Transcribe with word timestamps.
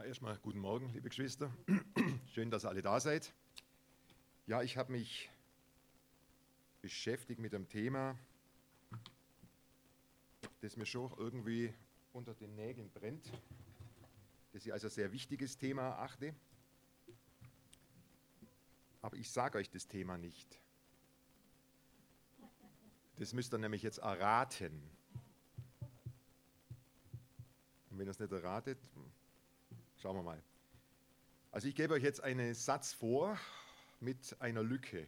Ja, 0.00 0.06
erstmal 0.06 0.38
guten 0.38 0.60
Morgen, 0.60 0.88
liebe 0.94 1.10
Geschwister. 1.10 1.54
Schön, 2.32 2.50
dass 2.50 2.64
ihr 2.64 2.70
alle 2.70 2.80
da 2.80 2.98
seid. 3.00 3.34
Ja, 4.46 4.62
ich 4.62 4.78
habe 4.78 4.92
mich 4.92 5.28
beschäftigt 6.80 7.38
mit 7.38 7.52
dem 7.52 7.68
Thema, 7.68 8.18
das 10.62 10.78
mir 10.78 10.86
schon 10.86 11.12
irgendwie 11.18 11.74
unter 12.14 12.32
den 12.32 12.54
Nägeln 12.54 12.88
brennt, 12.88 13.30
das 14.52 14.64
ich 14.64 14.72
als 14.72 14.84
ein 14.84 14.90
sehr 14.90 15.12
wichtiges 15.12 15.58
Thema 15.58 15.98
achte. 15.98 16.34
Aber 19.02 19.18
ich 19.18 19.30
sage 19.30 19.58
euch 19.58 19.68
das 19.68 19.86
Thema 19.86 20.16
nicht. 20.16 20.58
Das 23.16 23.34
müsst 23.34 23.52
ihr 23.52 23.58
nämlich 23.58 23.82
jetzt 23.82 23.98
erraten. 23.98 24.80
Und 27.90 27.98
wenn 27.98 28.06
ihr 28.06 28.12
es 28.12 28.18
nicht 28.18 28.32
erratet, 28.32 28.78
schauen 30.00 30.16
wir 30.16 30.22
mal. 30.22 30.42
Also 31.52 31.68
ich 31.68 31.74
gebe 31.74 31.94
euch 31.94 32.02
jetzt 32.02 32.22
einen 32.22 32.54
Satz 32.54 32.92
vor 32.92 33.38
mit 34.00 34.36
einer 34.40 34.62
Lücke. 34.62 35.06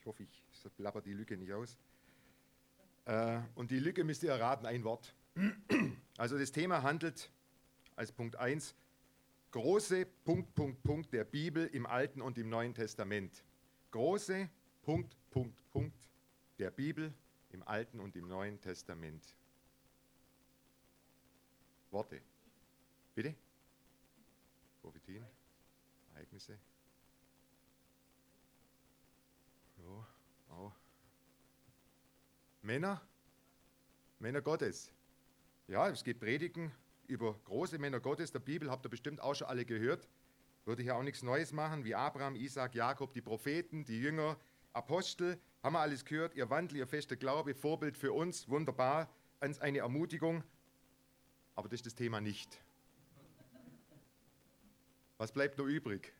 Ich 0.00 0.06
hoffe, 0.06 0.22
ich 0.22 0.42
blabber 0.76 1.02
die 1.02 1.12
Lücke 1.12 1.36
nicht 1.36 1.52
aus. 1.52 1.76
Äh, 3.04 3.40
und 3.54 3.70
die 3.70 3.78
Lücke 3.78 4.04
müsst 4.04 4.22
ihr 4.22 4.30
erraten, 4.30 4.66
ein 4.66 4.84
Wort. 4.84 5.14
Also 6.18 6.38
das 6.38 6.52
Thema 6.52 6.82
handelt 6.82 7.30
als 7.96 8.12
Punkt 8.12 8.36
1 8.36 8.76
große 9.50 10.06
Punkt, 10.24 10.54
Punkt, 10.54 10.82
Punkt 10.82 11.12
der 11.12 11.24
Bibel 11.24 11.66
im 11.66 11.86
Alten 11.86 12.20
und 12.20 12.36
im 12.36 12.50
Neuen 12.50 12.74
Testament. 12.74 13.42
Große 13.90 14.48
Punkt, 14.82 15.16
Punkt, 15.30 15.58
Punkt 15.70 16.08
der 16.58 16.70
Bibel 16.70 17.12
im 17.50 17.62
Alten 17.62 17.98
und 17.98 18.14
im 18.14 18.28
Neuen 18.28 18.60
Testament. 18.60 19.34
Worte. 21.90 22.20
Bitte? 23.14 23.34
Prophetien? 24.82 25.24
Ereignisse? 26.12 26.58
Ja, 29.78 30.06
auch. 30.50 30.72
Männer? 32.60 33.00
Männer 34.18 34.42
Gottes. 34.42 34.92
Ja, 35.68 35.88
es 35.88 36.04
gibt 36.04 36.20
Predigen 36.20 36.72
über 37.06 37.34
große 37.44 37.78
Männer 37.78 38.00
Gottes 38.00 38.32
der 38.32 38.40
Bibel, 38.40 38.70
habt 38.70 38.84
ihr 38.86 38.90
bestimmt 38.90 39.20
auch 39.20 39.34
schon 39.34 39.46
alle 39.46 39.64
gehört. 39.64 40.08
Würde 40.64 40.82
hier 40.82 40.96
auch 40.96 41.02
nichts 41.02 41.22
Neues 41.22 41.52
machen, 41.52 41.84
wie 41.84 41.94
Abraham, 41.94 42.36
Isaac, 42.36 42.74
Jakob, 42.74 43.12
die 43.12 43.20
Propheten, 43.20 43.84
die 43.84 44.00
Jünger, 44.00 44.36
Apostel. 44.72 45.40
Haben 45.62 45.74
wir 45.74 45.80
alles 45.80 46.04
gehört, 46.04 46.34
ihr 46.34 46.50
Wandel, 46.50 46.78
ihr 46.78 46.86
fester 46.86 47.16
Glaube, 47.16 47.54
Vorbild 47.54 47.96
für 47.96 48.12
uns, 48.12 48.48
wunderbar, 48.48 49.08
eine 49.40 49.78
Ermutigung. 49.78 50.44
Aber 51.54 51.68
das 51.68 51.80
ist 51.80 51.86
das 51.86 51.94
Thema 51.94 52.20
nicht. 52.20 52.60
Was 55.22 55.30
bleibt 55.30 55.56
nur 55.56 55.68
übrig? 55.68 56.12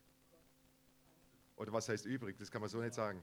Oder 1.57 1.73
was 1.73 1.89
heißt 1.89 2.07
übrig? 2.07 2.39
Das 2.39 2.53
kann 2.53 2.61
man 2.61 2.71
so 2.71 2.81
nicht 2.81 2.95
sagen. 2.95 3.21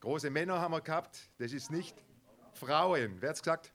Große 0.00 0.30
Männer 0.30 0.62
haben 0.62 0.72
wir 0.72 0.80
gehabt, 0.80 1.28
das 1.36 1.52
ist 1.52 1.70
nicht 1.70 1.94
Frauen. 2.54 3.20
Wer 3.20 3.28
hat 3.28 3.36
es 3.36 3.42
gesagt? 3.42 3.74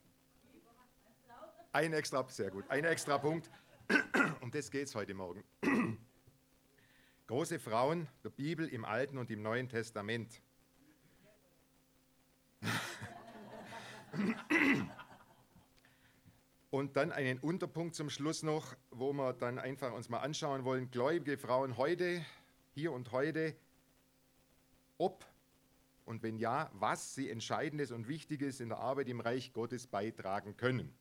Ein 1.72 1.94
extra, 1.94 2.28
sehr 2.30 2.50
gut, 2.50 2.68
ein 2.68 2.84
extra 2.84 3.20
Punkt. 3.20 3.52
Um 4.42 4.50
das 4.50 4.72
geht 4.72 4.88
es 4.88 4.96
heute 4.96 5.14
Morgen. 5.14 5.44
Große 7.28 7.60
Frauen 7.60 8.08
der 8.24 8.32
Bibel 8.32 8.68
im 8.68 8.86
Alten 8.86 9.20
und 9.20 9.30
im 9.30 9.44
Neuen 9.44 9.70
Testament. 9.70 10.42
Und 16.74 16.98
dann 16.98 17.12
einen 17.12 17.38
Unterpunkt 17.38 17.94
zum 17.94 18.10
Schluss 18.10 18.42
noch, 18.42 18.76
wo 18.90 19.14
wir 19.14 19.34
dann 19.34 19.60
einfach 19.60 19.94
uns 19.94 20.10
mal 20.10 20.22
anschauen 20.22 20.64
wollen, 20.66 20.90
gläubige 20.90 21.38
Frauen 21.38 21.78
heute, 21.78 22.26
hier 22.74 22.94
und 22.94 23.12
heute, 23.12 23.56
ob 24.98 25.24
und 26.06 26.24
wenn 26.24 26.36
ja, 26.40 26.72
was 26.74 27.14
sie 27.14 27.30
Entscheidendes 27.30 27.92
und 27.92 28.08
Wichtiges 28.08 28.60
in 28.60 28.70
der 28.70 28.80
Arbeit 28.80 29.08
im 29.08 29.20
Reich 29.20 29.54
Gottes 29.54 29.86
beitragen 29.86 30.58
können. 30.58 30.92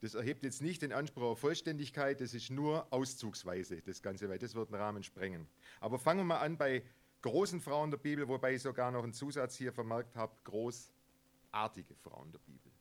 Das 0.00 0.14
erhebt 0.14 0.44
jetzt 0.44 0.62
nicht 0.62 0.80
den 0.80 0.94
Anspruch 0.94 1.24
auf 1.24 1.40
Vollständigkeit, 1.40 2.22
das 2.22 2.32
ist 2.32 2.48
nur 2.48 2.90
auszugsweise 2.90 3.82
das 3.82 4.00
Ganze, 4.00 4.30
weil 4.30 4.38
das 4.38 4.54
wird 4.54 4.70
den 4.70 4.76
Rahmen 4.76 5.02
sprengen. 5.02 5.46
Aber 5.80 5.98
fangen 5.98 6.20
wir 6.20 6.24
mal 6.24 6.38
an 6.38 6.56
bei 6.56 6.82
großen 7.20 7.60
Frauen 7.60 7.90
der 7.90 7.98
Bibel, 7.98 8.26
wobei 8.28 8.54
ich 8.54 8.62
sogar 8.62 8.90
noch 8.90 9.02
einen 9.02 9.12
Zusatz 9.12 9.56
hier 9.56 9.74
vermerkt 9.74 10.16
habe, 10.16 10.34
großartige 10.44 11.96
Frauen 11.96 12.32
der 12.32 12.38
Bibel. 12.38 12.72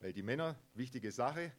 Weil 0.00 0.12
die 0.12 0.22
Männer, 0.22 0.58
wichtige 0.74 1.10
Sache, 1.12 1.52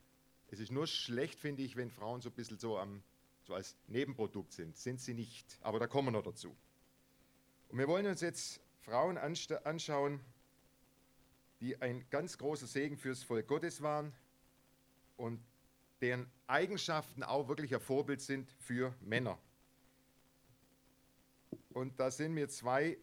es 0.48 0.60
ist 0.60 0.72
nur 0.72 0.88
schlecht, 0.88 1.40
finde 1.40 1.64
ich, 1.64 1.76
wenn 1.76 1.92
Frauen 1.92 2.22
so 2.22 2.30
ein 2.30 2.36
bisschen 2.36 2.58
so, 2.58 2.78
am, 2.78 3.04
so 3.44 3.54
als 3.54 3.76
Nebenprodukt 3.88 4.54
sind. 4.54 4.78
Sind 4.78 5.00
sie 5.00 5.14
nicht, 5.14 5.60
aber 5.62 5.80
da 5.80 5.88
kommen 5.88 6.08
wir 6.08 6.12
noch 6.12 6.24
dazu. 6.24 6.56
Und 7.70 7.78
wir 7.78 7.88
wollen 7.88 8.08
uns 8.08 8.22
jetzt 8.22 8.62
Frauen 8.82 9.18
anschauen, 9.18 10.20
die 11.60 11.80
ein 11.82 12.10
ganz 12.10 12.38
großer 12.38 12.68
Segen 12.68 12.98
fürs 12.98 13.24
Volk 13.24 13.48
Gottes 13.48 13.82
waren 13.82 14.14
und 15.18 15.44
deren 16.02 16.32
Eigenschaften 16.48 17.24
auch 17.24 17.48
wirklich 17.48 17.76
ein 17.76 17.82
Vorbild 17.82 18.22
sind 18.22 18.50
für 18.60 18.96
Männer. 19.02 19.38
Und 21.70 22.00
da 22.00 22.10
sind 22.10 22.34
mir 22.34 22.48
zwei 22.50 22.98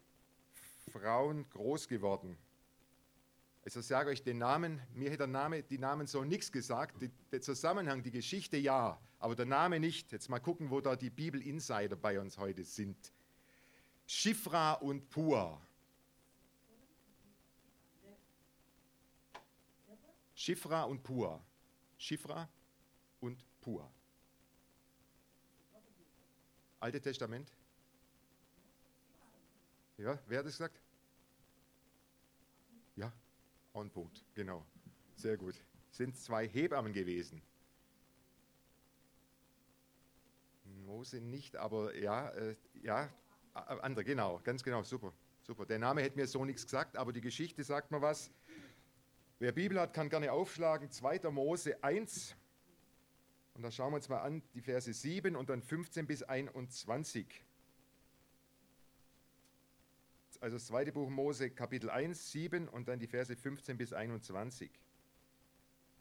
Frauen 0.92 1.48
groß 1.50 1.88
geworden. 1.88 2.36
Also 3.66 3.80
sage 3.80 4.10
euch 4.10 4.22
den 4.22 4.38
Namen, 4.38 4.80
mir 4.94 5.08
hätte 5.08 5.18
der 5.18 5.26
Name, 5.26 5.60
die 5.64 5.76
Namen 5.76 6.06
so 6.06 6.22
nichts 6.22 6.52
gesagt, 6.52 7.02
die, 7.02 7.10
der 7.32 7.40
Zusammenhang, 7.40 8.00
die 8.00 8.12
Geschichte 8.12 8.56
ja, 8.56 8.96
aber 9.18 9.34
der 9.34 9.46
Name 9.46 9.80
nicht. 9.80 10.12
Jetzt 10.12 10.28
mal 10.28 10.38
gucken, 10.38 10.70
wo 10.70 10.80
da 10.80 10.94
die 10.94 11.10
Bibel-Insider 11.10 11.96
bei 11.96 12.20
uns 12.20 12.38
heute 12.38 12.62
sind. 12.62 12.96
Schifra 14.06 14.74
und 14.74 15.10
Pua. 15.10 15.60
Schifra 20.36 20.84
und 20.84 21.02
Pua. 21.02 21.44
Schifra 21.98 22.48
und 23.18 23.44
Pua. 23.60 23.90
Alte 26.78 27.00
Testament? 27.00 27.50
Ja, 29.98 30.16
wer 30.28 30.38
hat 30.38 30.46
es 30.46 30.52
gesagt? 30.52 30.85
On 33.76 33.90
Punkt, 33.90 34.24
genau. 34.34 34.64
Sehr 35.16 35.36
gut. 35.36 35.54
Sind 35.90 36.16
zwei 36.16 36.48
Hebammen 36.48 36.94
gewesen. 36.94 37.42
Mose 40.86 41.20
nicht, 41.20 41.56
aber 41.56 41.94
ja, 41.94 42.30
äh, 42.30 42.56
ja, 42.82 43.10
andere, 43.52 44.02
genau, 44.02 44.40
ganz 44.44 44.64
genau, 44.64 44.82
super, 44.82 45.12
super. 45.42 45.66
Der 45.66 45.78
Name 45.78 46.00
hätte 46.00 46.16
mir 46.16 46.26
so 46.26 46.42
nichts 46.46 46.62
gesagt, 46.62 46.96
aber 46.96 47.12
die 47.12 47.20
Geschichte 47.20 47.62
sagt 47.64 47.90
mir 47.90 48.00
was. 48.00 48.30
Wer 49.40 49.52
Bibel 49.52 49.78
hat, 49.78 49.92
kann 49.92 50.08
gerne 50.08 50.32
aufschlagen. 50.32 50.90
2. 50.90 51.30
Mose 51.30 51.84
1. 51.84 52.34
Und 53.52 53.62
da 53.62 53.70
schauen 53.70 53.92
wir 53.92 53.96
uns 53.96 54.08
mal 54.08 54.22
an, 54.22 54.42
die 54.54 54.62
Verse 54.62 54.90
7 54.90 55.36
und 55.36 55.50
dann 55.50 55.60
15 55.60 56.06
bis 56.06 56.22
21 56.22 57.44
also 60.40 60.56
das 60.56 60.66
zweite 60.66 60.92
Buch 60.92 61.08
Mose, 61.08 61.50
Kapitel 61.50 61.90
1, 61.90 62.32
7 62.32 62.68
und 62.68 62.88
dann 62.88 62.98
die 62.98 63.06
Verse 63.06 63.34
15 63.34 63.76
bis 63.76 63.92
21. 63.92 64.70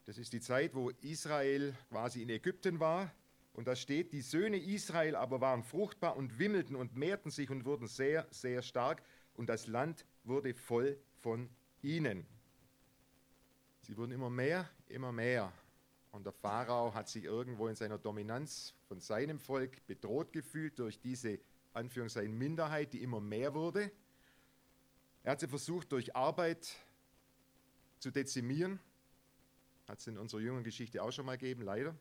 Das 0.06 0.18
ist 0.18 0.34
die 0.34 0.41
Zeit, 0.41 0.75
wo 0.75 0.90
Israel 1.01 1.73
quasi 1.90 2.22
in 2.22 2.29
Ägypten 2.29 2.79
war. 2.79 3.12
Und 3.53 3.68
da 3.68 3.75
steht, 3.75 4.12
die 4.12 4.22
Söhne 4.22 4.57
Israel 4.57 5.16
aber 5.16 5.41
waren 5.41 5.63
fruchtbar 5.63 6.18
und 6.18 6.40
wimmelten 6.40 6.75
und 6.75 6.95
mehrten 6.95 7.31
sich 7.31 7.50
und 7.50 7.66
wurden 7.66 7.88
sehr, 7.88 8.28
sehr 8.29 8.62
stark. 8.62 9.01
Und 9.36 9.48
das 9.48 9.68
Land 9.68 10.06
wurde 10.24 10.54
voll 10.54 10.98
von 11.21 11.50
ihnen. 11.81 12.25
Sie 13.81 13.95
wurden 13.98 14.12
immer 14.12 14.30
mehr, 14.30 14.69
immer 14.89 15.12
mehr. 15.12 15.51
Und 16.12 16.25
der 16.25 16.33
Pharao 16.33 16.94
hat 16.94 17.07
sich 17.10 17.24
irgendwo 17.24 17.68
in 17.68 17.75
seiner 17.75 17.98
Dominanz 17.98 18.74
von 18.88 19.00
seinem 19.00 19.39
Volk 19.39 19.86
bedroht 19.88 20.31
gefühlt 20.33 20.77
durch 20.80 21.00
diese 21.00 21.39
Anführungszeichen 21.74 22.38
Minderheit, 22.38 22.94
die 22.94 23.04
immer 23.04 23.19
mehr 23.19 23.54
wurde. 23.54 23.92
Er 25.25 25.31
hat 25.31 25.39
sie 25.39 25.48
versucht, 25.48 25.92
durch 25.92 26.16
Arbeit 26.16 26.75
zu 27.98 28.12
dezimieren. 28.12 28.80
Hat 29.88 29.98
es 29.98 30.06
in 30.06 30.19
unserer 30.19 30.39
jungen 30.39 30.63
Geschichte 30.63 31.01
auch 31.01 31.12
schon 31.12 31.25
mal 31.25 31.36
gegeben, 31.36 31.63
leider. 31.63 31.95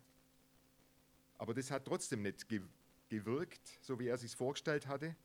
Aber 1.39 1.55
das 1.55 1.71
hat 1.71 1.87
trotzdem 1.87 2.21
nicht 2.21 2.47
gewirkt, 3.09 3.79
so 3.81 3.99
wie 3.99 4.09
er 4.09 4.17
es 4.17 4.21
sich 4.21 4.37
vorgestellt 4.37 4.89
hatte. 4.89 5.17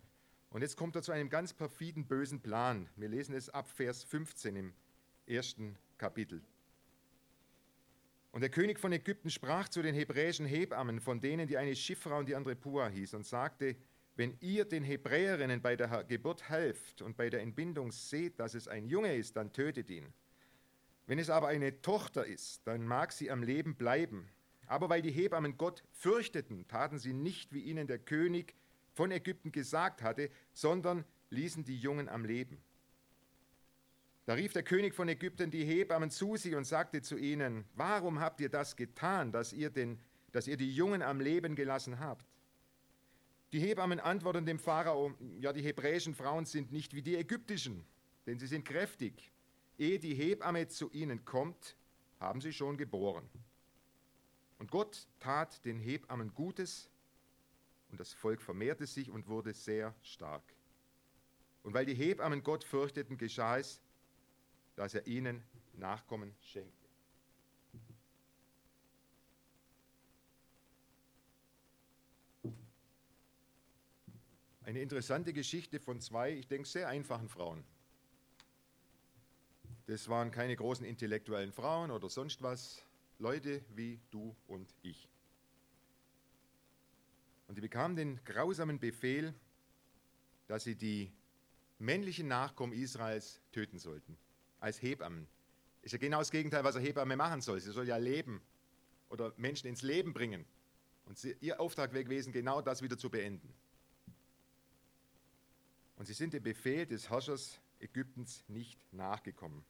Und 0.49 0.61
jetzt 0.61 0.77
kommt 0.77 0.95
er 0.95 1.01
zu 1.01 1.11
einem 1.11 1.29
ganz 1.29 1.51
perfiden, 1.51 2.07
bösen 2.07 2.39
Plan. 2.39 2.87
Wir 2.95 3.09
lesen 3.09 3.35
es 3.35 3.49
ab 3.49 3.67
Vers 3.67 4.05
15 4.05 4.55
im 4.55 4.73
ersten 5.27 5.77
Kapitel. 5.97 6.41
Und 8.31 8.39
der 8.39 8.49
König 8.49 8.79
von 8.79 8.93
Ägypten 8.93 9.29
sprach 9.29 9.67
zu 9.67 9.81
den 9.81 9.93
hebräischen 9.93 10.45
Hebammen, 10.45 11.01
von 11.01 11.19
denen 11.19 11.47
die 11.49 11.57
eine 11.57 11.75
Schiffra 11.75 12.17
und 12.17 12.29
die 12.29 12.35
andere 12.35 12.55
Pua 12.55 12.87
hieß, 12.87 13.15
und 13.15 13.25
sagte, 13.25 13.75
wenn 14.19 14.35
ihr 14.41 14.65
den 14.65 14.83
Hebräerinnen 14.83 15.61
bei 15.61 15.77
der 15.77 16.03
Geburt 16.03 16.49
helft 16.49 17.01
und 17.01 17.15
bei 17.15 17.29
der 17.29 17.39
Entbindung 17.39 17.93
seht, 17.93 18.37
dass 18.37 18.53
es 18.53 18.67
ein 18.67 18.85
Junge 18.85 19.15
ist, 19.15 19.37
dann 19.37 19.53
tötet 19.53 19.89
ihn. 19.89 20.13
Wenn 21.07 21.19
es 21.19 21.29
aber 21.29 21.47
eine 21.47 21.81
Tochter 21.81 22.25
ist, 22.25 22.67
dann 22.67 22.85
mag 22.85 23.13
sie 23.13 23.31
am 23.31 23.43
Leben 23.43 23.75
bleiben. 23.75 24.27
Aber 24.67 24.89
weil 24.89 25.01
die 25.01 25.09
Hebammen 25.09 25.57
Gott 25.57 25.85
fürchteten, 25.93 26.67
taten 26.67 26.99
sie 26.99 27.13
nicht, 27.13 27.53
wie 27.53 27.61
ihnen 27.61 27.87
der 27.87 27.97
König 27.97 28.55
von 28.93 29.09
Ägypten 29.09 29.53
gesagt 29.53 30.01
hatte, 30.01 30.29
sondern 30.51 31.05
ließen 31.29 31.63
die 31.63 31.77
Jungen 31.77 32.09
am 32.09 32.25
Leben. 32.25 32.61
Da 34.25 34.33
rief 34.33 34.51
der 34.51 34.63
König 34.63 34.95
von 34.95 35.07
Ägypten 35.07 35.49
die 35.49 35.63
Hebammen 35.63 36.11
zu 36.11 36.35
sich 36.35 36.55
und 36.55 36.65
sagte 36.65 37.01
zu 37.01 37.15
ihnen, 37.15 37.63
warum 37.73 38.19
habt 38.19 38.41
ihr 38.41 38.49
das 38.49 38.75
getan, 38.75 39.31
dass 39.31 39.53
ihr, 39.53 39.69
den, 39.69 39.97
dass 40.33 40.45
ihr 40.45 40.57
die 40.57 40.75
Jungen 40.75 41.03
am 41.03 41.21
Leben 41.21 41.55
gelassen 41.55 42.01
habt? 42.01 42.25
Die 43.51 43.59
Hebammen 43.59 43.99
antworten 43.99 44.45
dem 44.45 44.59
Pharao, 44.59 45.15
ja, 45.39 45.51
die 45.53 45.63
hebräischen 45.63 46.13
Frauen 46.13 46.45
sind 46.45 46.71
nicht 46.71 46.93
wie 46.93 47.01
die 47.01 47.15
ägyptischen, 47.15 47.83
denn 48.27 48.37
sie 48.37 48.47
sind 48.47 48.63
kräftig. 48.63 49.31
Ehe 49.77 49.97
die 49.97 50.13
Hebamme 50.13 50.67
zu 50.67 50.91
ihnen 50.91 51.25
kommt, 51.25 51.75
haben 52.19 52.41
sie 52.41 52.53
schon 52.53 52.77
geboren. 52.77 53.27
Und 54.59 54.69
Gott 54.69 55.07
tat 55.19 55.63
den 55.65 55.79
Hebammen 55.79 56.33
Gutes 56.33 56.89
und 57.89 57.99
das 57.99 58.13
Volk 58.13 58.41
vermehrte 58.41 58.85
sich 58.85 59.09
und 59.09 59.27
wurde 59.27 59.53
sehr 59.53 59.95
stark. 60.03 60.43
Und 61.63 61.73
weil 61.73 61.85
die 61.85 61.95
Hebammen 61.95 62.43
Gott 62.43 62.63
fürchteten, 62.63 63.17
geschah 63.17 63.57
es, 63.57 63.81
dass 64.75 64.93
er 64.93 65.07
ihnen 65.07 65.43
Nachkommen 65.73 66.35
schenkte. 66.41 66.78
Eine 74.69 74.81
interessante 74.81 75.33
Geschichte 75.33 75.79
von 75.79 75.99
zwei, 75.99 76.31
ich 76.31 76.47
denke, 76.47 76.67
sehr 76.67 76.87
einfachen 76.87 77.27
Frauen. 77.27 77.63
Das 79.87 80.07
waren 80.09 80.29
keine 80.29 80.55
großen 80.55 80.85
intellektuellen 80.85 81.51
Frauen 81.51 81.89
oder 81.89 82.07
sonst 82.07 82.43
was, 82.43 82.85
Leute 83.17 83.63
wie 83.73 83.99
du 84.11 84.35
und 84.45 84.71
ich. 84.83 85.09
Und 87.47 87.57
die 87.57 87.61
bekamen 87.61 87.97
den 87.97 88.23
grausamen 88.23 88.77
Befehl, 88.77 89.33
dass 90.45 90.65
sie 90.65 90.75
die 90.75 91.11
männlichen 91.79 92.27
Nachkommen 92.27 92.73
Israels 92.73 93.41
töten 93.51 93.79
sollten, 93.79 94.19
als 94.59 94.79
Hebammen. 94.83 95.27
Ist 95.81 95.93
ja 95.93 95.97
genau 95.97 96.19
das 96.19 96.29
Gegenteil, 96.29 96.63
was 96.63 96.75
eine 96.75 96.85
Hebamme 96.85 97.15
machen 97.15 97.41
soll. 97.41 97.59
Sie 97.59 97.71
soll 97.71 97.87
ja 97.87 97.97
leben 97.97 98.39
oder 99.09 99.33
Menschen 99.35 99.65
ins 99.65 99.81
Leben 99.81 100.13
bringen. 100.13 100.45
Und 101.05 101.17
sie, 101.17 101.35
ihr 101.39 101.59
Auftrag 101.59 101.91
wäre 101.91 102.03
gewesen, 102.03 102.31
genau 102.31 102.61
das 102.61 102.83
wieder 102.83 102.99
zu 102.99 103.09
beenden. 103.09 103.51
Und 105.99 106.05
sie 106.05 106.13
sind 106.13 106.33
dem 106.33 106.41
Befehl 106.41 106.85
des 106.85 107.09
Herrschers 107.09 107.59
Ägyptens 107.79 108.45
nicht 108.47 108.79
nachgekommen. 108.93 109.65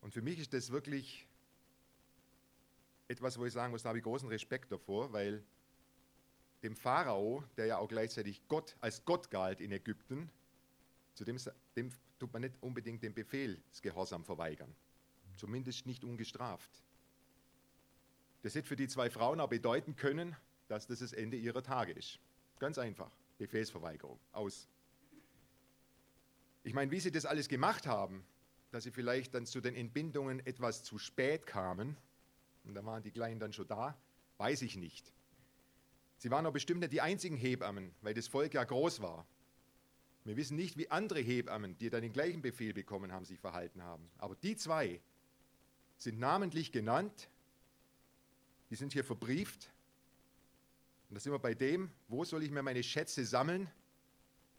Und 0.00 0.12
für 0.14 0.22
mich 0.22 0.38
ist 0.38 0.54
das 0.54 0.70
wirklich 0.70 1.28
etwas, 3.06 3.38
wo 3.38 3.44
ich 3.44 3.52
sagen 3.52 3.72
muss, 3.72 3.82
da 3.82 3.90
habe 3.90 3.98
ich 3.98 4.04
großen 4.04 4.28
Respekt 4.28 4.72
davor, 4.72 5.12
weil 5.12 5.44
dem 6.62 6.76
Pharao, 6.76 7.44
der 7.58 7.66
ja 7.66 7.76
auch 7.76 7.88
gleichzeitig 7.88 8.40
Gott 8.48 8.74
als 8.80 9.04
Gott 9.04 9.30
galt 9.30 9.60
in 9.60 9.70
Ägypten, 9.70 10.30
zu 11.12 11.24
dem, 11.24 11.38
dem 11.76 11.92
tut 12.18 12.32
man 12.32 12.40
nicht 12.40 12.54
unbedingt 12.62 13.02
den 13.02 13.12
Befehl 13.12 13.62
des 13.70 13.82
Gehorsam 13.82 14.24
verweigern. 14.24 14.74
Zumindest 15.36 15.84
nicht 15.84 16.04
ungestraft. 16.04 16.82
Das 18.40 18.54
hätte 18.54 18.66
für 18.66 18.76
die 18.76 18.88
zwei 18.88 19.10
Frauen 19.10 19.40
auch 19.40 19.50
bedeuten 19.50 19.94
können, 19.94 20.34
dass 20.68 20.86
das 20.86 21.00
das 21.00 21.12
Ende 21.12 21.36
ihrer 21.36 21.62
Tage 21.62 21.92
ist. 21.92 22.18
Ganz 22.58 22.78
einfach. 22.78 23.10
Befehlsverweigerung. 23.38 24.18
Aus. 24.32 24.68
Ich 26.62 26.74
meine, 26.74 26.90
wie 26.90 27.00
sie 27.00 27.10
das 27.10 27.26
alles 27.26 27.48
gemacht 27.48 27.86
haben, 27.86 28.24
dass 28.70 28.84
sie 28.84 28.90
vielleicht 28.90 29.34
dann 29.34 29.46
zu 29.46 29.60
den 29.60 29.74
Entbindungen 29.74 30.44
etwas 30.46 30.82
zu 30.82 30.98
spät 30.98 31.46
kamen, 31.46 31.96
und 32.64 32.74
da 32.74 32.84
waren 32.84 33.02
die 33.02 33.10
Kleinen 33.10 33.38
dann 33.38 33.52
schon 33.52 33.66
da, 33.66 33.96
weiß 34.38 34.62
ich 34.62 34.76
nicht. 34.76 35.12
Sie 36.16 36.30
waren 36.30 36.46
aber 36.46 36.54
bestimmt 36.54 36.80
nicht 36.80 36.92
die 36.92 37.02
einzigen 37.02 37.36
Hebammen, 37.36 37.94
weil 38.00 38.14
das 38.14 38.28
Volk 38.28 38.54
ja 38.54 38.64
groß 38.64 39.02
war. 39.02 39.26
Wir 40.24 40.36
wissen 40.36 40.56
nicht, 40.56 40.78
wie 40.78 40.90
andere 40.90 41.20
Hebammen, 41.20 41.76
die 41.76 41.90
dann 41.90 42.00
den 42.00 42.14
gleichen 42.14 42.40
Befehl 42.40 42.72
bekommen 42.72 43.12
haben, 43.12 43.26
sich 43.26 43.38
verhalten 43.38 43.82
haben. 43.82 44.10
Aber 44.16 44.34
die 44.36 44.56
zwei 44.56 45.02
sind 45.98 46.18
namentlich 46.18 46.72
genannt, 46.72 47.28
die 48.70 48.76
sind 48.76 48.94
hier 48.94 49.04
verbrieft. 49.04 49.70
Und 51.08 51.16
da 51.16 51.20
sind 51.20 51.32
wir 51.32 51.38
bei 51.38 51.54
dem, 51.54 51.90
wo 52.08 52.24
soll 52.24 52.42
ich 52.42 52.50
mir 52.50 52.62
meine 52.62 52.82
Schätze 52.82 53.24
sammeln? 53.24 53.70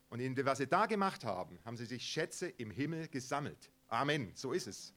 Und 0.09 0.19
in 0.19 0.36
dem, 0.36 0.45
was 0.45 0.59
sie 0.59 0.68
da 0.68 0.86
gemacht 0.86 1.24
haben, 1.25 1.59
haben 1.65 1.77
sie 1.77 1.86
sich 1.86 2.06
Schätze 2.06 2.47
im 2.47 2.71
Himmel 2.71 3.07
gesammelt. 3.07 3.71
Amen, 3.88 4.31
so 4.36 4.53
ist 4.53 4.68
es. 4.68 4.94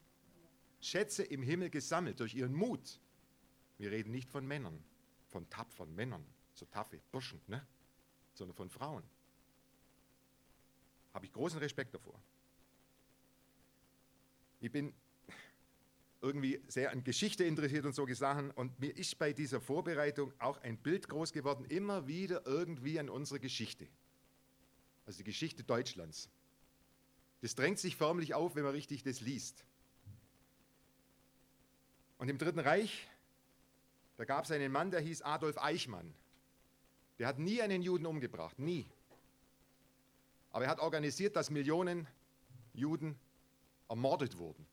Schätze 0.80 1.24
im 1.24 1.42
Himmel 1.42 1.70
gesammelt 1.70 2.20
durch 2.20 2.34
ihren 2.34 2.54
Mut. 2.54 3.00
Wir 3.78 3.90
reden 3.90 4.10
nicht 4.10 4.28
von 4.28 4.46
Männern, 4.46 4.82
von 5.28 5.48
tapferen 5.48 5.94
Männern, 5.94 6.24
so 6.52 6.66
taffe 6.66 7.00
Burschen, 7.10 7.40
ne? 7.46 7.66
sondern 8.34 8.56
von 8.56 8.70
Frauen. 8.70 9.02
Habe 11.14 11.26
ich 11.26 11.32
großen 11.32 11.58
Respekt 11.58 11.94
davor. 11.94 12.20
Ich 14.60 14.70
bin 14.70 14.92
irgendwie 16.20 16.61
sehr 16.67 16.91
an 16.91 17.05
Geschichte 17.05 17.44
interessiert 17.44 17.85
und 17.85 17.94
solche 17.94 18.15
Sachen. 18.15 18.50
Und 18.50 18.79
mir 18.81 18.97
ist 18.97 19.19
bei 19.19 19.32
dieser 19.32 19.61
Vorbereitung 19.61 20.32
auch 20.38 20.61
ein 20.62 20.76
Bild 20.76 21.09
groß 21.09 21.32
geworden, 21.32 21.65
immer 21.69 22.06
wieder 22.06 22.47
irgendwie 22.47 22.99
an 22.99 23.09
unsere 23.09 23.41
Geschichte. 23.41 23.87
Also 25.06 25.19
die 25.19 25.25
Geschichte 25.25 25.62
Deutschlands. 25.62 26.29
Das 27.41 27.55
drängt 27.55 27.79
sich 27.79 27.97
förmlich 27.97 28.35
auf, 28.35 28.56
wenn 28.56 28.65
man 28.65 28.73
richtig 28.73 29.03
das 29.05 29.20
liest. 29.20 29.65
Und 32.19 32.29
im 32.29 32.37
Dritten 32.37 32.59
Reich, 32.59 33.09
da 34.17 34.25
gab 34.25 34.44
es 34.44 34.50
einen 34.50 34.73
Mann, 34.73 34.91
der 34.91 35.00
hieß 35.00 35.23
Adolf 35.23 35.56
Eichmann. 35.59 36.12
Der 37.20 37.29
hat 37.29 37.38
nie 37.38 37.62
einen 37.62 37.81
Juden 37.81 38.06
umgebracht, 38.06 38.59
nie. 38.59 38.87
Aber 40.50 40.65
er 40.65 40.70
hat 40.70 40.81
organisiert, 40.81 41.37
dass 41.37 41.50
Millionen 41.50 42.09
Juden 42.75 43.17
ermordet 43.88 44.38
wurden. 44.38 44.67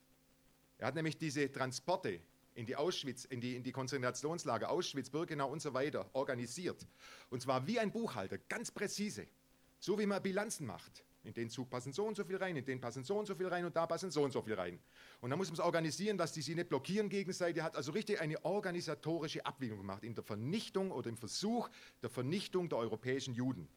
Er 0.78 0.88
hat 0.88 0.96
nämlich 0.96 1.18
diese 1.18 1.52
Transporte 1.52 2.20
in 2.56 2.66
die 2.66 2.76
Auschwitz, 2.76 3.26
in 3.26 3.42
die, 3.42 3.56
in 3.56 3.64
die 3.64 3.72
Konzentrationslager 3.72 4.70
Auschwitz, 4.70 5.10
Birkenau 5.10 5.50
und 5.50 5.62
so 5.62 5.74
weiter 5.74 6.10
organisiert. 6.14 6.88
Und 7.30 7.42
zwar 7.42 7.68
wie 7.68 7.80
ein 7.80 7.92
Buchhalter, 7.92 8.38
ganz 8.38 8.72
präzise. 8.72 9.28
So 9.80 10.00
wie 10.00 10.06
man 10.06 10.24
Bilanzen 10.24 10.66
macht. 10.66 11.04
In 11.26 11.34
den 11.34 11.50
Zug 11.50 11.72
passen 11.72 11.92
so 11.92 12.06
und 12.06 12.16
so 12.16 12.24
viel 12.24 12.38
rein, 12.38 12.56
in 12.56 12.66
den 12.66 12.80
passen 12.80 13.04
so 13.04 13.18
und 13.18 13.26
so 13.26 13.34
viel 13.34 13.48
rein 13.48 13.66
und 13.66 13.76
da 13.76 13.88
passen 13.88 14.12
so 14.12 14.24
und 14.24 14.32
so 14.32 14.44
viel 14.44 14.54
rein. 14.54 14.80
Und 15.22 15.32
dann 15.32 15.40
muss 15.40 15.48
man 15.48 15.56
es 15.56 15.60
organisieren, 15.60 16.20
dass 16.20 16.34
die 16.34 16.42
sich 16.44 16.56
nicht 16.56 16.70
blockieren 16.70 17.10
gegenseitig. 17.10 17.58
Er 17.58 17.64
hat 17.64 17.76
also 17.76 17.92
richtig 17.94 18.22
eine 18.22 18.46
organisatorische 18.46 19.44
Abwägung 19.44 19.80
gemacht 19.80 20.04
in 20.04 20.14
der 20.14 20.24
Vernichtung 20.24 20.92
oder 20.92 21.10
im 21.10 21.18
Versuch 21.18 21.68
der 22.04 22.12
Vernichtung 22.12 22.70
der 22.70 22.78
europäischen 22.78 23.34
Juden. 23.34 23.68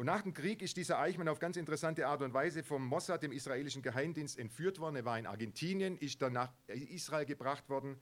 Und 0.00 0.06
nach 0.06 0.22
dem 0.22 0.32
Krieg 0.32 0.62
ist 0.62 0.78
dieser 0.78 0.98
Eichmann 0.98 1.28
auf 1.28 1.40
ganz 1.40 1.58
interessante 1.58 2.06
Art 2.06 2.22
und 2.22 2.32
Weise 2.32 2.62
vom 2.62 2.86
Mossad, 2.86 3.22
dem 3.22 3.32
israelischen 3.32 3.82
Geheimdienst, 3.82 4.38
entführt 4.38 4.78
worden. 4.78 4.96
Er 4.96 5.04
war 5.04 5.18
in 5.18 5.26
Argentinien, 5.26 5.98
ist 5.98 6.22
dann 6.22 6.32
nach 6.32 6.50
Israel 6.68 7.26
gebracht 7.26 7.68
worden, 7.68 7.98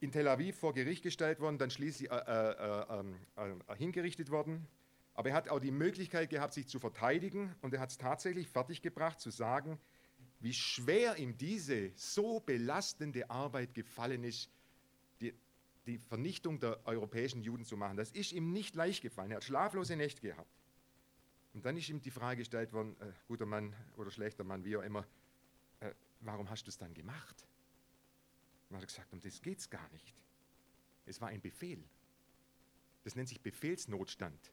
in 0.00 0.12
Tel 0.12 0.28
Aviv 0.28 0.58
vor 0.58 0.74
Gericht 0.74 1.02
gestellt 1.02 1.40
worden, 1.40 1.56
dann 1.56 1.70
schließlich 1.70 2.10
äh, 2.10 2.16
äh, 2.16 2.84
ähm, 2.90 3.16
äh, 3.66 3.76
hingerichtet 3.76 4.30
worden. 4.30 4.68
Aber 5.14 5.30
er 5.30 5.34
hat 5.34 5.48
auch 5.48 5.58
die 5.58 5.70
Möglichkeit 5.70 6.28
gehabt, 6.28 6.52
sich 6.52 6.68
zu 6.68 6.78
verteidigen 6.78 7.54
und 7.62 7.72
er 7.72 7.80
hat 7.80 7.88
es 7.88 7.96
tatsächlich 7.96 8.46
fertiggebracht, 8.46 9.18
zu 9.18 9.30
sagen, 9.30 9.78
wie 10.40 10.52
schwer 10.52 11.16
ihm 11.16 11.38
diese 11.38 11.92
so 11.94 12.40
belastende 12.40 13.30
Arbeit 13.30 13.72
gefallen 13.72 14.22
ist, 14.22 14.50
die, 15.22 15.32
die 15.86 15.96
Vernichtung 15.96 16.60
der 16.60 16.86
europäischen 16.86 17.40
Juden 17.40 17.64
zu 17.64 17.78
machen. 17.78 17.96
Das 17.96 18.10
ist 18.10 18.32
ihm 18.32 18.52
nicht 18.52 18.74
leicht 18.74 19.00
gefallen. 19.00 19.30
Er 19.30 19.36
hat 19.36 19.44
schlaflose 19.44 19.96
Nächte 19.96 20.20
gehabt. 20.20 20.61
Und 21.54 21.64
dann 21.64 21.76
ist 21.76 21.88
ihm 21.88 22.00
die 22.00 22.10
Frage 22.10 22.38
gestellt 22.38 22.72
worden, 22.72 22.96
äh, 23.00 23.12
guter 23.28 23.46
Mann 23.46 23.74
oder 23.96 24.10
schlechter 24.10 24.44
Mann, 24.44 24.64
wie 24.64 24.76
auch 24.76 24.82
immer, 24.82 25.06
äh, 25.80 25.92
warum 26.20 26.48
hast 26.48 26.66
du 26.66 26.70
es 26.70 26.78
dann 26.78 26.94
gemacht? 26.94 27.46
Und 28.68 28.76
hat 28.76 28.82
er 28.82 28.86
gesagt, 28.86 29.12
um 29.12 29.20
das 29.20 29.42
geht 29.42 29.58
es 29.58 29.68
gar 29.68 29.88
nicht. 29.90 30.14
Es 31.04 31.20
war 31.20 31.28
ein 31.28 31.40
Befehl. 31.40 31.82
Das 33.04 33.16
nennt 33.16 33.28
sich 33.28 33.40
Befehlsnotstand 33.40 34.52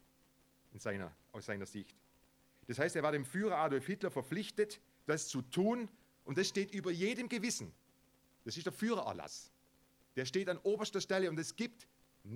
in 0.73 0.79
seiner, 0.79 1.15
aus 1.31 1.45
seiner 1.45 1.65
Sicht. 1.65 1.95
Das 2.67 2.79
heißt, 2.79 2.95
er 2.95 3.03
war 3.03 3.11
dem 3.11 3.25
Führer 3.25 3.57
Adolf 3.57 3.85
Hitler 3.85 4.11
verpflichtet, 4.11 4.81
das 5.05 5.27
zu 5.27 5.41
tun 5.41 5.89
und 6.25 6.37
das 6.37 6.49
steht 6.49 6.71
über 6.73 6.91
jedem 6.91 7.29
Gewissen. 7.29 7.73
Das 8.43 8.57
ist 8.57 8.65
der 8.65 8.73
Führererlass. 8.73 9.51
Der 10.15 10.25
steht 10.25 10.49
an 10.49 10.57
oberster 10.59 11.01
Stelle 11.01 11.29
und 11.29 11.39
es 11.39 11.55
gibt, 11.55 11.87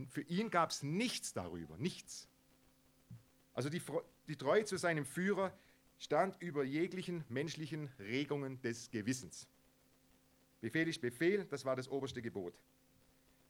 für 0.07 0.21
ihn 0.21 0.49
gab 0.49 0.71
es 0.71 0.83
nichts 0.83 1.33
darüber, 1.33 1.77
nichts. 1.77 2.27
Also 3.53 3.69
die, 3.69 3.81
die 4.27 4.35
Treue 4.35 4.65
zu 4.65 4.77
seinem 4.77 5.05
Führer 5.05 5.55
stand 5.99 6.41
über 6.41 6.63
jeglichen 6.63 7.23
menschlichen 7.29 7.89
Regungen 7.99 8.61
des 8.61 8.89
Gewissens. 8.89 9.47
Befehl 10.61 10.87
ist 10.87 11.01
Befehl, 11.01 11.45
das 11.45 11.65
war 11.65 11.75
das 11.75 11.89
oberste 11.89 12.21
Gebot. 12.21 12.53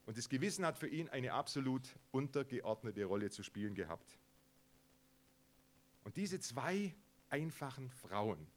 Und 0.05 0.17
das 0.17 0.27
Gewissen 0.27 0.65
hat 0.65 0.77
für 0.77 0.87
ihn 0.87 1.09
eine 1.09 1.33
absolut 1.33 1.87
untergeordnete 2.11 3.05
Rolle 3.05 3.29
zu 3.29 3.43
spielen 3.43 3.73
gehabt. 3.73 4.17
Und 6.03 6.17
diese 6.17 6.39
zwei 6.39 6.93
einfachen 7.29 7.89
Frauen, 7.89 8.47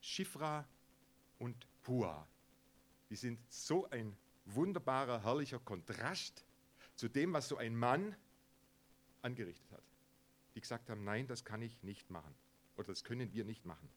Schifra 0.00 0.66
und 1.38 1.66
Pua, 1.82 2.28
die 3.10 3.16
sind 3.16 3.40
so 3.48 3.88
ein 3.90 4.16
wunderbarer, 4.44 5.22
herrlicher 5.24 5.58
Kontrast 5.58 6.44
zu 6.94 7.08
dem, 7.08 7.32
was 7.32 7.48
so 7.48 7.56
ein 7.56 7.74
Mann 7.74 8.14
angerichtet 9.22 9.70
hat. 9.72 9.87
Die 10.58 10.60
gesagt 10.60 10.90
haben, 10.90 11.04
nein, 11.04 11.28
das 11.28 11.44
kann 11.44 11.62
ich 11.62 11.84
nicht 11.84 12.10
machen 12.10 12.34
oder 12.74 12.88
das 12.88 13.04
können 13.04 13.32
wir 13.32 13.44
nicht 13.44 13.64
machen. 13.64 13.88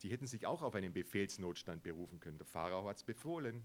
Die 0.00 0.10
hätten 0.10 0.26
sich 0.26 0.46
auch 0.46 0.62
auf 0.62 0.74
einen 0.74 0.94
Befehlsnotstand 0.94 1.82
berufen 1.82 2.18
können. 2.18 2.38
Der 2.38 2.46
Pharao 2.46 2.88
hat 2.88 2.96
es 2.96 3.04
befohlen. 3.04 3.62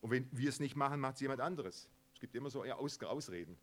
Und 0.00 0.12
wenn 0.12 0.28
wir 0.30 0.48
es 0.48 0.60
nicht 0.60 0.76
machen, 0.76 1.00
macht 1.00 1.16
es 1.16 1.22
jemand 1.22 1.40
anderes. 1.40 1.90
Es 2.14 2.20
gibt 2.20 2.36
immer 2.36 2.50
so 2.50 2.62
Aus 2.62 3.02
Ausreden. 3.02 3.58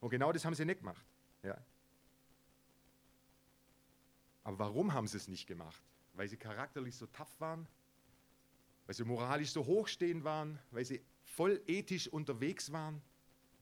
Und 0.00 0.08
genau 0.08 0.32
das 0.32 0.46
haben 0.46 0.54
sie 0.54 0.64
nicht 0.64 0.78
gemacht. 0.78 1.04
Ja. 1.42 1.62
Aber 4.42 4.58
warum 4.58 4.94
haben 4.94 5.06
sie 5.06 5.18
es 5.18 5.28
nicht 5.28 5.46
gemacht? 5.46 5.82
Weil 6.14 6.28
sie 6.28 6.38
charakterlich 6.38 6.96
so 6.96 7.04
tough 7.08 7.38
waren? 7.40 7.68
Weil 8.86 8.94
sie 8.94 9.04
moralisch 9.04 9.50
so 9.50 9.66
hochstehend 9.66 10.24
waren? 10.24 10.58
Weil 10.70 10.86
sie 10.86 11.04
voll 11.24 11.62
ethisch 11.66 12.08
unterwegs 12.08 12.72
waren? 12.72 13.02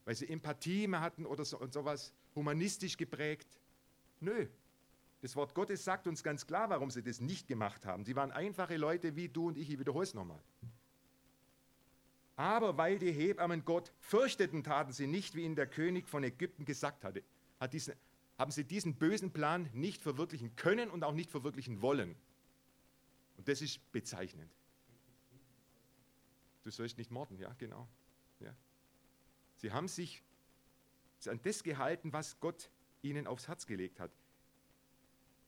Weil 0.04 0.14
sie 0.14 0.28
Empathie 0.28 0.86
mehr 0.86 1.00
hatten 1.00 1.26
oder 1.26 1.44
so, 1.44 1.58
und 1.58 1.72
sowas 1.72 2.12
humanistisch 2.34 2.96
geprägt? 2.96 3.48
Nö. 4.20 4.46
Das 5.22 5.34
Wort 5.36 5.54
Gottes 5.54 5.84
sagt 5.84 6.06
uns 6.06 6.22
ganz 6.22 6.46
klar, 6.46 6.68
warum 6.68 6.90
sie 6.90 7.02
das 7.02 7.20
nicht 7.20 7.48
gemacht 7.48 7.86
haben. 7.86 8.04
Sie 8.04 8.14
waren 8.14 8.30
einfache 8.30 8.76
Leute 8.76 9.16
wie 9.16 9.28
du 9.28 9.48
und 9.48 9.56
ich. 9.56 9.70
Ich 9.70 9.78
wiederhole 9.78 10.04
es 10.04 10.12
nochmal. 10.12 10.42
Aber 12.36 12.76
weil 12.76 12.98
die 12.98 13.12
Hebammen 13.12 13.64
Gott 13.64 13.92
fürchteten, 14.00 14.62
taten 14.64 14.92
sie 14.92 15.06
nicht, 15.06 15.34
wie 15.34 15.44
ihnen 15.44 15.56
der 15.56 15.66
König 15.66 16.08
von 16.08 16.24
Ägypten 16.24 16.64
gesagt 16.64 17.04
hatte. 17.04 17.22
Hat 17.60 17.72
diesen, 17.72 17.94
haben 18.38 18.50
sie 18.50 18.64
diesen 18.64 18.96
bösen 18.96 19.32
Plan 19.32 19.70
nicht 19.72 20.02
verwirklichen 20.02 20.54
können 20.56 20.90
und 20.90 21.04
auch 21.04 21.14
nicht 21.14 21.30
verwirklichen 21.30 21.80
wollen. 21.80 22.16
Und 23.36 23.48
das 23.48 23.62
ist 23.62 23.80
bezeichnend. 23.92 24.50
Du 26.64 26.70
sollst 26.70 26.98
nicht 26.98 27.10
morden, 27.10 27.38
ja, 27.38 27.54
genau. 27.58 27.88
Sie 29.56 29.72
haben 29.72 29.88
sich 29.88 30.22
an 31.26 31.40
das 31.42 31.62
gehalten, 31.62 32.12
was 32.12 32.38
Gott 32.40 32.70
ihnen 33.02 33.26
aufs 33.26 33.48
Herz 33.48 33.66
gelegt 33.66 34.00
hat. 34.00 34.10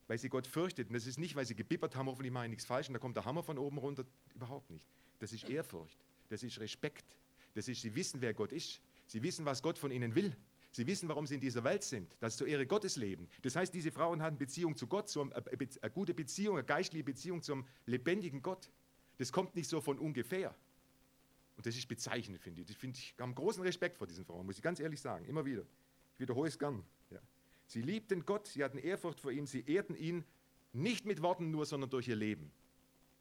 Weil 0.06 0.18
sie 0.18 0.28
Gott 0.28 0.46
fürchteten. 0.46 0.94
Das 0.94 1.06
ist 1.06 1.18
nicht, 1.18 1.34
weil 1.34 1.44
sie 1.44 1.54
gebibbert 1.54 1.96
haben, 1.96 2.06
hoffentlich 2.06 2.32
mache 2.32 2.44
ich 2.44 2.50
nichts 2.50 2.64
falsch 2.64 2.88
und 2.88 2.94
da 2.94 2.98
kommt 2.98 3.16
der 3.16 3.24
Hammer 3.24 3.42
von 3.42 3.58
oben 3.58 3.78
runter. 3.78 4.04
Überhaupt 4.34 4.70
nicht. 4.70 4.86
Das 5.18 5.32
ist 5.32 5.48
Ehrfurcht. 5.48 5.98
Das 6.28 6.42
ist 6.42 6.60
Respekt. 6.60 7.04
Das 7.54 7.68
ist, 7.68 7.82
sie 7.82 7.94
wissen, 7.94 8.20
wer 8.20 8.34
Gott 8.34 8.52
ist. 8.52 8.80
Sie 9.06 9.22
wissen, 9.22 9.44
was 9.44 9.62
Gott 9.62 9.78
von 9.78 9.90
ihnen 9.90 10.14
will. 10.14 10.36
Sie 10.72 10.86
wissen, 10.86 11.08
warum 11.08 11.26
sie 11.26 11.36
in 11.36 11.40
dieser 11.40 11.64
Welt 11.64 11.82
sind, 11.82 12.14
dass 12.20 12.34
sie 12.34 12.38
zur 12.40 12.48
Ehre 12.48 12.66
Gottes 12.66 12.96
leben. 12.96 13.28
Das 13.40 13.56
heißt, 13.56 13.72
diese 13.72 13.90
Frauen 13.90 14.20
hatten 14.20 14.36
Beziehung 14.36 14.76
zu 14.76 14.86
Gott, 14.86 15.14
eine, 15.16 15.34
eine 15.34 15.90
gute 15.90 16.12
Beziehung, 16.12 16.58
eine 16.58 16.66
geistliche 16.66 17.04
Beziehung 17.04 17.42
zum 17.42 17.66
lebendigen 17.86 18.42
Gott. 18.42 18.70
Das 19.16 19.32
kommt 19.32 19.56
nicht 19.56 19.70
so 19.70 19.80
von 19.80 19.98
ungefähr. 19.98 20.54
Und 21.56 21.64
das 21.64 21.76
ist 21.76 21.88
bezeichnend, 21.88 22.40
finde 22.40 22.62
ich. 22.62 22.70
Ich, 22.70 22.76
finde, 22.76 22.98
ich 22.98 23.14
habe 23.18 23.32
großen 23.32 23.62
Respekt 23.62 23.96
vor 23.96 24.06
diesen 24.06 24.24
Frauen, 24.24 24.44
muss 24.44 24.56
ich 24.56 24.62
ganz 24.62 24.78
ehrlich 24.78 25.00
sagen, 25.00 25.24
immer 25.24 25.44
wieder. 25.44 25.62
Ich 26.14 26.20
wiederhole 26.20 26.48
es 26.48 26.58
gern. 26.58 26.84
Ja. 27.10 27.20
Sie 27.66 27.82
liebten 27.82 28.24
Gott, 28.24 28.46
sie 28.46 28.62
hatten 28.62 28.78
Ehrfurcht 28.78 29.20
vor 29.20 29.32
ihm, 29.32 29.46
sie 29.46 29.64
ehrten 29.66 29.94
ihn 29.94 30.24
nicht 30.72 31.06
mit 31.06 31.22
Worten 31.22 31.50
nur, 31.50 31.64
sondern 31.64 31.90
durch 31.90 32.08
ihr 32.08 32.16
Leben. 32.16 32.50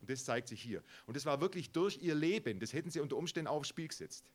Und 0.02 0.10
das 0.10 0.26
zeigt 0.26 0.50
sich 0.50 0.62
hier. 0.62 0.84
Und 1.06 1.16
das 1.16 1.26
war 1.26 1.40
wirklich 1.42 1.72
durch 1.72 2.02
ihr 2.02 2.16
Leben, 2.16 2.60
das 2.60 2.74
hätten 2.74 2.92
sie 2.92 3.00
unter 3.00 3.16
Umständen 3.16 3.48
aufs 3.48 3.70
Spiel 3.70 3.88
gesetzt. 3.88 4.30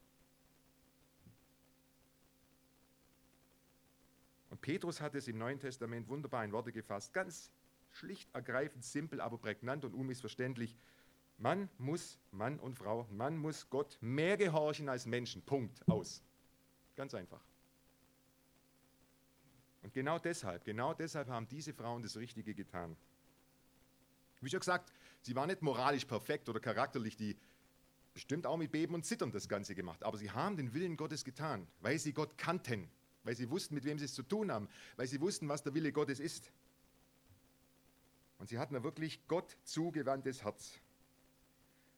Und 4.48 4.60
Petrus 4.60 5.00
hat 5.00 5.14
es 5.14 5.28
im 5.28 5.38
Neuen 5.38 5.60
Testament 5.60 6.08
wunderbar 6.08 6.44
in 6.44 6.52
Worte 6.52 6.72
gefasst, 6.72 7.12
ganz 7.12 7.50
schlicht, 7.92 8.28
ergreifend, 8.34 8.84
simpel, 8.84 9.20
aber 9.20 9.38
prägnant 9.38 9.84
und 9.84 9.94
unmissverständlich. 9.94 10.76
Man 11.40 11.70
muss, 11.78 12.18
Mann 12.32 12.60
und 12.60 12.76
Frau, 12.76 13.08
man 13.10 13.38
muss 13.38 13.68
Gott 13.70 13.96
mehr 14.02 14.36
gehorchen 14.36 14.90
als 14.90 15.06
Menschen. 15.06 15.40
Punkt. 15.40 15.88
Aus. 15.88 16.22
Ganz 16.96 17.14
einfach. 17.14 17.42
Und 19.82 19.94
genau 19.94 20.18
deshalb, 20.18 20.64
genau 20.64 20.92
deshalb 20.92 21.28
haben 21.28 21.48
diese 21.48 21.72
Frauen 21.72 22.02
das 22.02 22.18
Richtige 22.18 22.54
getan. 22.54 22.94
Wie 24.42 24.50
schon 24.50 24.60
gesagt, 24.60 24.92
sie 25.22 25.34
waren 25.34 25.48
nicht 25.48 25.62
moralisch 25.62 26.04
perfekt 26.04 26.50
oder 26.50 26.60
charakterlich, 26.60 27.16
die 27.16 27.38
bestimmt 28.12 28.46
auch 28.46 28.58
mit 28.58 28.70
Beben 28.70 28.94
und 28.94 29.06
Zittern 29.06 29.32
das 29.32 29.48
Ganze 29.48 29.74
gemacht, 29.74 30.02
aber 30.04 30.18
sie 30.18 30.30
haben 30.30 30.58
den 30.58 30.74
Willen 30.74 30.98
Gottes 30.98 31.24
getan, 31.24 31.66
weil 31.80 31.98
sie 31.98 32.12
Gott 32.12 32.36
kannten, 32.36 32.90
weil 33.24 33.34
sie 33.34 33.48
wussten, 33.48 33.74
mit 33.74 33.84
wem 33.84 33.98
sie 33.98 34.04
es 34.04 34.12
zu 34.14 34.22
tun 34.22 34.52
haben, 34.52 34.68
weil 34.96 35.06
sie 35.06 35.22
wussten, 35.22 35.48
was 35.48 35.62
der 35.62 35.72
Wille 35.72 35.90
Gottes 35.90 36.20
ist. 36.20 36.52
Und 38.38 38.48
sie 38.48 38.58
hatten 38.58 38.76
ein 38.76 38.84
wirklich 38.84 39.26
Gott 39.26 39.56
zugewandtes 39.64 40.44
Herz. 40.44 40.80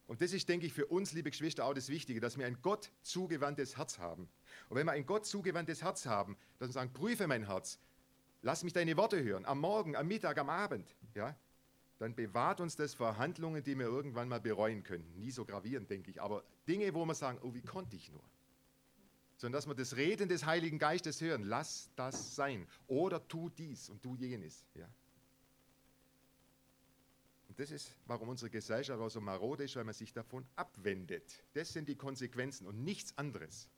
Und 0.07 0.21
das 0.21 0.33
ist, 0.33 0.49
denke 0.49 0.67
ich, 0.67 0.73
für 0.73 0.87
uns, 0.87 1.13
liebe 1.13 1.31
Geschwister, 1.31 1.65
auch 1.65 1.75
das 1.75 1.89
Wichtige, 1.89 2.21
dass 2.21 2.37
wir 2.37 2.47
ein 2.47 2.59
Gott 2.61 2.91
zugewandtes 3.03 3.77
Herz 3.77 3.99
haben. 3.99 4.29
Und 4.69 4.77
wenn 4.77 4.87
wir 4.87 4.93
ein 4.93 5.07
Gott 5.07 5.27
zugewandtes 5.27 5.83
Herz 5.83 6.07
haben, 6.07 6.37
dass 6.59 6.69
wir 6.69 6.73
sagen, 6.73 6.93
prüfe 6.93 7.27
mein 7.27 7.47
Herz, 7.47 7.79
lass 8.43 8.65
mich 8.65 8.73
deine 8.73 8.97
Worte 8.97 9.23
hören, 9.23 9.47
am 9.47 9.61
Morgen, 9.61 9.97
am 9.97 10.09
Mittag, 10.09 10.39
am 10.39 10.51
Abend, 10.51 10.95
ja, 11.15 11.37
dann 11.99 12.17
bewahrt 12.17 12.61
uns 12.61 12.75
das 12.75 12.95
vor 12.95 13.17
Handlungen, 13.17 13.63
die 13.63 13.79
wir 13.79 13.87
irgendwann 13.87 14.29
mal 14.29 14.41
bereuen 14.41 14.83
können. 14.83 15.09
Nie 15.15 15.31
so 15.31 15.45
gravierend, 15.45 15.89
denke 15.89 16.11
ich, 16.11 16.21
aber 16.21 16.43
Dinge, 16.67 16.93
wo 16.95 17.05
wir 17.05 17.15
sagen, 17.15 17.39
oh, 17.43 17.55
wie 17.55 17.63
konnte 17.63 17.95
ich 17.95 18.11
nur? 18.11 18.25
Sondern 19.37 19.59
dass 19.59 19.69
wir 19.69 19.75
das 19.75 19.97
Reden 19.97 20.29
des 20.29 20.45
Heiligen 20.45 20.79
Geistes 20.79 21.21
hören, 21.21 21.45
lass 21.45 21.91
das 21.95 22.35
sein. 22.35 22.67
Oder 22.89 23.27
tu 23.29 23.51
dies 23.51 23.89
und 23.89 24.03
tu 24.03 24.17
jenes. 24.17 24.67
Ja. 24.75 24.89
Und 27.53 27.61
das 27.61 27.71
ist, 27.71 27.95
warum 28.07 28.31
unsere 28.31 28.49
Gesellschaft 28.49 28.99
auch 28.99 29.11
so 29.11 29.21
marode 29.21 29.65
ist, 29.65 29.77
weil 29.77 29.85
man 29.85 29.93
sich 29.93 30.11
davon 30.11 30.47
abwendet. 30.57 31.45
Das 31.53 31.71
sind 31.71 31.87
die 31.87 31.97
Konsequenzen 31.97 32.67
und 32.67 32.83
nichts 32.83 33.19
anderes. 33.19 33.69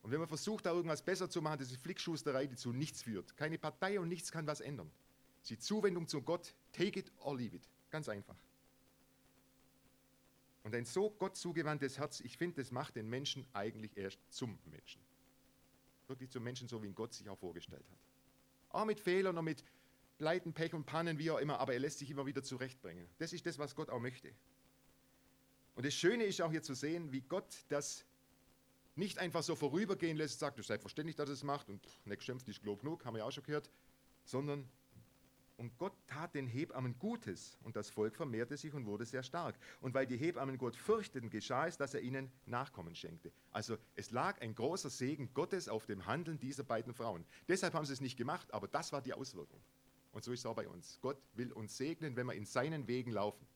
Und 0.00 0.12
wenn 0.12 0.18
man 0.18 0.28
versucht, 0.28 0.64
da 0.64 0.72
irgendwas 0.72 1.02
besser 1.02 1.28
zu 1.28 1.42
machen, 1.42 1.58
das 1.58 1.70
ist 1.70 1.82
Flickschusterei, 1.82 2.46
die 2.46 2.56
zu 2.56 2.72
nichts 2.72 3.02
führt. 3.02 3.36
Keine 3.36 3.58
Partei 3.58 4.00
und 4.00 4.08
nichts 4.08 4.32
kann 4.32 4.46
was 4.46 4.62
ändern. 4.62 4.90
Die 5.46 5.58
Zuwendung 5.58 6.08
zu 6.08 6.22
Gott, 6.22 6.54
take 6.72 7.00
it 7.00 7.12
or 7.18 7.36
leave 7.36 7.54
it. 7.54 7.68
Ganz 7.90 8.08
einfach. 8.08 8.38
Und 10.62 10.74
ein 10.74 10.86
so 10.86 11.10
Gott 11.10 11.36
zugewandtes 11.36 11.98
Herz, 11.98 12.20
ich 12.20 12.38
finde, 12.38 12.62
das 12.62 12.70
macht 12.70 12.96
den 12.96 13.10
Menschen 13.10 13.44
eigentlich 13.52 13.94
erst 13.94 14.20
zum 14.30 14.58
Menschen. 14.64 15.02
Wirklich 16.06 16.30
zum 16.30 16.44
Menschen, 16.44 16.66
so 16.66 16.82
wie 16.82 16.86
ihn 16.86 16.94
Gott 16.94 17.12
sich 17.12 17.28
auch 17.28 17.38
vorgestellt 17.38 17.84
hat. 17.90 17.98
Auch 18.70 18.86
mit 18.86 19.00
Fehlern 19.00 19.36
und 19.36 19.44
mit 19.44 19.62
Leiden, 20.18 20.52
Pech 20.52 20.74
und 20.74 20.84
Pannen, 20.84 21.18
wie 21.18 21.30
auch 21.30 21.38
immer, 21.38 21.58
aber 21.58 21.72
er 21.72 21.80
lässt 21.80 21.98
sich 21.98 22.10
immer 22.10 22.26
wieder 22.26 22.42
zurechtbringen. 22.42 23.08
Das 23.18 23.32
ist 23.32 23.44
das, 23.46 23.58
was 23.58 23.74
Gott 23.74 23.90
auch 23.90 24.00
möchte. 24.00 24.32
Und 25.74 25.86
das 25.86 25.94
Schöne 25.94 26.24
ist 26.24 26.40
auch 26.40 26.50
hier 26.50 26.62
zu 26.62 26.74
sehen, 26.74 27.12
wie 27.12 27.22
Gott 27.22 27.64
das 27.68 28.04
nicht 28.94 29.18
einfach 29.18 29.42
so 29.42 29.56
vorübergehen 29.56 30.16
lässt 30.16 30.38
sagt, 30.38 30.58
es 30.58 30.64
ist 30.64 30.68
selbstverständlich, 30.68 31.16
dass 31.16 31.30
es 31.30 31.42
macht 31.42 31.70
und 31.70 31.86
nicht 32.04 32.22
schimpft, 32.22 32.48
ist 32.48 32.62
genug, 32.62 33.04
haben 33.04 33.14
wir 33.14 33.20
ja 33.20 33.24
auch 33.24 33.32
schon 33.32 33.44
gehört, 33.44 33.70
sondern 34.24 34.68
und 35.62 35.78
Gott 35.78 35.92
tat 36.08 36.34
den 36.34 36.48
Hebammen 36.48 36.98
Gutes 36.98 37.56
und 37.62 37.76
das 37.76 37.88
Volk 37.88 38.16
vermehrte 38.16 38.56
sich 38.56 38.74
und 38.74 38.84
wurde 38.84 39.04
sehr 39.04 39.22
stark. 39.22 39.54
Und 39.80 39.94
weil 39.94 40.06
die 40.06 40.16
Hebammen 40.16 40.58
Gott 40.58 40.74
fürchteten, 40.74 41.30
geschah 41.30 41.68
es, 41.68 41.76
dass 41.76 41.94
er 41.94 42.00
ihnen 42.00 42.32
Nachkommen 42.46 42.96
schenkte. 42.96 43.30
Also 43.52 43.78
es 43.94 44.10
lag 44.10 44.40
ein 44.40 44.56
großer 44.56 44.90
Segen 44.90 45.32
Gottes 45.34 45.68
auf 45.68 45.86
dem 45.86 46.06
Handeln 46.06 46.40
dieser 46.40 46.64
beiden 46.64 46.94
Frauen. 46.94 47.24
Deshalb 47.46 47.74
haben 47.74 47.86
sie 47.86 47.92
es 47.92 48.00
nicht 48.00 48.16
gemacht, 48.16 48.52
aber 48.52 48.66
das 48.66 48.92
war 48.92 49.02
die 49.02 49.12
Auswirkung. 49.12 49.60
Und 50.12 50.24
so 50.24 50.32
ist 50.32 50.40
es 50.40 50.46
auch 50.46 50.54
bei 50.54 50.68
uns. 50.68 50.98
Gott 51.00 51.18
will 51.34 51.52
uns 51.52 51.76
segnen, 51.76 52.16
wenn 52.16 52.26
wir 52.26 52.34
in 52.34 52.44
seinen 52.44 52.86
Wegen 52.86 53.10
laufen. 53.12 53.46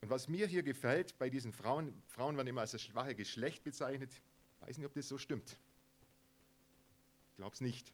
Und 0.00 0.10
was 0.10 0.28
mir 0.28 0.46
hier 0.46 0.62
gefällt 0.62 1.16
bei 1.18 1.30
diesen 1.30 1.52
Frauen, 1.52 2.02
Frauen 2.06 2.36
werden 2.36 2.48
immer 2.48 2.60
als 2.60 2.72
das 2.72 2.82
schwache 2.82 3.14
Geschlecht 3.14 3.64
bezeichnet. 3.64 4.12
Ich 4.12 4.66
weiß 4.66 4.78
nicht, 4.78 4.86
ob 4.86 4.94
das 4.94 5.08
so 5.08 5.18
stimmt. 5.18 5.58
Ich 7.30 7.36
glaube 7.36 7.54
es 7.54 7.60
nicht. 7.60 7.92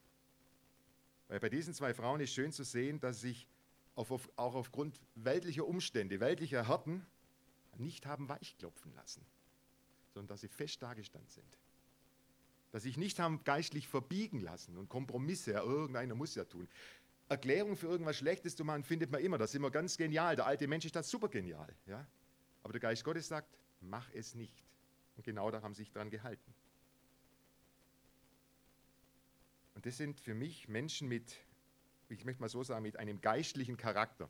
Weil 1.28 1.40
bei 1.40 1.49
diesen 1.49 1.75
zwei 1.75 1.94
Frauen 1.94 2.20
ist 2.20 2.32
schön 2.32 2.52
zu 2.52 2.64
sehen, 2.64 3.00
dass 3.00 3.20
sich 3.20 3.46
auf, 3.94 4.11
auf, 4.11 4.30
auch 4.37 4.54
aufgrund 4.54 5.00
weltlicher 5.14 5.66
Umstände, 5.66 6.20
weltlicher 6.20 6.68
Härten, 6.68 7.06
nicht 7.78 8.06
haben 8.06 8.28
weichklopfen 8.28 8.94
lassen, 8.94 9.25
sondern 10.12 10.28
dass 10.28 10.42
sie 10.42 10.49
fest 10.49 10.82
dargestanden 10.82 11.30
sind. 11.30 11.58
Dass 12.72 12.82
sich 12.84 12.96
nicht 12.96 13.20
haben 13.20 13.44
geistlich 13.44 13.86
verbiegen 13.86 14.40
lassen 14.40 14.76
und 14.76 14.88
Kompromisse, 14.88 15.52
ja, 15.52 15.62
irgendeiner 15.62 16.14
muss 16.14 16.34
ja 16.34 16.44
tun. 16.44 16.68
Erklärung 17.28 17.76
für 17.76 17.86
irgendwas 17.86 18.16
Schlechtes 18.16 18.56
zu 18.56 18.64
machen, 18.64 18.82
findet 18.82 19.10
man 19.10 19.20
immer. 19.20 19.38
Das 19.38 19.50
ist 19.50 19.56
immer 19.56 19.70
ganz 19.70 19.96
genial. 19.96 20.36
Der 20.36 20.46
alte 20.46 20.66
Mensch 20.66 20.84
ist 20.84 20.96
das 20.96 21.08
super 21.08 21.28
genial. 21.28 21.74
Ja? 21.86 22.06
Aber 22.62 22.72
der 22.72 22.80
Geist 22.80 23.04
Gottes 23.04 23.28
sagt, 23.28 23.48
mach 23.80 24.08
es 24.12 24.34
nicht. 24.34 24.64
Und 25.16 25.24
genau 25.24 25.50
da 25.50 25.62
haben 25.62 25.74
sie 25.74 25.82
sich 25.82 25.92
dran 25.92 26.10
gehalten. 26.10 26.54
Und 29.74 29.86
das 29.86 29.96
sind 29.96 30.20
für 30.20 30.34
mich 30.34 30.68
Menschen 30.68 31.08
mit, 31.08 31.36
ich 32.08 32.24
möchte 32.24 32.40
mal 32.40 32.48
so 32.48 32.62
sagen, 32.62 32.82
mit 32.82 32.96
einem 32.98 33.20
geistlichen 33.20 33.76
Charakter. 33.76 34.28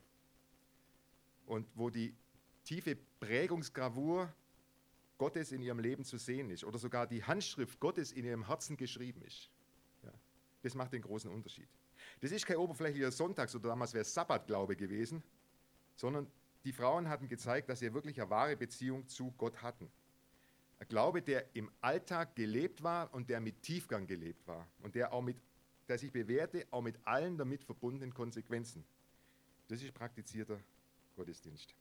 Und 1.47 1.67
wo 1.75 1.91
die 1.91 2.15
tiefe 2.65 2.97
Prägungsgravur 3.21 4.33
Gottes 5.23 5.53
in 5.53 5.63
ihrem 5.63 5.79
Leben 5.79 6.03
zu 6.05 6.19
sehen 6.19 6.51
ist 6.51 6.65
oder 6.65 6.81
sogar 6.81 7.07
die 7.07 7.23
Handschrift 7.23 7.79
Gottes 7.79 8.11
in 8.11 8.25
ihrem 8.25 8.49
Herzen 8.49 8.77
geschrieben 8.77 9.23
ist. 9.23 9.51
Ja, 10.03 10.11
das 10.63 10.75
macht 10.75 10.93
den 10.93 11.03
großen 11.03 11.31
Unterschied. 11.31 11.69
Das 12.21 12.33
ist 12.33 12.45
kein 12.45 12.57
oberflächlicher 12.57 13.13
Sonntags- 13.13 13.55
oder 13.55 13.69
damals 13.69 13.95
wäre 13.95 14.03
es 14.03 14.13
Sabbatglaube 14.13 14.75
gewesen, 14.75 15.23
sondern 15.95 16.27
die 16.65 16.73
Frauen 16.73 17.09
hatten 17.09 17.29
gezeigt, 17.29 17.69
dass 17.69 17.79
sie 17.79 17.95
wirklich 17.95 18.21
eine 18.21 18.31
wahre 18.31 18.57
Beziehung 18.57 19.07
zu 19.07 19.31
Gott 19.39 19.63
hatten. 19.63 19.93
Ein 20.81 20.89
Glaube, 20.89 21.23
der 21.23 21.55
im 21.55 21.71
Alltag 21.81 22.35
gelebt 22.35 22.83
war 22.83 23.15
und 23.15 23.31
der 23.31 23.39
mit 23.39 23.63
Tiefgang 23.63 24.09
gelebt 24.09 24.45
war 24.49 24.67
und 24.81 24.97
der 24.97 25.13
auch 25.13 25.23
mit, 25.23 25.37
der 25.87 25.99
sich 25.99 26.11
bewährte, 26.11 26.67
auch 26.73 26.83
mit 26.83 26.99
allen 27.05 27.39
damit 27.39 27.63
verbundenen 27.63 28.13
Konsequenzen. 28.13 28.85
Das 29.69 29.81
ist 29.81 29.95
praktizierter 29.95 30.59
Gottesdienst. 31.15 31.77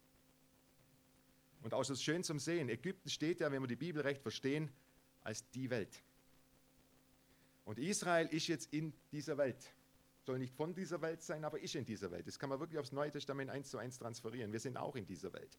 Und 1.61 1.73
auch 1.73 1.83
so 1.83 1.95
schön 1.95 2.23
zum 2.23 2.39
Sehen. 2.39 2.69
Ägypten 2.69 3.09
steht 3.09 3.39
ja, 3.39 3.51
wenn 3.51 3.61
wir 3.61 3.67
die 3.67 3.75
Bibel 3.75 4.01
recht 4.01 4.21
verstehen, 4.21 4.71
als 5.23 5.47
die 5.51 5.69
Welt. 5.69 6.01
Und 7.65 7.79
Israel 7.79 8.27
ist 8.27 8.47
jetzt 8.47 8.73
in 8.73 8.93
dieser 9.11 9.37
Welt. 9.37 9.73
Soll 10.23 10.39
nicht 10.39 10.53
von 10.53 10.73
dieser 10.73 11.01
Welt 11.01 11.21
sein, 11.21 11.43
aber 11.45 11.59
ist 11.59 11.75
in 11.75 11.85
dieser 11.85 12.11
Welt. 12.11 12.27
Das 12.27 12.37
kann 12.37 12.49
man 12.49 12.59
wirklich 12.59 12.79
aufs 12.79 12.91
Neue 12.91 13.11
Testament 13.11 13.49
eins 13.49 13.69
zu 13.69 13.77
eins 13.77 13.97
transferieren. 13.97 14.51
Wir 14.51 14.59
sind 14.59 14.77
auch 14.77 14.95
in 14.95 15.05
dieser 15.05 15.33
Welt. 15.33 15.57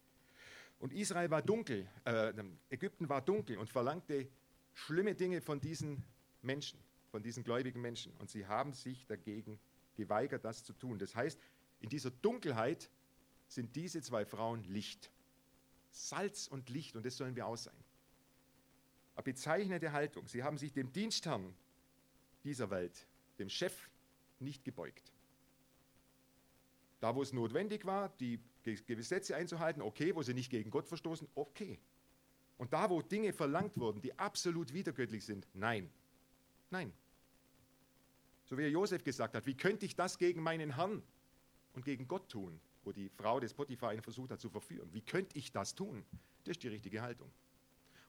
Und 0.78 0.92
Israel 0.92 1.30
war 1.30 1.42
dunkel, 1.42 1.88
äh, 2.04 2.32
Ägypten 2.70 3.08
war 3.08 3.22
dunkel 3.22 3.56
und 3.56 3.70
verlangte 3.70 4.28
schlimme 4.72 5.14
Dinge 5.14 5.40
von 5.40 5.60
diesen 5.60 6.02
Menschen, 6.42 6.78
von 7.10 7.22
diesen 7.22 7.44
gläubigen 7.44 7.80
Menschen. 7.80 8.12
Und 8.18 8.30
sie 8.30 8.46
haben 8.46 8.72
sich 8.72 9.06
dagegen 9.06 9.60
geweigert, 9.94 10.44
das 10.44 10.64
zu 10.64 10.72
tun. 10.72 10.98
Das 10.98 11.14
heißt, 11.14 11.38
in 11.80 11.88
dieser 11.88 12.10
Dunkelheit 12.10 12.90
sind 13.46 13.76
diese 13.76 14.00
zwei 14.02 14.24
Frauen 14.24 14.64
Licht. 14.64 15.10
Salz 15.92 16.48
und 16.48 16.70
Licht 16.70 16.96
und 16.96 17.06
das 17.06 17.16
sollen 17.16 17.36
wir 17.36 17.46
auch 17.46 17.56
sein. 17.56 17.76
Eine 19.14 19.24
bezeichnete 19.24 19.92
Haltung. 19.92 20.26
Sie 20.26 20.42
haben 20.42 20.58
sich 20.58 20.72
dem 20.72 20.92
Dienstherrn 20.92 21.54
dieser 22.44 22.70
Welt, 22.70 23.06
dem 23.38 23.48
Chef, 23.48 23.90
nicht 24.40 24.64
gebeugt. 24.64 25.12
Da, 27.00 27.14
wo 27.14 27.22
es 27.22 27.32
notwendig 27.32 27.84
war, 27.84 28.08
die 28.18 28.40
Gesetze 28.64 29.36
einzuhalten, 29.36 29.82
okay, 29.82 30.14
wo 30.14 30.22
sie 30.22 30.34
nicht 30.34 30.50
gegen 30.50 30.70
Gott 30.70 30.86
verstoßen, 30.88 31.28
okay. 31.34 31.78
Und 32.58 32.72
da, 32.72 32.90
wo 32.90 33.02
Dinge 33.02 33.32
verlangt 33.32 33.76
wurden, 33.76 34.00
die 34.00 34.18
absolut 34.18 34.72
widergöttlich 34.72 35.24
sind, 35.24 35.46
nein. 35.52 35.90
Nein. 36.70 36.92
So 38.44 38.56
wie 38.56 38.66
Josef 38.66 39.04
gesagt 39.04 39.34
hat, 39.34 39.46
wie 39.46 39.56
könnte 39.56 39.84
ich 39.84 39.94
das 39.94 40.18
gegen 40.18 40.42
meinen 40.42 40.74
Herrn 40.76 41.02
und 41.74 41.84
gegen 41.84 42.08
Gott 42.08 42.28
tun, 42.28 42.60
wo 42.84 42.92
die 42.92 43.08
Frau 43.08 43.40
des 43.40 43.54
Potiphar 43.54 43.94
ihn 43.94 44.02
versucht 44.02 44.30
hat 44.30 44.40
zu 44.40 44.50
verführen. 44.50 44.92
Wie 44.92 45.02
könnte 45.02 45.38
ich 45.38 45.52
das 45.52 45.74
tun? 45.74 46.04
Das 46.44 46.52
ist 46.52 46.62
die 46.62 46.68
richtige 46.68 47.02
Haltung. 47.02 47.30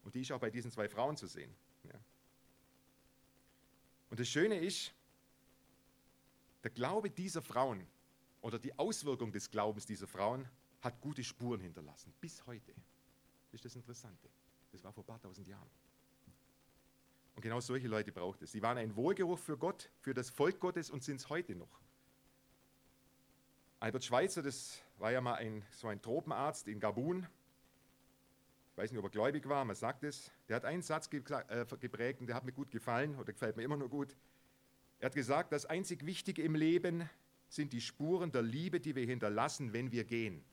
Und 0.03 0.15
die 0.15 0.22
ist 0.22 0.32
auch 0.32 0.39
bei 0.39 0.50
diesen 0.50 0.72
zwei 0.72 0.89
Frauen 0.89 1.15
zu 1.15 1.27
sehen. 1.27 1.53
Ja. 1.84 2.00
Und 4.10 4.20
das 4.20 4.27
Schöne 4.27 4.60
ist, 4.60 4.94
der 6.63 6.72
Glaube 6.72 7.10
dieser 7.10 7.42
Frauen 7.42 7.86
oder 8.42 8.60
die 8.60 8.77
Auswirkung 8.77 9.32
des 9.32 9.50
Glaubens 9.50 9.86
dieser 9.86 10.08
Frauen 10.08 10.48
hat 10.82 11.00
gute 11.01 11.24
Spuren 11.24 11.62
hinterlassen, 11.62 12.13
bis 12.20 12.46
heute. 12.46 12.74
Das 13.51 13.60
ist 13.60 13.65
das 13.65 13.75
Interessante. 13.75 14.30
Das 14.72 14.84
war 14.84 14.92
vor 14.92 15.03
ein 15.03 15.08
paar 15.08 15.22
tausend 15.22 15.48
Jahren. 15.48 15.70
Und 17.36 17.42
genau 17.42 17.60
solche 17.60 17.88
Leute 17.88 18.12
braucht 18.12 18.42
es. 18.42 18.51
Sie 18.51 18.62
waren 18.62 18.77
ein 18.77 18.96
Wohlgeruch 18.96 19.39
für 19.39 19.58
Gott, 19.58 19.89
für 20.00 20.13
das 20.13 20.30
Volk 20.30 20.60
Gottes 20.60 20.89
und 20.89 21.03
sind 21.03 21.18
es 21.18 21.30
heute 21.30 21.56
noch. 21.56 21.82
Albert 23.84 24.06
Schweitzer, 24.06 24.42
das 24.42 24.82
war 24.98 25.12
ja 25.12 25.20
mal 25.20 25.34
ein, 25.34 25.62
so 25.72 25.90
ein 25.90 26.02
Tropenarzt 26.02 26.70
in 26.70 26.80
Gabun. 26.80 27.28
Ich 28.72 28.78
weiß 28.78 28.90
nicht, 28.90 28.98
ob 28.98 29.04
er 29.04 29.10
gläubig 29.10 29.46
war, 29.50 29.66
man 29.66 29.75
sagt 29.75 30.06
es. 30.06 30.32
Der 30.48 30.56
hat 30.56 30.63
einen 30.63 30.82
Satz 30.82 31.10
äh, 31.12 31.66
geprägt 31.82 32.22
und 32.22 32.28
der 32.28 32.38
hat 32.38 32.46
mir 32.46 32.54
gut 32.54 32.72
gefallen 32.72 33.20
oder 33.20 33.34
gefällt 33.34 33.58
mir 33.58 33.63
immer 33.63 33.75
noch 33.75 33.90
gut. 33.90 34.16
Er 35.00 35.08
hat 35.08 35.16
gesagt, 35.16 35.52
das 35.52 35.66
einzig 35.66 36.06
Wichtige 36.06 36.44
im 36.44 36.56
Leben 36.56 37.10
sind 37.50 37.74
die 37.74 37.82
Spuren 37.82 38.32
der 38.32 38.41
Liebe, 38.41 38.80
die 38.80 38.96
wir 38.96 39.06
hinterlassen, 39.06 39.74
wenn 39.74 39.91
wir 39.91 40.06
gehen. 40.06 40.46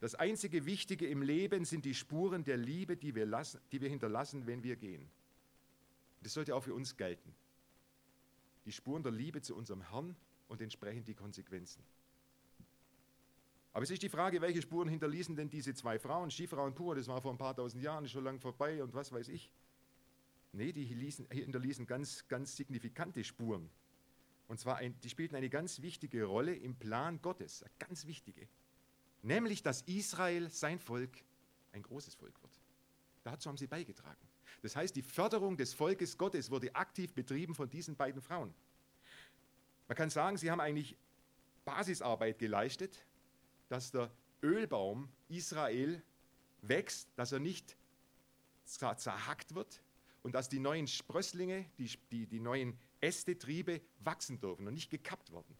Das 0.00 0.16
einzige 0.16 0.66
Wichtige 0.66 1.06
im 1.06 1.22
Leben 1.22 1.64
sind 1.64 1.84
die 1.84 1.94
Spuren 1.94 2.42
der 2.42 2.56
Liebe, 2.56 2.96
die 2.96 3.14
wir, 3.14 3.26
lassen, 3.26 3.60
die 3.70 3.80
wir 3.80 3.88
hinterlassen, 3.88 4.48
wenn 4.48 4.64
wir 4.64 4.74
gehen. 4.74 5.08
Das 6.20 6.32
sollte 6.32 6.56
auch 6.56 6.64
für 6.64 6.74
uns 6.74 6.96
gelten. 6.96 7.32
Die 8.64 8.72
Spuren 8.72 9.04
der 9.04 9.12
Liebe 9.12 9.40
zu 9.40 9.54
unserem 9.54 9.88
Herrn 9.88 10.16
und 10.48 10.60
entsprechend 10.60 11.08
die 11.08 11.14
Konsequenzen. 11.14 11.82
Aber 13.72 13.82
es 13.82 13.90
ist 13.90 14.02
die 14.02 14.08
Frage, 14.08 14.40
welche 14.40 14.62
Spuren 14.62 14.88
hinterließen 14.88 15.34
denn 15.34 15.50
diese 15.50 15.74
zwei 15.74 15.98
Frauen? 15.98 16.30
Skifrau 16.30 16.64
und 16.64 16.74
Pur, 16.74 16.94
das 16.94 17.08
war 17.08 17.20
vor 17.20 17.32
ein 17.32 17.38
paar 17.38 17.56
tausend 17.56 17.82
Jahren, 17.82 18.08
schon 18.08 18.22
lange 18.22 18.38
vorbei 18.38 18.82
und 18.82 18.94
was 18.94 19.10
weiß 19.10 19.28
ich. 19.28 19.50
Nee, 20.52 20.72
die 20.72 20.84
hinterließen 20.84 21.84
ganz, 21.84 22.28
ganz 22.28 22.54
signifikante 22.54 23.24
Spuren. 23.24 23.68
Und 24.46 24.60
zwar, 24.60 24.76
ein, 24.76 24.98
die 25.00 25.08
spielten 25.08 25.34
eine 25.34 25.50
ganz 25.50 25.82
wichtige 25.82 26.24
Rolle 26.24 26.54
im 26.54 26.76
Plan 26.76 27.20
Gottes, 27.20 27.64
eine 27.64 27.72
ganz 27.80 28.06
wichtige. 28.06 28.46
Nämlich, 29.22 29.62
dass 29.62 29.82
Israel, 29.82 30.50
sein 30.50 30.78
Volk, 30.78 31.24
ein 31.72 31.82
großes 31.82 32.14
Volk 32.14 32.40
wird. 32.42 32.60
Dazu 33.24 33.48
haben 33.48 33.56
sie 33.56 33.66
beigetragen. 33.66 34.28
Das 34.62 34.76
heißt, 34.76 34.94
die 34.94 35.02
Förderung 35.02 35.56
des 35.56 35.74
Volkes 35.74 36.16
Gottes 36.16 36.50
wurde 36.50 36.74
aktiv 36.76 37.12
betrieben 37.12 37.54
von 37.54 37.68
diesen 37.68 37.96
beiden 37.96 38.22
Frauen. 38.22 38.54
Man 39.88 39.96
kann 39.96 40.10
sagen, 40.10 40.36
sie 40.36 40.50
haben 40.50 40.60
eigentlich 40.60 40.96
Basisarbeit 41.64 42.38
geleistet, 42.38 43.06
dass 43.68 43.90
der 43.90 44.10
Ölbaum 44.42 45.08
Israel 45.28 46.02
wächst, 46.62 47.08
dass 47.16 47.32
er 47.32 47.40
nicht 47.40 47.76
zerhackt 48.64 49.54
wird 49.54 49.82
und 50.22 50.34
dass 50.34 50.48
die 50.48 50.58
neuen 50.58 50.86
Sprösslinge, 50.86 51.66
die, 51.78 51.90
die, 52.10 52.26
die 52.26 52.40
neuen 52.40 52.78
Äste, 53.00 53.38
Triebe 53.38 53.80
wachsen 54.00 54.40
dürfen 54.40 54.66
und 54.66 54.74
nicht 54.74 54.90
gekappt 54.90 55.32
werden. 55.32 55.56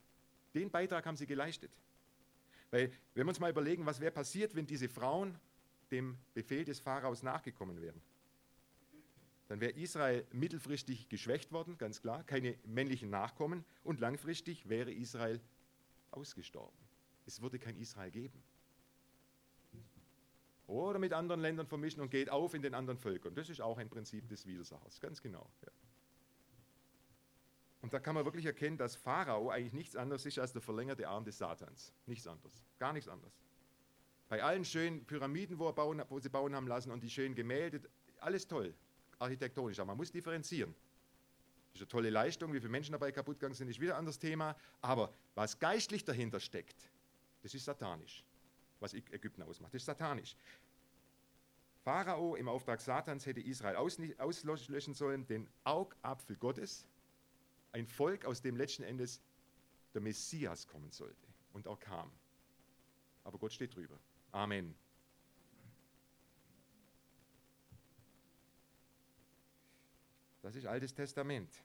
Den 0.55 0.71
Beitrag 0.71 1.05
haben 1.07 1.17
sie 1.17 1.27
geleistet. 1.27 1.73
Weil, 2.71 2.91
wenn 3.15 3.27
wir 3.27 3.29
uns 3.29 3.41
mal 3.41 3.51
überlegen, 3.51 3.87
was 3.87 4.01
wäre 4.01 4.13
passiert, 4.13 4.55
wenn 4.55 4.67
diese 4.67 4.89
Frauen 4.89 5.39
dem 5.91 6.19
Befehl 6.33 6.65
des 6.65 6.81
Pharaos 6.81 7.23
nachgekommen 7.23 7.81
wären, 7.81 8.01
dann 9.49 9.61
wäre 9.61 9.73
Israel 9.73 10.27
mittelfristig 10.33 11.09
geschwächt 11.09 11.53
worden, 11.53 11.77
ganz 11.77 12.01
klar, 12.01 12.25
keine 12.25 12.57
männlichen 12.65 13.11
Nachkommen 13.11 13.65
und 13.83 14.01
langfristig 14.01 14.69
wäre 14.69 14.93
Israel 14.93 15.41
ausgestorben. 16.11 16.79
Es 17.27 17.43
würde 17.43 17.59
kein 17.59 17.77
Israel 17.77 18.11
geben. 18.11 18.43
Oder 20.67 20.99
mit 20.99 21.13
anderen 21.13 21.41
Ländern 21.41 21.67
vermischen 21.67 22.01
und 22.01 22.11
geht 22.11 22.31
auf 22.31 22.55
in 22.55 22.63
den 22.63 22.75
anderen 22.75 22.99
Völkern. 22.99 23.35
Das 23.35 23.51
ist 23.51 23.61
auch 23.61 23.77
ein 23.77 23.91
Prinzip 23.91 24.29
des 24.29 24.47
Widersachers, 24.47 24.99
ganz 25.01 25.21
genau. 25.21 25.51
Ja. 25.63 25.73
Und 27.83 27.93
da 27.93 28.01
kann 28.01 28.15
man 28.15 28.25
wirklich 28.25 28.47
erkennen, 28.47 28.79
dass 28.79 28.97
Pharao 28.97 29.51
eigentlich 29.51 29.75
nichts 29.75 29.95
anderes 29.95 30.25
ist 30.25 30.39
als 30.39 30.55
der 30.55 30.63
verlängerte 30.63 31.07
Arm 31.07 31.27
des 31.27 31.37
Satans. 31.37 31.93
Nichts 32.07 32.27
anderes. 32.27 32.65
Gar 32.79 32.95
nichts 32.95 33.11
anderes. 33.11 33.35
Bei 34.31 34.43
allen 34.43 34.65
schönen 34.65 35.05
Pyramiden, 35.05 35.59
wo, 35.59 35.71
bauen, 35.71 36.03
wo 36.09 36.19
sie 36.19 36.31
bauen 36.31 36.55
haben 36.55 36.67
lassen 36.67 36.91
und 36.91 37.03
die 37.03 37.11
schönen 37.11 37.35
Gemälde, 37.35 37.83
alles 38.21 38.49
toll, 38.49 38.75
architektonisch. 39.19 39.79
Aber 39.79 39.89
man 39.89 39.97
muss 39.97 40.11
differenzieren. 40.11 40.75
Das 41.73 41.81
ist 41.81 41.83
eine 41.83 41.89
tolle 41.89 42.11
Leistung, 42.11 42.53
wie 42.53 42.61
viele 42.61 42.71
Menschen 42.71 42.93
dabei 42.93 43.11
kaputt 43.11 43.41
gegangen 43.41 43.55
sind, 43.55 43.69
ist 43.69 43.81
wieder 43.81 43.95
ein 43.95 43.99
anderes 43.99 44.19
Thema. 44.19 44.57
Aber 44.81 45.13
was 45.35 45.59
geistlich 45.59 46.05
dahinter 46.05 46.39
steckt, 46.39 46.91
das 47.43 47.55
ist 47.55 47.65
satanisch. 47.65 48.25
Was 48.81 48.95
Ägypten 48.95 49.43
ausmacht, 49.43 49.75
das 49.75 49.83
ist 49.83 49.87
satanisch. 49.87 50.37
Pharao 51.85 52.37
im 52.37 52.49
Auftrag 52.49 52.81
Satans 52.81 53.27
hätte 53.27 53.41
Israel 53.41 53.77
auslöschen 53.77 54.95
sollen, 54.95 55.27
den 55.27 55.49
Augapfel 55.65 56.37
Gottes, 56.37 56.87
ein 57.73 57.87
Volk, 57.87 58.25
aus 58.25 58.41
dem 58.41 58.57
letzten 58.57 58.85
Endes 58.85 59.21
der 59.93 60.01
Messias 60.01 60.67
kommen 60.67 60.91
sollte 60.91 61.27
und 61.53 61.67
auch 61.67 61.79
kam. 61.79 62.11
Aber 63.25 63.39
Gott 63.39 63.53
steht 63.53 63.75
drüber. 63.75 63.99
Amen. 64.33 64.75
Das 70.45 70.55
ist 70.57 70.67
Altes 70.67 70.93
Testament. 70.93 71.65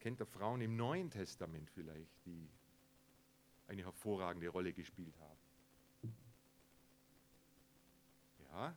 Kennt 0.00 0.20
ihr 0.20 0.26
Frauen 0.26 0.60
im 0.62 0.74
Neuen 0.74 1.12
Testament 1.12 1.70
vielleicht, 1.70 2.26
die 2.26 2.50
eine 3.68 3.84
hervorragende 3.84 4.48
Rolle 4.48 4.72
gespielt 4.72 5.16
haben? 5.20 5.38
Ja, 8.50 8.76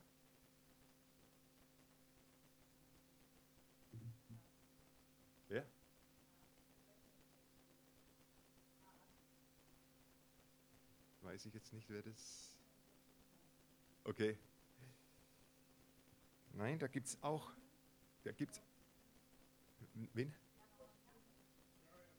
weiß 11.22 11.44
ich 11.44 11.54
jetzt 11.54 11.72
nicht, 11.72 11.90
wer 11.90 12.02
das. 12.02 12.56
Okay. 14.04 14.38
Nein, 16.52 16.78
da 16.78 16.86
gibt 16.86 17.08
es 17.08 17.20
auch. 17.20 17.50
Da 18.26 18.32
gibt's. 18.32 18.60
Wen? 20.12 20.34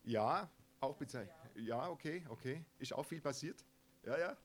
Ja, 0.06 0.50
auch 0.80 0.96
bezeichnet. 0.96 1.36
Ja, 1.56 1.90
okay, 1.90 2.24
okay. 2.30 2.64
Ist 2.80 2.94
auch 2.94 3.04
viel 3.04 3.20
passiert. 3.20 3.66
Ja, 4.06 4.18
ja, 4.18 4.38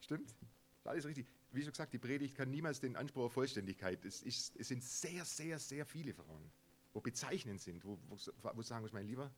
stimmt. 0.00 0.36
Alles 0.84 1.04
richtig. 1.04 1.26
Wie 1.50 1.62
schon 1.62 1.72
gesagt, 1.72 1.92
die 1.92 1.98
Predigt 1.98 2.36
kann 2.36 2.50
niemals 2.50 2.78
den 2.78 2.94
Anspruch 2.94 3.24
auf 3.24 3.32
Vollständigkeit. 3.32 4.04
Es, 4.04 4.22
ist, 4.22 4.54
es 4.56 4.68
sind 4.68 4.84
sehr, 4.84 5.24
sehr, 5.24 5.58
sehr 5.58 5.84
viele 5.84 6.14
Frauen, 6.14 6.52
wo 6.92 7.00
bezeichnend 7.00 7.60
sind, 7.60 7.84
wo, 7.84 7.98
wo, 8.08 8.16
wo 8.54 8.62
sagen 8.62 8.84
wir, 8.84 8.92
mein 8.92 9.06
Lieber, 9.06 9.32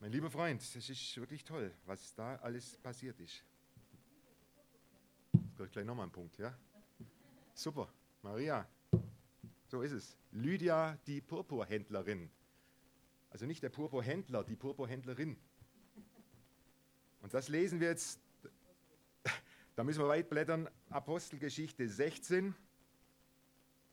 Mein 0.00 0.10
lieber 0.12 0.30
Freund, 0.30 0.62
das 0.74 0.88
ist 0.88 1.16
wirklich 1.18 1.44
toll, 1.44 1.74
was 1.84 2.14
da 2.14 2.36
alles 2.36 2.78
passiert 2.78 3.20
ist. 3.20 3.44
Jetzt 5.58 5.72
gleich 5.72 5.84
nochmal 5.84 6.04
einen 6.04 6.12
Punkt, 6.12 6.38
ja? 6.38 6.56
Super, 7.52 7.92
Maria, 8.22 8.66
so 9.68 9.82
ist 9.82 9.92
es. 9.92 10.16
Lydia, 10.32 10.98
die 11.06 11.20
Purpurhändlerin. 11.20 12.30
Also 13.30 13.46
nicht 13.46 13.62
der 13.62 13.68
Purpurhändler, 13.68 14.42
die 14.42 14.56
Purpurhändlerin. 14.56 15.36
Und 17.20 17.34
das 17.34 17.48
lesen 17.48 17.78
wir 17.80 17.88
jetzt, 17.88 18.20
da 19.76 19.84
müssen 19.84 20.00
wir 20.00 20.08
weit 20.08 20.30
blättern, 20.30 20.68
Apostelgeschichte 20.88 21.88
16. 21.88 22.54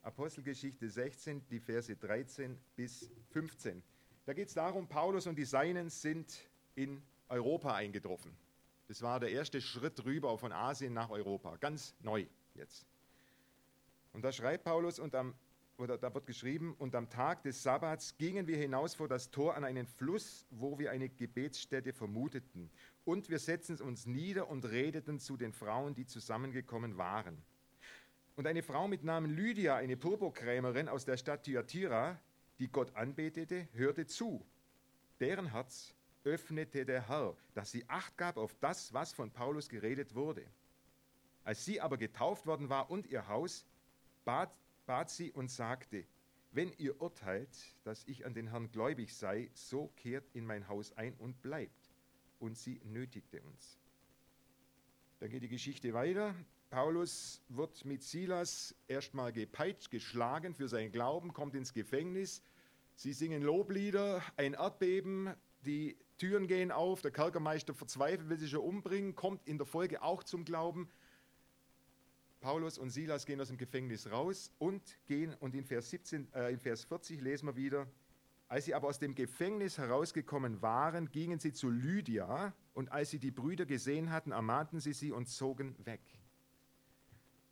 Apostelgeschichte 0.01 0.89
16, 0.89 1.45
die 1.49 1.59
Verse 1.59 1.95
13 1.95 2.57
bis 2.75 3.11
15. 3.31 3.83
Da 4.25 4.33
geht 4.33 4.47
es 4.47 4.53
darum, 4.53 4.87
Paulus 4.87 5.27
und 5.27 5.35
die 5.35 5.45
Seinen 5.45 5.89
sind 5.89 6.47
in 6.75 7.01
Europa 7.27 7.73
eingetroffen. 7.73 8.35
Das 8.87 9.01
war 9.01 9.19
der 9.19 9.31
erste 9.31 9.61
Schritt 9.61 10.05
rüber 10.05 10.37
von 10.37 10.51
Asien 10.51 10.93
nach 10.93 11.09
Europa, 11.09 11.57
ganz 11.57 11.95
neu 12.01 12.27
jetzt. 12.53 12.85
Und 14.13 14.23
da 14.23 14.31
schreibt 14.31 14.63
Paulus, 14.63 14.99
und 14.99 15.13
am, 15.15 15.33
oder 15.77 15.97
da 15.97 16.13
wird 16.13 16.25
geschrieben, 16.25 16.73
und 16.77 16.95
am 16.95 17.09
Tag 17.09 17.43
des 17.43 17.61
Sabbats 17.61 18.17
gingen 18.17 18.47
wir 18.47 18.57
hinaus 18.57 18.95
vor 18.95 19.07
das 19.07 19.31
Tor 19.31 19.55
an 19.55 19.63
einen 19.63 19.87
Fluss, 19.87 20.45
wo 20.49 20.79
wir 20.79 20.91
eine 20.91 21.09
Gebetsstätte 21.09 21.93
vermuteten. 21.93 22.71
Und 23.03 23.29
wir 23.29 23.39
setzten 23.39 23.81
uns 23.81 24.05
nieder 24.05 24.47
und 24.47 24.65
redeten 24.65 25.19
zu 25.19 25.37
den 25.37 25.51
Frauen, 25.51 25.93
die 25.93 26.05
zusammengekommen 26.05 26.97
waren. 26.97 27.43
Und 28.35 28.47
eine 28.47 28.63
Frau 28.63 28.87
mit 28.87 29.03
Namen 29.03 29.35
Lydia, 29.35 29.75
eine 29.75 29.97
Purpurkrämerin 29.97 30.89
aus 30.89 31.05
der 31.05 31.17
Stadt 31.17 31.43
Thyatira, 31.43 32.19
die 32.59 32.69
Gott 32.69 32.95
anbetete, 32.95 33.67
hörte 33.73 34.05
zu. 34.07 34.45
Deren 35.19 35.51
Herz 35.51 35.93
öffnete 36.23 36.85
der 36.85 37.07
Herr, 37.07 37.35
dass 37.53 37.71
sie 37.71 37.87
Acht 37.87 38.17
gab 38.17 38.37
auf 38.37 38.55
das, 38.59 38.93
was 38.93 39.13
von 39.13 39.31
Paulus 39.31 39.69
geredet 39.69 40.15
wurde. 40.15 40.45
Als 41.43 41.63
sie 41.63 41.79
aber 41.79 41.97
getauft 41.97 42.45
worden 42.47 42.69
war 42.69 42.89
und 42.89 43.07
ihr 43.07 43.27
Haus, 43.27 43.65
bat, 44.25 44.51
bat 44.85 45.09
sie 45.09 45.31
und 45.31 45.49
sagte, 45.49 46.05
wenn 46.51 46.71
ihr 46.77 47.01
urteilt, 47.01 47.49
dass 47.83 48.05
ich 48.05 48.25
an 48.25 48.33
den 48.33 48.47
Herrn 48.47 48.71
gläubig 48.71 49.13
sei, 49.13 49.49
so 49.53 49.87
kehrt 49.97 50.29
in 50.33 50.45
mein 50.45 50.67
Haus 50.67 50.93
ein 50.93 51.13
und 51.15 51.41
bleibt. 51.41 51.93
Und 52.39 52.57
sie 52.57 52.79
nötigte 52.85 53.41
uns. 53.41 53.77
Dann 55.19 55.29
geht 55.29 55.43
die 55.43 55.49
Geschichte 55.49 55.93
weiter. 55.93 56.35
Paulus 56.69 57.41
wird 57.49 57.85
mit 57.85 58.03
Silas 58.03 58.75
erstmal 58.87 59.31
gepeitscht, 59.31 59.91
geschlagen 59.91 60.53
für 60.53 60.67
seinen 60.67 60.91
Glauben, 60.91 61.33
kommt 61.33 61.55
ins 61.55 61.73
Gefängnis. 61.73 62.41
Sie 62.95 63.13
singen 63.13 63.41
Loblieder, 63.41 64.21
ein 64.37 64.53
Erdbeben, 64.53 65.33
die 65.65 65.97
Türen 66.17 66.47
gehen 66.47 66.71
auf, 66.71 67.01
der 67.01 67.11
Kerkermeister 67.11 67.73
verzweifelt, 67.73 68.29
will 68.29 68.37
sich 68.37 68.51
schon 68.51 68.61
umbringen, 68.61 69.15
kommt 69.15 69.45
in 69.47 69.57
der 69.57 69.67
Folge 69.67 70.01
auch 70.01 70.23
zum 70.23 70.45
Glauben. 70.45 70.89
Paulus 72.45 72.77
und 72.77 72.91
Silas 72.91 73.25
gehen 73.25 73.41
aus 73.41 73.47
dem 73.47 73.57
Gefängnis 73.57 74.11
raus 74.11 74.51
und 74.59 74.99
gehen, 75.07 75.33
und 75.39 75.55
in 75.55 75.65
Vers, 75.65 75.89
17, 75.89 76.31
äh, 76.35 76.53
in 76.53 76.59
Vers 76.59 76.83
40 76.83 77.19
lesen 77.19 77.47
wir 77.47 77.55
wieder, 77.55 77.87
als 78.47 78.65
sie 78.65 78.75
aber 78.75 78.87
aus 78.87 78.99
dem 78.99 79.15
Gefängnis 79.15 79.79
herausgekommen 79.79 80.61
waren, 80.61 81.09
gingen 81.09 81.39
sie 81.39 81.53
zu 81.53 81.71
Lydia, 81.71 82.53
und 82.75 82.91
als 82.91 83.09
sie 83.09 83.17
die 83.17 83.31
Brüder 83.31 83.65
gesehen 83.65 84.11
hatten, 84.11 84.31
ermahnten 84.31 84.79
sie 84.79 84.93
sie 84.93 85.11
und 85.11 85.27
zogen 85.27 85.75
weg. 85.87 86.01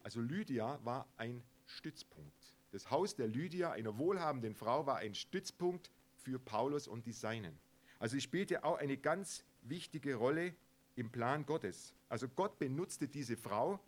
Also 0.04 0.22
Lydia 0.22 0.80
war 0.84 1.08
ein 1.18 1.42
Stützpunkt. 1.66 2.54
Das 2.70 2.92
Haus 2.92 3.16
der 3.16 3.28
Lydia, 3.28 3.72
einer 3.72 3.98
wohlhabenden 3.98 4.54
Frau, 4.54 4.86
war 4.86 4.98
ein 4.98 5.16
Stützpunkt 5.16 5.90
für 6.18 6.38
Paulus 6.38 6.88
und 6.88 7.08
die 7.08 7.14
Seinen. 7.14 7.58
Also 7.98 8.14
sie 8.14 8.22
spielte 8.22 8.64
auch 8.64 8.78
eine 8.78 8.98
ganz 8.98 9.44
wichtige 9.64 10.14
Rolle 10.14 10.54
im 10.96 11.10
Plan 11.10 11.48
Gottes. 11.48 11.96
Also 12.10 12.30
Gott 12.30 12.60
benutzte 12.60 13.08
diese 13.08 13.38
Frau, 13.38 13.80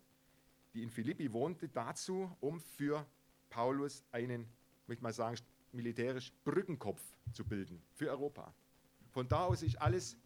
die 0.76 0.82
in 0.82 0.90
Philippi 0.90 1.32
wohnte, 1.32 1.68
dazu, 1.68 2.30
um 2.40 2.60
für 2.60 3.06
Paulus 3.48 4.04
einen, 4.12 4.46
möchte 4.86 5.02
mal 5.02 5.12
sagen, 5.12 5.38
militärisch 5.72 6.32
Brückenkopf 6.44 7.00
zu 7.32 7.44
bilden 7.44 7.82
für 7.94 8.10
Europa. 8.10 8.54
Von 9.10 9.26
da 9.26 9.46
aus 9.46 9.62
ist 9.62 9.80
alles 9.80 10.18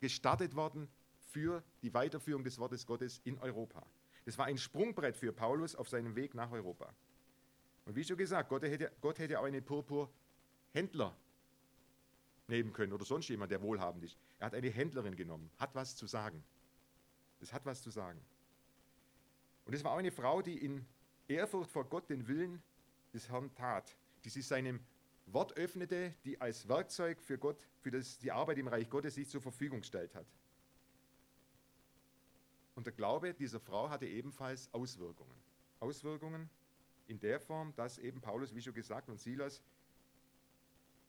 gestartet 0.00 0.54
worden 0.54 0.88
für 1.32 1.64
die 1.82 1.94
Weiterführung 1.94 2.44
des 2.44 2.58
Wortes 2.58 2.84
Gottes 2.86 3.22
in 3.24 3.38
Europa. 3.38 3.84
Das 4.26 4.36
war 4.36 4.44
ein 4.44 4.58
Sprungbrett 4.58 5.16
für 5.16 5.32
Paulus 5.32 5.74
auf 5.74 5.88
seinem 5.88 6.14
Weg 6.16 6.34
nach 6.34 6.50
Europa. 6.52 6.94
Und 7.86 7.96
wie 7.96 8.04
schon 8.04 8.18
gesagt, 8.18 8.50
Gott 8.50 8.62
hätte, 8.62 8.92
Gott 9.00 9.18
hätte 9.18 9.40
auch 9.40 9.44
einen 9.44 9.64
Purpurhändler 9.64 11.16
nehmen 12.46 12.74
können 12.74 12.92
oder 12.92 13.06
sonst 13.06 13.28
jemand, 13.28 13.50
der 13.52 13.62
wohlhabend 13.62 14.04
ist. 14.04 14.18
Er 14.38 14.46
hat 14.46 14.54
eine 14.54 14.68
Händlerin 14.68 15.16
genommen, 15.16 15.50
hat 15.56 15.74
was 15.74 15.96
zu 15.96 16.06
sagen. 16.06 16.44
Das 17.40 17.54
hat 17.54 17.64
was 17.64 17.80
zu 17.80 17.88
sagen. 17.88 18.20
Und 19.64 19.74
es 19.74 19.84
war 19.84 19.92
auch 19.92 19.98
eine 19.98 20.12
Frau, 20.12 20.42
die 20.42 20.58
in 20.58 20.84
Ehrfurcht 21.28 21.70
vor 21.70 21.84
Gott 21.84 22.10
den 22.10 22.28
Willen 22.28 22.62
des 23.12 23.28
Herrn 23.28 23.54
tat, 23.54 23.96
die 24.24 24.28
sich 24.28 24.46
seinem 24.46 24.80
Wort 25.26 25.56
öffnete, 25.56 26.14
die 26.24 26.40
als 26.40 26.68
Werkzeug 26.68 27.20
für 27.22 27.38
Gott, 27.38 27.56
für 27.80 27.90
das, 27.90 28.18
die 28.18 28.30
Arbeit 28.30 28.58
im 28.58 28.68
Reich 28.68 28.90
Gottes 28.90 29.14
sich 29.14 29.28
zur 29.28 29.40
Verfügung 29.40 29.80
gestellt 29.80 30.14
hat. 30.14 30.26
Und 32.74 32.86
der 32.86 32.92
Glaube 32.92 33.32
dieser 33.32 33.60
Frau 33.60 33.88
hatte 33.88 34.06
ebenfalls 34.06 34.68
Auswirkungen. 34.72 35.34
Auswirkungen 35.80 36.50
in 37.06 37.20
der 37.20 37.40
Form, 37.40 37.74
dass 37.76 37.98
eben 37.98 38.20
Paulus, 38.20 38.54
wie 38.54 38.62
schon 38.62 38.74
gesagt, 38.74 39.08
und 39.08 39.20
Silas 39.20 39.62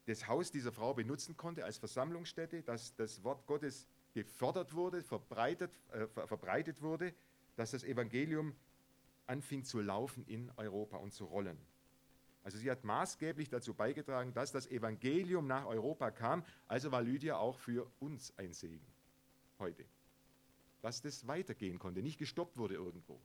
das 0.05 0.27
Haus 0.27 0.51
dieser 0.51 0.71
Frau 0.71 0.93
benutzen 0.93 1.35
konnte 1.35 1.65
als 1.65 1.77
Versammlungsstätte, 1.77 2.61
dass 2.61 2.95
das 2.95 3.23
Wort 3.23 3.45
Gottes 3.47 3.87
gefördert 4.13 4.73
wurde, 4.73 5.01
verbreitet, 5.01 5.71
äh, 5.91 6.05
verbreitet 6.27 6.81
wurde, 6.81 7.13
dass 7.55 7.71
das 7.71 7.83
Evangelium 7.83 8.55
anfing 9.27 9.63
zu 9.63 9.81
laufen 9.81 10.25
in 10.25 10.51
Europa 10.57 10.97
und 10.97 11.13
zu 11.13 11.25
rollen. 11.25 11.57
Also 12.43 12.59
sie 12.59 12.69
hat 12.69 12.83
maßgeblich 12.83 13.49
dazu 13.49 13.73
beigetragen, 13.73 14.33
dass 14.33 14.51
das 14.51 14.67
Evangelium 14.67 15.47
nach 15.47 15.65
Europa 15.65 16.11
kam. 16.11 16.45
Also 16.67 16.91
war 16.91 17.01
Lydia 17.01 17.37
auch 17.37 17.57
für 17.57 17.91
uns 17.99 18.37
ein 18.37 18.53
Segen 18.53 18.85
heute. 19.57 19.83
Dass 20.81 21.01
das 21.01 21.25
weitergehen 21.27 21.79
konnte, 21.79 22.03
nicht 22.03 22.19
gestoppt 22.19 22.57
wurde 22.57 22.75
irgendwo. 22.75 23.19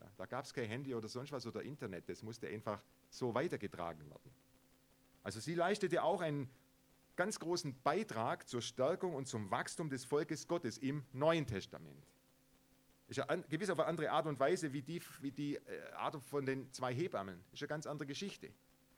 Ja, 0.00 0.10
da 0.18 0.26
gab 0.26 0.44
es 0.44 0.52
kein 0.52 0.68
Handy 0.68 0.94
oder 0.94 1.08
sonst 1.08 1.32
was 1.32 1.46
oder 1.46 1.62
Internet, 1.62 2.08
das 2.10 2.22
musste 2.22 2.46
einfach 2.48 2.82
so 3.08 3.34
weitergetragen 3.34 4.08
werden. 4.10 4.30
Also 5.22 5.40
sie 5.40 5.54
leistete 5.54 6.02
auch 6.02 6.20
einen 6.20 6.50
ganz 7.16 7.40
großen 7.40 7.74
Beitrag 7.82 8.46
zur 8.48 8.60
Stärkung 8.60 9.14
und 9.14 9.26
zum 9.26 9.50
Wachstum 9.50 9.88
des 9.88 10.04
Volkes 10.04 10.46
Gottes 10.46 10.76
im 10.78 11.04
Neuen 11.12 11.46
Testament. 11.46 12.06
Ist 13.08 13.16
ja 13.16 13.24
an, 13.24 13.44
gewiss 13.48 13.70
auf 13.70 13.78
eine 13.80 13.88
andere 13.88 14.10
Art 14.10 14.26
und 14.26 14.38
Weise 14.38 14.72
wie 14.72 14.82
die, 14.82 15.02
wie 15.20 15.32
die 15.32 15.56
äh, 15.56 15.92
Art 15.96 16.22
von 16.22 16.44
den 16.44 16.70
zwei 16.72 16.94
Hebammen. 16.94 17.42
Ist 17.52 17.62
eine 17.62 17.68
ganz 17.68 17.86
andere 17.86 18.06
Geschichte. 18.06 18.50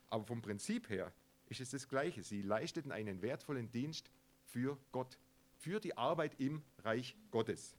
Aber 0.08 0.24
vom 0.24 0.42
Prinzip 0.42 0.90
her 0.90 1.12
ist 1.48 1.60
es 1.60 1.70
das 1.70 1.88
Gleiche. 1.88 2.22
Sie 2.22 2.42
leisteten 2.42 2.92
einen 2.92 3.22
wertvollen 3.22 3.70
Dienst 3.70 4.10
für 4.44 4.76
Gott, 4.90 5.18
für 5.58 5.80
die 5.80 5.96
Arbeit 5.96 6.38
im 6.40 6.62
Reich 6.78 7.16
Gottes. 7.30 7.76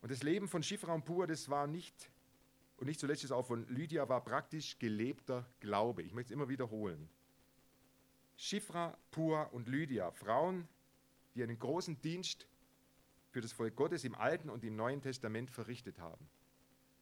Und 0.00 0.10
das 0.10 0.22
Leben 0.22 0.48
von 0.48 0.62
Schifra 0.62 0.94
und 0.94 1.04
Pur, 1.04 1.26
das 1.26 1.48
war 1.48 1.66
nicht 1.66 2.10
und 2.76 2.86
nicht 2.86 3.00
zuletzt 3.00 3.30
auch 3.32 3.46
von 3.46 3.66
Lydia 3.68 4.08
war 4.08 4.22
praktisch 4.22 4.78
gelebter 4.78 5.46
Glaube. 5.60 6.02
Ich 6.02 6.12
möchte 6.12 6.32
es 6.32 6.34
immer 6.34 6.48
wiederholen. 6.48 7.08
Schifra, 8.36 8.98
Pur 9.10 9.50
und 9.52 9.66
Lydia, 9.66 10.10
Frauen, 10.10 10.68
die 11.34 11.42
einen 11.42 11.58
großen 11.58 12.00
Dienst 12.02 12.46
für 13.36 13.42
das 13.42 13.52
Volk 13.52 13.76
Gottes 13.76 14.02
im 14.04 14.14
Alten 14.14 14.48
und 14.48 14.64
im 14.64 14.76
Neuen 14.76 15.02
Testament 15.02 15.50
verrichtet 15.50 15.98
haben. 15.98 16.26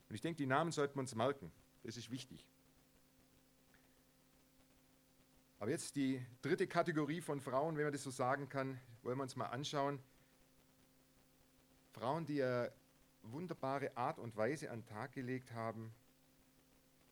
Und 0.08 0.16
ich 0.16 0.20
denke, 0.20 0.36
die 0.36 0.46
Namen 0.46 0.72
sollten 0.72 0.96
wir 0.96 1.02
uns 1.02 1.14
merken. 1.14 1.52
Das 1.84 1.96
ist 1.96 2.10
wichtig. 2.10 2.44
Aber 5.60 5.70
jetzt 5.70 5.94
die 5.94 6.20
dritte 6.42 6.66
Kategorie 6.66 7.20
von 7.20 7.40
Frauen, 7.40 7.76
wenn 7.76 7.84
man 7.84 7.92
das 7.92 8.02
so 8.02 8.10
sagen 8.10 8.48
kann, 8.48 8.80
wollen 9.04 9.16
wir 9.16 9.22
uns 9.22 9.36
mal 9.36 9.46
anschauen. 9.46 10.00
Frauen, 11.92 12.26
die 12.26 12.38
ja 12.38 12.68
wunderbare 13.22 13.96
Art 13.96 14.18
und 14.18 14.36
Weise 14.36 14.72
an 14.72 14.80
den 14.80 14.86
Tag 14.86 15.12
gelegt 15.12 15.52
haben, 15.52 15.94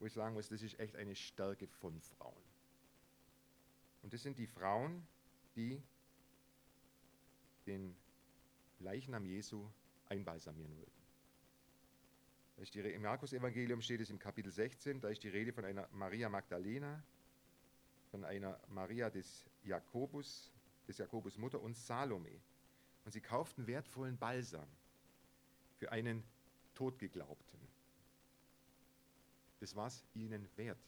wo 0.01 0.07
ich 0.07 0.13
sagen 0.15 0.35
muss, 0.35 0.49
das 0.49 0.63
ist 0.63 0.81
echt 0.81 0.97
eine 0.97 1.15
Stärke 1.15 1.69
von 1.69 2.01
Frauen. 2.01 2.43
Und 4.03 4.13
das 4.13 4.25
sind 4.25 4.37
die 4.37 4.49
Frauen, 4.49 5.07
die 5.55 5.81
den 7.69 7.95
Leichnam 8.83 9.25
Jesu 9.25 9.69
einbalsamieren 10.09 10.77
wollten. 10.77 11.03
Im 12.75 13.03
Markus-Evangelium 13.03 13.81
steht 13.81 14.01
es 14.01 14.11
im 14.11 14.19
Kapitel 14.19 14.53
16, 14.53 15.01
da 15.01 15.09
ist 15.09 15.23
die 15.23 15.29
Rede 15.29 15.53
von 15.53 15.65
einer 15.65 15.89
Maria 15.91 16.29
Magdalena, 16.29 17.03
von 18.11 18.25
einer 18.25 18.61
Maria 18.69 19.11
des 19.11 19.47
Jakobus, 19.65 20.53
des 20.87 20.99
Jakobus 20.99 21.39
Mutter 21.39 21.61
und 21.61 21.77
Salome. 21.77 22.41
Und 23.05 23.13
sie 23.13 23.21
kauften 23.21 23.67
wertvollen 23.67 24.17
Balsam 24.17 24.69
für 25.79 25.91
einen 25.91 26.23
Todgeglaubten. 26.75 27.59
Das 29.59 29.75
war 29.75 29.89
es 29.89 30.05
ihnen 30.15 30.49
wert. 30.57 30.79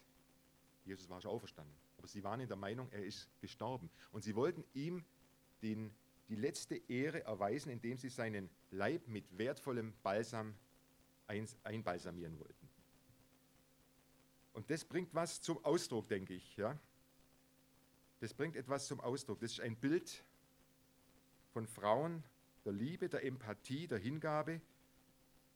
Jesus 0.84 1.08
war 1.08 1.20
schon 1.20 1.30
auferstanden. 1.30 1.74
Aber 1.98 2.06
sie 2.06 2.22
waren 2.22 2.40
in 2.40 2.48
der 2.48 2.56
Meinung, 2.56 2.88
er 2.92 3.04
ist 3.04 3.28
gestorben. 3.40 3.90
Und 4.12 4.22
sie 4.22 4.34
wollten 4.36 4.64
ihm 4.74 5.04
den, 5.62 5.90
die 6.28 6.36
letzte 6.36 6.76
Ehre 6.88 7.24
erweisen, 7.24 7.70
indem 7.70 7.98
sie 7.98 8.08
seinen 8.08 8.50
Leib 8.70 9.06
mit 9.08 9.38
wertvollem 9.38 9.94
Balsam 10.02 10.54
einbalsamieren 11.26 12.38
wollten. 12.38 12.68
Und 14.52 14.70
das 14.70 14.84
bringt 14.84 15.14
was 15.14 15.40
zum 15.40 15.62
Ausdruck, 15.64 16.08
denke 16.08 16.34
ich. 16.34 16.56
Ja? 16.56 16.78
Das 18.20 18.32
bringt 18.32 18.56
etwas 18.56 18.86
zum 18.86 19.00
Ausdruck. 19.00 19.40
Das 19.40 19.52
ist 19.52 19.60
ein 19.60 19.76
Bild 19.76 20.24
von 21.52 21.66
Frauen, 21.66 22.22
der 22.64 22.72
Liebe, 22.72 23.08
der 23.08 23.24
Empathie, 23.24 23.86
der 23.86 23.98
Hingabe, 23.98 24.60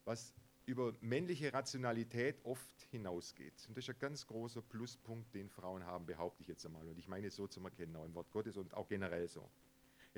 was 0.04 0.34
über 0.66 0.94
männliche 1.00 1.52
Rationalität 1.52 2.44
oft 2.44 2.82
hinausgeht. 2.90 3.54
Und 3.68 3.76
das 3.76 3.84
ist 3.84 3.94
ein 3.94 3.98
ganz 3.98 4.26
großer 4.26 4.60
Pluspunkt, 4.60 5.34
den 5.34 5.48
Frauen 5.48 5.84
haben, 5.84 6.04
behaupte 6.04 6.42
ich 6.42 6.48
jetzt 6.48 6.66
einmal. 6.66 6.86
Und 6.86 6.98
ich 6.98 7.08
meine 7.08 7.30
so 7.30 7.46
zum 7.46 7.64
Erkennen, 7.64 7.96
auch 7.96 8.04
im 8.04 8.14
Wort 8.14 8.30
Gottes 8.30 8.56
und 8.58 8.74
auch 8.74 8.86
generell 8.86 9.28
so. 9.28 9.48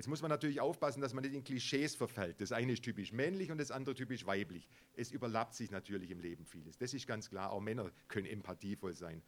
Jetzt 0.01 0.07
muss 0.07 0.23
man 0.23 0.31
natürlich 0.31 0.63
aufpassen, 0.63 1.03
dass 1.03 1.13
man 1.13 1.23
nicht 1.25 1.35
in 1.35 1.45
Klischees 1.45 1.95
verfällt. 1.95 2.41
Das 2.41 2.53
eine 2.53 2.73
ist 2.73 2.83
typisch 2.83 3.13
männlich 3.13 3.51
und 3.51 3.59
das 3.59 3.71
andere 3.71 3.95
typisch 3.95 4.25
weiblich. 4.25 4.67
Es 4.95 5.11
überlappt 5.11 5.53
sich 5.55 5.71
natürlich 5.71 6.11
im 6.11 6.21
Leben 6.21 6.47
vieles. 6.47 6.79
Das 6.79 6.95
ist 6.95 7.07
ganz 7.07 7.29
klar. 7.29 7.53
Auch 7.53 7.61
Männer 7.61 7.93
können 8.09 8.25
empathievoll 8.25 8.95
sein. 8.95 9.23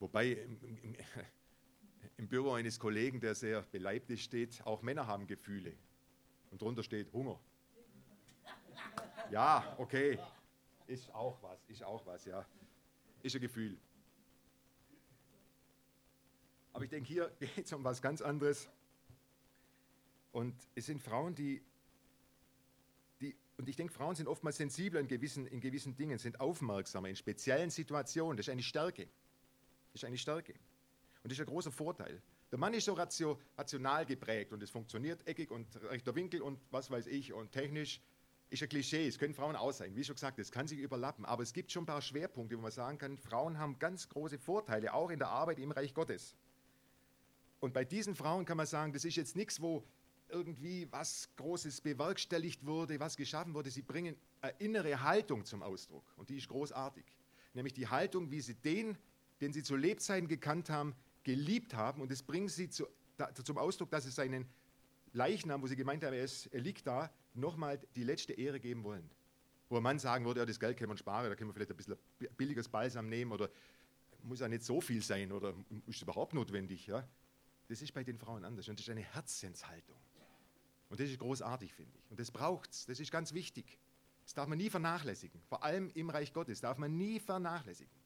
Wobei 0.00 0.32
im, 0.32 0.58
im, 0.64 0.96
im 2.16 2.26
Büro 2.28 2.54
eines 2.54 2.80
Kollegen, 2.80 3.20
der 3.20 3.36
sehr 3.36 3.62
beleibt 3.62 4.10
ist, 4.10 4.22
steht, 4.22 4.60
auch 4.66 4.82
Männer 4.82 5.06
haben 5.06 5.28
Gefühle. 5.28 5.76
Und 6.50 6.60
drunter 6.60 6.82
steht 6.82 7.12
Hunger. 7.12 7.38
Ja, 9.30 9.76
okay. 9.78 10.18
Ist 10.88 11.14
auch 11.14 11.40
was, 11.40 11.64
ist 11.68 11.84
auch 11.84 12.04
was, 12.04 12.24
ja. 12.24 12.44
Ist 13.22 13.36
ein 13.36 13.40
Gefühl. 13.40 13.78
Aber 16.72 16.82
ich 16.82 16.90
denke, 16.90 17.06
hier 17.06 17.30
geht 17.38 17.66
es 17.66 17.72
um 17.72 17.84
was 17.84 18.02
ganz 18.02 18.20
anderes. 18.20 18.68
Und 20.32 20.54
es 20.74 20.86
sind 20.86 21.00
Frauen, 21.00 21.34
die, 21.34 21.62
die 23.20 23.36
und 23.58 23.68
ich 23.68 23.76
denke, 23.76 23.92
Frauen 23.92 24.14
sind 24.14 24.26
oftmals 24.26 24.56
sensibler 24.56 25.00
in 25.00 25.08
gewissen, 25.08 25.46
in 25.46 25.60
gewissen 25.60 25.94
Dingen, 25.94 26.18
sind 26.18 26.40
aufmerksamer 26.40 27.08
in 27.08 27.16
speziellen 27.16 27.70
Situationen. 27.70 28.36
Das 28.36 28.48
ist 28.48 28.52
eine 28.52 28.62
Stärke. 28.62 29.08
Das 29.92 30.02
ist 30.02 30.04
eine 30.04 30.18
Stärke. 30.18 30.54
Und 31.22 31.30
das 31.30 31.32
ist 31.32 31.40
ein 31.40 31.46
großer 31.46 31.70
Vorteil. 31.70 32.20
Der 32.50 32.58
Mann 32.58 32.74
ist 32.74 32.84
so 32.84 32.94
rational 33.56 34.04
geprägt 34.04 34.52
und 34.52 34.62
es 34.62 34.70
funktioniert 34.70 35.26
eckig 35.26 35.50
und 35.50 35.66
rechter 35.84 36.14
Winkel 36.14 36.42
und 36.42 36.58
was 36.70 36.90
weiß 36.90 37.06
ich 37.06 37.32
und 37.32 37.52
technisch 37.52 38.00
ist 38.50 38.62
ein 38.62 38.68
Klischee, 38.68 39.06
es 39.06 39.18
können 39.18 39.32
Frauen 39.32 39.56
auch 39.56 39.72
sein. 39.72 39.96
Wie 39.96 40.04
schon 40.04 40.14
gesagt, 40.14 40.38
es 40.38 40.52
kann 40.52 40.68
sich 40.68 40.78
überlappen, 40.78 41.24
aber 41.24 41.42
es 41.42 41.54
gibt 41.54 41.72
schon 41.72 41.84
ein 41.84 41.86
paar 41.86 42.02
Schwerpunkte, 42.02 42.58
wo 42.58 42.60
man 42.60 42.70
sagen 42.70 42.98
kann, 42.98 43.16
Frauen 43.16 43.56
haben 43.56 43.78
ganz 43.78 44.10
große 44.10 44.38
Vorteile, 44.38 44.92
auch 44.92 45.08
in 45.08 45.18
der 45.18 45.28
Arbeit 45.28 45.58
im 45.58 45.70
Reich 45.70 45.94
Gottes. 45.94 46.36
Und 47.60 47.72
bei 47.72 47.86
diesen 47.86 48.14
Frauen 48.14 48.44
kann 48.44 48.58
man 48.58 48.66
sagen, 48.66 48.92
das 48.92 49.06
ist 49.06 49.16
jetzt 49.16 49.36
nichts, 49.36 49.62
wo 49.62 49.82
irgendwie 50.32 50.88
was 50.90 51.28
Großes 51.36 51.80
bewerkstelligt 51.80 52.64
wurde, 52.66 52.98
was 52.98 53.16
geschaffen 53.16 53.54
wurde. 53.54 53.70
Sie 53.70 53.82
bringen 53.82 54.16
eine 54.40 54.54
innere 54.58 55.02
Haltung 55.02 55.44
zum 55.44 55.62
Ausdruck 55.62 56.04
und 56.16 56.28
die 56.28 56.38
ist 56.38 56.48
großartig. 56.48 57.04
Nämlich 57.54 57.74
die 57.74 57.86
Haltung, 57.86 58.30
wie 58.30 58.40
sie 58.40 58.54
den, 58.54 58.96
den 59.40 59.52
sie 59.52 59.62
zu 59.62 59.76
Lebzeiten 59.76 60.28
gekannt 60.28 60.70
haben, 60.70 60.94
geliebt 61.22 61.74
haben 61.74 62.00
und 62.00 62.10
das 62.10 62.22
bringen 62.22 62.48
sie 62.48 62.68
zu, 62.68 62.86
da, 63.16 63.32
zum 63.34 63.58
Ausdruck, 63.58 63.90
dass 63.90 64.04
sie 64.04 64.10
seinen 64.10 64.46
Leichnam, 65.12 65.62
wo 65.62 65.66
sie 65.66 65.76
gemeint 65.76 66.04
haben, 66.04 66.14
er, 66.14 66.28
liegt 66.60 66.86
da, 66.86 67.12
nochmal 67.34 67.78
die 67.94 68.04
letzte 68.04 68.32
Ehre 68.32 68.58
geben 68.58 68.82
wollen. 68.82 69.08
Wo 69.68 69.76
ein 69.76 69.82
Mann 69.82 69.98
sagen 69.98 70.24
würde, 70.24 70.40
ja, 70.40 70.46
das 70.46 70.58
Geld 70.58 70.76
können 70.76 70.90
wir 70.90 70.96
sparen, 70.96 71.28
da 71.28 71.34
können 71.34 71.50
wir 71.50 71.54
vielleicht 71.54 71.70
ein 71.70 71.76
bisschen 71.76 71.96
billiges 72.36 72.68
Balsam 72.68 73.08
nehmen 73.08 73.32
oder 73.32 73.50
muss 74.22 74.40
ja 74.40 74.48
nicht 74.48 74.64
so 74.64 74.80
viel 74.80 75.02
sein 75.02 75.32
oder 75.32 75.54
ist 75.86 76.02
überhaupt 76.02 76.34
notwendig. 76.34 76.86
Ja? 76.86 77.06
Das 77.68 77.82
ist 77.82 77.92
bei 77.92 78.04
den 78.04 78.18
Frauen 78.18 78.44
anders 78.44 78.68
und 78.68 78.78
das 78.78 78.86
ist 78.86 78.90
eine 78.90 79.02
Herzenshaltung. 79.02 79.96
Und 80.92 81.00
das 81.00 81.08
ist 81.08 81.18
großartig, 81.20 81.72
finde 81.72 81.96
ich. 81.96 82.10
Und 82.10 82.20
das 82.20 82.30
braucht 82.30 82.70
es, 82.70 82.84
das 82.84 83.00
ist 83.00 83.10
ganz 83.10 83.32
wichtig. 83.32 83.78
Das 84.24 84.34
darf 84.34 84.46
man 84.46 84.58
nie 84.58 84.68
vernachlässigen. 84.68 85.40
Vor 85.48 85.62
allem 85.64 85.88
im 85.94 86.10
Reich 86.10 86.34
Gottes 86.34 86.60
darf 86.60 86.76
man 86.76 86.98
nie 86.98 87.18
vernachlässigen. 87.18 87.96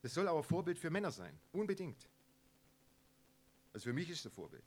Das 0.00 0.14
soll 0.14 0.28
aber 0.28 0.42
Vorbild 0.42 0.78
für 0.78 0.88
Männer 0.88 1.10
sein, 1.10 1.38
unbedingt. 1.52 2.08
Also 3.74 3.90
für 3.90 3.92
mich 3.92 4.08
ist 4.08 4.20
es 4.20 4.26
ein 4.28 4.32
Vorbild. 4.32 4.64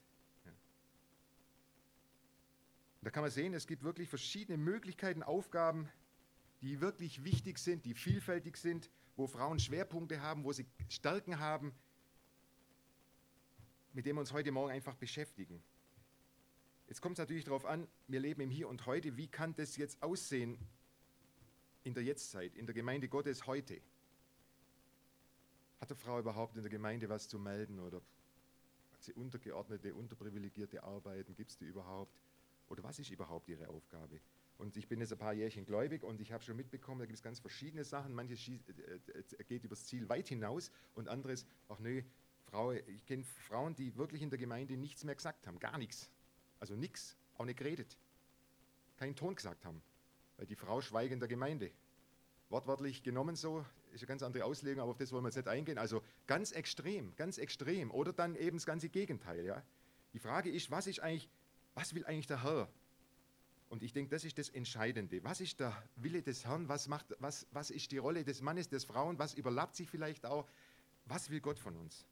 da 3.02 3.10
kann 3.10 3.24
man 3.24 3.32
sehen, 3.32 3.56
es 3.56 3.66
gibt 3.66 3.82
wirklich 3.82 4.08
verschiedene 4.08 4.60
Möglichkeiten, 4.60 5.24
Aufgaben, 5.24 5.90
die 6.62 6.82
wirklich 6.82 7.24
wichtig 7.24 7.58
sind, 7.58 7.84
die 7.86 7.96
vielfältig 7.96 8.58
sind, 8.58 8.92
wo 9.16 9.26
Frauen 9.26 9.58
Schwerpunkte 9.58 10.22
haben, 10.22 10.44
wo 10.44 10.54
sie 10.54 10.68
Stärken 10.90 11.40
haben, 11.40 11.74
mit 13.92 14.06
denen 14.06 14.18
wir 14.18 14.22
uns 14.22 14.34
heute 14.34 14.52
Morgen 14.52 14.72
einfach 14.72 14.94
beschäftigen. 14.94 15.64
Jetzt 16.88 17.02
kommt 17.02 17.18
es 17.18 17.20
natürlich 17.20 17.46
darauf 17.46 17.66
an, 17.66 17.88
wir 18.08 18.20
leben 18.20 18.42
im 18.42 18.52
Hier 18.52 18.70
und 18.70 18.86
Heute, 18.86 19.18
wie 19.18 19.28
kann 19.28 19.56
das 19.56 19.76
jetzt 19.76 20.02
aussehen 20.04 20.58
in 21.84 21.94
der 21.94 22.04
Jetztzeit, 22.04 22.56
in 22.56 22.68
der 22.68 22.76
Gemeinde 22.76 23.08
Gottes 23.08 23.48
heute? 23.48 23.82
Hat 25.82 25.90
eine 25.90 26.00
Frau 26.00 26.20
überhaupt 26.20 26.56
in 26.56 26.62
der 26.62 26.70
Gemeinde 26.70 27.10
was 27.10 27.28
zu 27.28 27.40
melden 27.40 27.80
oder 27.80 28.02
hat 28.94 29.04
sie 29.04 29.14
untergeordnete, 29.14 29.96
unterprivilegierte 29.96 30.84
Arbeiten? 30.84 31.36
Gibt 31.36 31.52
es 31.52 31.58
die 31.58 31.66
überhaupt? 31.66 32.14
Oder 32.70 32.84
was 32.84 33.00
ist 33.00 33.10
überhaupt 33.10 33.50
ihre 33.50 33.68
Aufgabe? 33.68 34.20
Und 34.58 34.78
ich 34.78 34.88
bin 34.88 35.00
jetzt 35.00 35.12
ein 35.12 35.18
paar 35.20 35.34
Jährchen 35.34 35.66
gläubig 35.66 36.04
und 36.04 36.22
ich 36.22 36.32
habe 36.32 36.44
schon 36.44 36.56
mitbekommen, 36.56 37.00
da 37.00 37.06
gibt 37.06 37.18
es 37.18 37.24
ganz 37.24 37.40
verschiedene 37.40 37.84
Sachen. 37.84 38.14
Manches 38.14 38.48
äh, 38.48 38.54
äh, 39.12 39.44
geht 39.44 39.64
übers 39.64 39.86
Ziel 39.86 40.08
weit 40.08 40.28
hinaus 40.28 40.72
und 40.94 41.10
anderes, 41.10 41.46
ach 41.68 41.80
nö, 41.80 42.04
Frau, 42.46 42.72
ich 42.72 43.06
kenne 43.06 43.24
Frauen, 43.24 43.76
die 43.76 43.96
wirklich 43.98 44.22
in 44.22 44.30
der 44.30 44.40
Gemeinde 44.40 44.78
nichts 44.78 45.04
mehr 45.04 45.16
gesagt 45.16 45.46
haben, 45.48 45.60
gar 45.60 45.78
nichts. 45.78 46.10
Also 46.60 46.76
nichts, 46.76 47.16
auch 47.38 47.46
nicht 47.46 47.58
geredet. 47.58 47.98
Keinen 48.98 49.16
Ton 49.16 49.36
gesagt 49.36 49.66
haben, 49.66 49.82
weil 50.38 50.46
die 50.46 50.56
Frau 50.56 50.82
schweigt 50.82 51.12
in 51.12 51.20
der 51.20 51.28
Gemeinde. 51.28 51.72
Wortwörtlich 52.50 53.04
genommen 53.04 53.36
so, 53.36 53.66
ist 53.92 54.02
eine 54.02 54.08
ganz 54.08 54.24
andere 54.24 54.46
Auslegung, 54.46 54.82
aber 54.82 54.92
auf 54.92 54.98
das 54.98 55.12
wollen 55.12 55.24
wir 55.24 55.30
jetzt 55.30 55.38
nicht 55.38 55.48
eingehen. 55.48 55.78
Also 55.78 56.02
ganz 56.28 56.52
extrem, 56.52 57.16
ganz 57.16 57.38
extrem. 57.38 57.92
Oder 57.92 58.14
dann 58.14 58.36
eben 58.36 58.58
das 58.58 58.66
ganze 58.66 58.90
Gegenteil. 58.90 59.46
Ja? 59.46 59.64
Die 60.14 60.20
Frage 60.20 60.52
ist, 60.52 60.70
was 60.70 60.88
ist 60.88 61.00
eigentlich 61.00 61.30
was 61.76 61.94
will 61.94 62.06
eigentlich 62.06 62.28
der 62.28 62.42
Herr? 62.42 62.70
Und 63.70 63.84
ich 63.84 63.92
denke, 63.92 64.10
das 64.10 64.24
ist 64.24 64.38
das 64.38 64.50
Entscheidende. 64.50 65.24
Was 65.24 65.42
ist 65.42 65.60
der 65.60 65.84
Wille 65.98 66.24
des 66.24 66.46
Herrn? 66.46 66.70
Was, 66.70 66.88
macht, 66.88 67.06
was, 67.20 67.46
was 67.52 67.70
ist 67.70 67.92
die 67.92 67.98
Rolle 67.98 68.24
des 68.24 68.42
Mannes, 68.42 68.70
des 68.70 68.86
Frauen? 68.86 69.20
Was 69.20 69.34
überlappt 69.34 69.76
sich 69.76 69.90
vielleicht 69.90 70.26
auch? 70.26 70.48
Was 71.06 71.30
will 71.30 71.42
Gott 71.42 71.60
von 71.60 71.76
uns? 71.76 72.06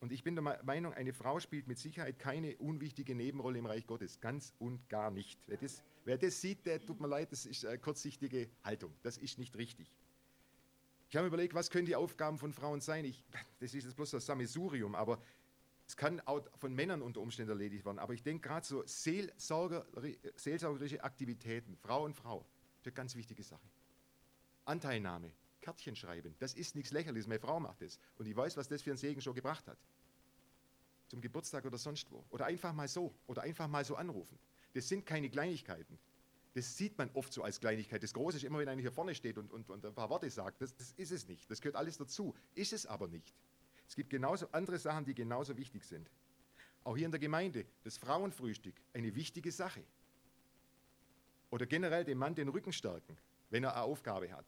Und 0.00 0.12
ich 0.12 0.22
bin 0.22 0.36
der 0.36 0.62
Meinung, 0.62 0.94
eine 0.94 1.12
Frau 1.12 1.40
spielt 1.40 1.66
mit 1.66 1.78
Sicherheit 1.78 2.18
keine 2.18 2.56
unwichtige 2.58 3.14
Nebenrolle 3.14 3.58
im 3.58 3.66
Reich 3.66 3.86
Gottes. 3.86 4.20
Ganz 4.20 4.54
und 4.58 4.88
gar 4.88 5.10
nicht. 5.10 5.40
Wer 5.48 5.56
das, 5.56 5.82
wer 6.04 6.16
das 6.16 6.40
sieht, 6.40 6.66
der 6.66 6.80
tut 6.80 7.00
mir 7.00 7.08
leid, 7.08 7.32
das 7.32 7.46
ist 7.46 7.64
eine 7.64 7.78
kurzsichtige 7.78 8.48
Haltung. 8.62 8.94
Das 9.02 9.18
ist 9.18 9.38
nicht 9.38 9.56
richtig. 9.56 9.92
Ich 11.10 11.16
habe 11.16 11.26
überlegt, 11.26 11.54
was 11.54 11.70
können 11.70 11.86
die 11.86 11.96
Aufgaben 11.96 12.38
von 12.38 12.52
Frauen 12.52 12.80
sein? 12.80 13.04
Ich, 13.04 13.24
das 13.60 13.74
ist 13.74 13.84
jetzt 13.84 13.96
bloß 13.96 14.10
das 14.10 14.26
Sammelsurium, 14.26 14.94
aber 14.94 15.20
es 15.86 15.96
kann 15.96 16.20
auch 16.20 16.42
von 16.58 16.74
Männern 16.74 17.00
unter 17.00 17.20
Umständen 17.20 17.50
erledigt 17.50 17.86
werden, 17.86 17.98
aber 17.98 18.12
ich 18.12 18.22
denke 18.22 18.46
gerade 18.46 18.66
so 18.66 18.82
Seelsorger, 18.84 19.86
seelsorgerische 20.36 21.02
Aktivitäten, 21.02 21.76
Frau 21.78 22.04
und 22.04 22.14
Frau, 22.14 22.40
das 22.40 22.80
ist 22.80 22.86
eine 22.88 22.92
ganz 22.92 23.16
wichtige 23.16 23.42
Sache. 23.42 23.66
Anteilnahme, 24.66 25.32
Kärtchen 25.68 25.96
schreiben, 25.96 26.34
das 26.38 26.54
ist 26.54 26.74
nichts 26.76 26.92
Lächerliches, 26.92 27.26
meine 27.26 27.40
Frau 27.40 27.60
macht 27.60 27.82
das. 27.82 27.98
Und 28.16 28.26
ich 28.26 28.34
weiß, 28.34 28.56
was 28.56 28.68
das 28.68 28.80
für 28.80 28.90
einen 28.90 28.96
Segen 28.96 29.20
schon 29.20 29.34
gebracht 29.34 29.66
hat. 29.68 29.76
Zum 31.08 31.20
Geburtstag 31.20 31.66
oder 31.66 31.76
sonst 31.76 32.10
wo. 32.10 32.24
Oder 32.30 32.46
einfach 32.46 32.72
mal 32.72 32.88
so. 32.88 33.14
Oder 33.26 33.42
einfach 33.42 33.68
mal 33.68 33.84
so 33.84 33.94
anrufen. 33.96 34.38
Das 34.72 34.88
sind 34.88 35.04
keine 35.04 35.28
Kleinigkeiten. 35.28 35.98
Das 36.54 36.74
sieht 36.74 36.96
man 36.96 37.10
oft 37.12 37.32
so 37.34 37.42
als 37.42 37.60
Kleinigkeit. 37.60 38.02
Das 38.02 38.14
Große 38.14 38.38
ist 38.38 38.44
immer, 38.44 38.58
wenn 38.58 38.68
einer 38.68 38.80
hier 38.80 38.92
vorne 38.92 39.14
steht 39.14 39.36
und, 39.36 39.52
und, 39.52 39.68
und 39.68 39.84
ein 39.84 39.94
paar 39.94 40.08
Worte 40.08 40.30
sagt. 40.30 40.62
Das, 40.62 40.74
das 40.74 40.92
ist 40.96 41.12
es 41.12 41.28
nicht. 41.28 41.50
Das 41.50 41.60
gehört 41.60 41.76
alles 41.76 41.98
dazu. 41.98 42.34
Ist 42.54 42.72
es 42.72 42.86
aber 42.86 43.06
nicht. 43.06 43.34
Es 43.86 43.94
gibt 43.94 44.08
genauso 44.08 44.48
andere 44.52 44.78
Sachen, 44.78 45.04
die 45.04 45.14
genauso 45.14 45.54
wichtig 45.56 45.84
sind. 45.84 46.10
Auch 46.82 46.96
hier 46.96 47.04
in 47.04 47.12
der 47.12 47.20
Gemeinde, 47.20 47.66
das 47.84 47.98
Frauenfrühstück, 47.98 48.74
eine 48.94 49.14
wichtige 49.14 49.52
Sache. 49.52 49.84
Oder 51.50 51.66
generell 51.66 52.04
dem 52.04 52.18
Mann 52.18 52.34
den 52.34 52.48
Rücken 52.48 52.72
stärken, 52.72 53.18
wenn 53.50 53.64
er 53.64 53.74
eine 53.74 53.82
Aufgabe 53.82 54.32
hat. 54.32 54.46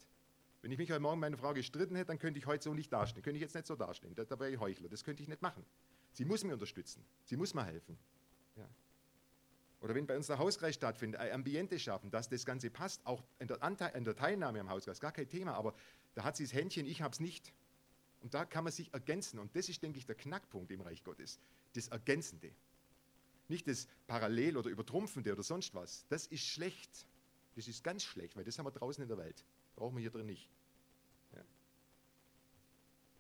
Wenn 0.62 0.70
ich 0.72 0.78
mich 0.78 0.90
heute 0.90 1.00
Morgen 1.00 1.18
mit 1.18 1.30
meiner 1.30 1.38
Frau 1.38 1.54
gestritten 1.54 1.96
hätte, 1.96 2.08
dann 2.08 2.18
könnte 2.18 2.38
ich 2.38 2.46
heute 2.46 2.64
so 2.64 2.74
nicht 2.74 2.92
dastehen. 2.92 3.22
Könnte 3.22 3.36
ich 3.36 3.42
jetzt 3.42 3.54
nicht 3.54 3.66
so 3.66 3.76
dastehen. 3.76 4.14
Da, 4.14 4.24
da 4.24 4.38
wäre 4.38 4.50
ich 4.50 4.60
Heuchler. 4.60 4.88
Das 4.88 5.04
könnte 5.04 5.22
ich 5.22 5.28
nicht 5.28 5.40
machen. 5.40 5.64
Sie 6.12 6.24
muss 6.24 6.44
mir 6.44 6.52
unterstützen. 6.52 7.04
Sie 7.24 7.36
muss 7.36 7.54
mir 7.54 7.64
helfen. 7.64 7.98
Ja. 8.56 8.68
Oder 9.80 9.94
wenn 9.94 10.06
bei 10.06 10.16
uns 10.16 10.26
der 10.26 10.38
Hauskreis 10.38 10.74
stattfindet, 10.74 11.20
ein 11.20 11.32
Ambiente 11.32 11.78
schaffen, 11.78 12.10
dass 12.10 12.28
das 12.28 12.44
Ganze 12.44 12.68
passt, 12.68 13.00
auch 13.06 13.24
in 13.38 13.48
der, 13.48 13.62
Anteil, 13.62 13.96
in 13.96 14.04
der 14.04 14.14
Teilnahme 14.14 14.60
am 14.60 14.68
Hauskreis, 14.68 15.00
gar 15.00 15.12
kein 15.12 15.28
Thema, 15.28 15.54
aber 15.54 15.74
da 16.14 16.24
hat 16.24 16.36
sie 16.36 16.44
das 16.44 16.52
Händchen, 16.52 16.86
ich 16.86 17.00
habe 17.00 17.12
es 17.12 17.20
nicht. 17.20 17.54
Und 18.20 18.34
da 18.34 18.44
kann 18.44 18.64
man 18.64 18.72
sich 18.72 18.92
ergänzen. 18.92 19.38
Und 19.38 19.56
das 19.56 19.70
ist, 19.70 19.82
denke 19.82 19.98
ich, 19.98 20.04
der 20.04 20.14
Knackpunkt 20.14 20.70
im 20.72 20.82
Reich 20.82 21.02
Gottes. 21.02 21.40
Das 21.72 21.88
Ergänzende. 21.88 22.52
Nicht 23.48 23.66
das 23.66 23.88
Parallel 24.06 24.58
oder 24.58 24.68
Übertrumpfende 24.68 25.32
oder 25.32 25.42
sonst 25.42 25.74
was. 25.74 26.04
Das 26.08 26.26
ist 26.26 26.44
schlecht. 26.44 27.06
Das 27.56 27.66
ist 27.66 27.82
ganz 27.82 28.04
schlecht, 28.04 28.36
weil 28.36 28.44
das 28.44 28.58
haben 28.58 28.66
wir 28.66 28.70
draußen 28.72 29.02
in 29.02 29.08
der 29.08 29.18
Welt. 29.18 29.44
Brauchen 29.80 29.96
wir 29.96 30.02
hier 30.02 30.10
drin 30.10 30.26
nicht. 30.26 30.46
Ja. 31.34 31.42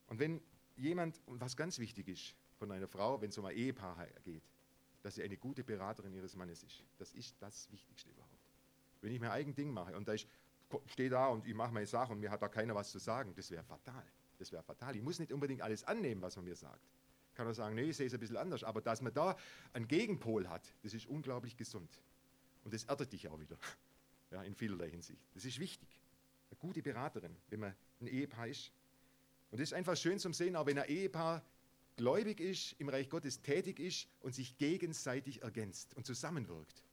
Und 0.08 0.18
wenn 0.18 0.42
jemand, 0.76 1.18
und 1.24 1.40
was 1.40 1.56
ganz 1.56 1.78
wichtig 1.78 2.06
ist 2.06 2.34
von 2.58 2.70
einer 2.70 2.86
Frau, 2.86 3.18
wenn 3.22 3.30
es 3.30 3.38
um 3.38 3.46
ein 3.46 3.56
Ehepaar 3.56 4.06
geht, 4.22 4.42
dass 5.00 5.14
sie 5.14 5.22
eine 5.22 5.38
gute 5.38 5.64
Beraterin 5.64 6.12
ihres 6.12 6.36
Mannes 6.36 6.62
ist. 6.62 6.84
Das 6.98 7.14
ist 7.14 7.34
das 7.40 7.72
Wichtigste 7.72 8.10
überhaupt. 8.10 8.50
Wenn 9.00 9.10
ich 9.10 9.20
mein 9.20 9.30
eigen 9.30 9.54
Ding 9.54 9.72
mache 9.72 9.96
und 9.96 10.06
da 10.06 10.12
ich 10.12 10.28
stehe 10.84 11.08
da 11.08 11.28
und 11.28 11.46
ich 11.46 11.54
mache 11.54 11.72
meine 11.72 11.86
Sache 11.86 12.12
und 12.12 12.20
mir 12.20 12.30
hat 12.30 12.42
da 12.42 12.48
keiner 12.48 12.74
was 12.74 12.90
zu 12.90 12.98
sagen, 12.98 13.34
das 13.34 13.50
wäre 13.50 13.64
fatal. 13.64 14.04
Das 14.36 14.52
wäre 14.52 14.62
fatal. 14.62 14.94
Ich 14.94 15.02
muss 15.02 15.18
nicht 15.18 15.32
unbedingt 15.32 15.62
alles 15.62 15.84
annehmen, 15.84 16.20
was 16.20 16.36
man 16.36 16.44
mir 16.44 16.56
sagt. 16.56 16.90
Kann 17.34 17.46
er 17.46 17.54
sagen, 17.54 17.74
nee, 17.74 17.84
ich 17.84 17.96
sehe 17.96 18.06
es 18.06 18.12
ein 18.12 18.20
bisschen 18.20 18.36
anders. 18.36 18.64
Aber 18.64 18.82
dass 18.82 19.00
man 19.00 19.14
da 19.14 19.34
einen 19.72 19.88
Gegenpol 19.88 20.46
hat, 20.46 20.74
das 20.82 20.92
ist 20.92 21.06
unglaublich 21.06 21.56
gesund. 21.56 22.02
Und 22.64 22.74
das 22.74 22.84
erdet 22.84 23.14
dich 23.14 23.28
auch 23.28 23.40
wieder. 23.40 23.56
Ja, 24.32 24.44
in 24.44 24.54
vielerlei 24.54 24.88
Hinsicht. 24.88 25.20
Das 25.34 25.44
ist 25.44 25.58
wichtig. 25.58 25.99
Gute 26.60 26.82
Beraterin, 26.82 27.36
wenn 27.48 27.60
man 27.60 27.74
ein 28.00 28.06
Ehepaar 28.06 28.46
ist. 28.46 28.72
Und 29.50 29.60
das 29.60 29.70
ist 29.70 29.74
einfach 29.74 29.96
schön 29.96 30.18
zum 30.18 30.32
Sehen, 30.32 30.54
auch 30.54 30.66
wenn 30.66 30.78
ein 30.78 30.88
Ehepaar 30.88 31.44
gläubig 31.96 32.40
ist, 32.40 32.76
im 32.78 32.88
Reich 32.88 33.10
Gottes 33.10 33.42
tätig 33.42 33.80
ist 33.80 34.08
und 34.20 34.34
sich 34.34 34.56
gegenseitig 34.58 35.42
ergänzt 35.42 35.94
und 35.96 36.06
zusammenwirkt. 36.06 36.84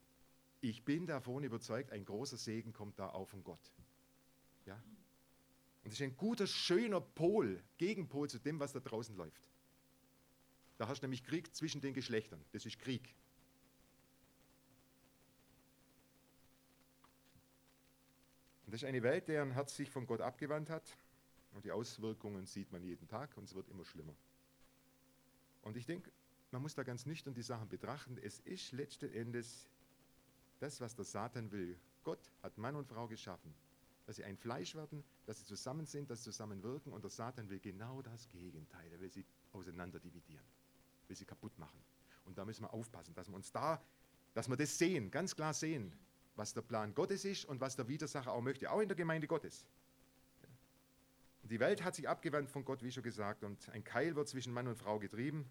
Ich 0.62 0.84
bin 0.84 1.06
davon 1.06 1.44
überzeugt, 1.44 1.92
ein 1.92 2.04
großer 2.04 2.38
Segen 2.38 2.74
kommt 2.74 2.98
da 3.00 3.10
auch 3.10 3.28
von 3.28 3.44
Gott. 3.44 3.72
Ja? 4.66 4.76
Und 5.84 5.94
das 5.94 5.94
ist 5.94 6.02
ein 6.02 6.18
guter, 6.18 6.48
schöner 6.48 7.00
Pol, 7.00 7.64
Gegenpol 7.78 8.30
zu 8.30 8.40
dem, 8.40 8.60
was 8.60 8.74
da 8.74 8.80
draußen 8.80 9.16
läuft. 9.16 9.42
Da 10.78 10.88
hast 10.88 11.02
du 11.02 11.06
nämlich 11.06 11.24
Krieg 11.24 11.56
zwischen 11.56 11.82
den 11.82 11.94
Geschlechtern. 11.94 12.44
Das 12.52 12.66
ist 12.66 12.80
Krieg. 12.80 13.14
Und 18.68 18.74
das 18.74 18.84
ist 18.84 18.88
eine 18.90 19.02
Welt, 19.02 19.30
deren 19.30 19.52
Herz 19.52 19.78
sich 19.78 19.90
von 19.90 20.06
Gott 20.06 20.20
abgewandt 20.20 20.70
hat. 20.70 20.84
Und 21.54 21.64
die 21.64 21.72
Auswirkungen 21.72 22.46
sieht 22.46 22.70
man 22.74 22.84
jeden 22.84 23.08
Tag 23.08 23.36
und 23.38 23.46
es 23.46 23.56
wird 23.56 23.70
immer 23.70 23.86
schlimmer. 23.86 24.14
Und 25.62 25.78
ich 25.78 25.86
denke, 25.86 26.12
man 26.52 26.62
muss 26.62 26.76
da 26.76 26.84
ganz 26.84 27.06
nüchtern 27.06 27.34
die 27.34 27.42
Sachen 27.42 27.70
betrachten. 27.70 28.18
Es 28.22 28.42
ist 28.42 28.74
letzten 28.74 29.10
Endes 29.14 29.70
das, 30.60 30.82
was 30.82 30.96
der 30.96 31.06
Satan 31.06 31.50
will. 31.54 31.80
Gott 32.04 32.20
hat 32.44 32.58
Mann 32.58 32.76
und 32.76 32.90
Frau 32.90 33.08
geschaffen, 33.08 33.54
dass 34.06 34.18
sie 34.18 34.26
ein 34.26 34.36
Fleisch 34.36 34.76
werden, 34.76 35.02
dass 35.26 35.40
sie 35.40 35.46
zusammen 35.46 35.86
sind, 35.86 36.10
dass 36.10 36.26
sie 36.26 36.32
zusammen 36.32 36.62
wirken. 36.62 36.92
Und 36.92 37.06
der 37.06 37.10
Satan 37.10 37.50
will 37.50 37.60
genau 37.60 38.02
das 38.02 38.28
Gegenteil. 38.28 38.92
Er 38.92 39.00
will 39.00 39.10
sie 39.10 39.24
auseinander 39.54 40.00
dividieren, 40.02 40.46
will 41.08 41.16
sie 41.16 41.26
kaputt 41.26 41.58
machen. 41.58 41.80
Und 42.26 42.38
da 42.38 42.44
müssen 42.44 42.64
wir 42.64 42.74
aufpassen, 42.74 43.14
dass 43.14 43.30
wir 43.30 43.36
uns 43.36 43.50
da, 43.50 43.82
dass 44.34 44.50
wir 44.50 44.58
das 44.58 44.78
sehen, 44.78 45.10
ganz 45.10 45.34
klar 45.34 45.54
sehen, 45.54 45.94
was 46.38 46.54
der 46.54 46.62
Plan 46.62 46.94
Gottes 46.94 47.26
ist 47.26 47.46
und 47.46 47.60
was 47.60 47.76
der 47.76 47.88
Widersacher 47.88 48.32
auch 48.32 48.42
möchte, 48.42 48.72
auch 48.72 48.80
in 48.80 48.88
der 48.88 48.96
Gemeinde 48.96 49.28
Gottes. 49.28 49.66
Die 51.44 51.60
Welt 51.60 51.84
hat 51.84 51.96
sich 51.96 52.08
abgewandt 52.08 52.50
von 52.50 52.66
Gott, 52.66 52.84
wie 52.84 52.92
schon 52.92 53.04
gesagt, 53.04 53.44
und 53.44 53.70
ein 53.70 53.84
Keil 53.84 54.16
wird 54.16 54.28
zwischen 54.28 54.54
Mann 54.54 54.68
und 54.68 54.78
Frau 54.78 55.00
getrieben. 55.00 55.50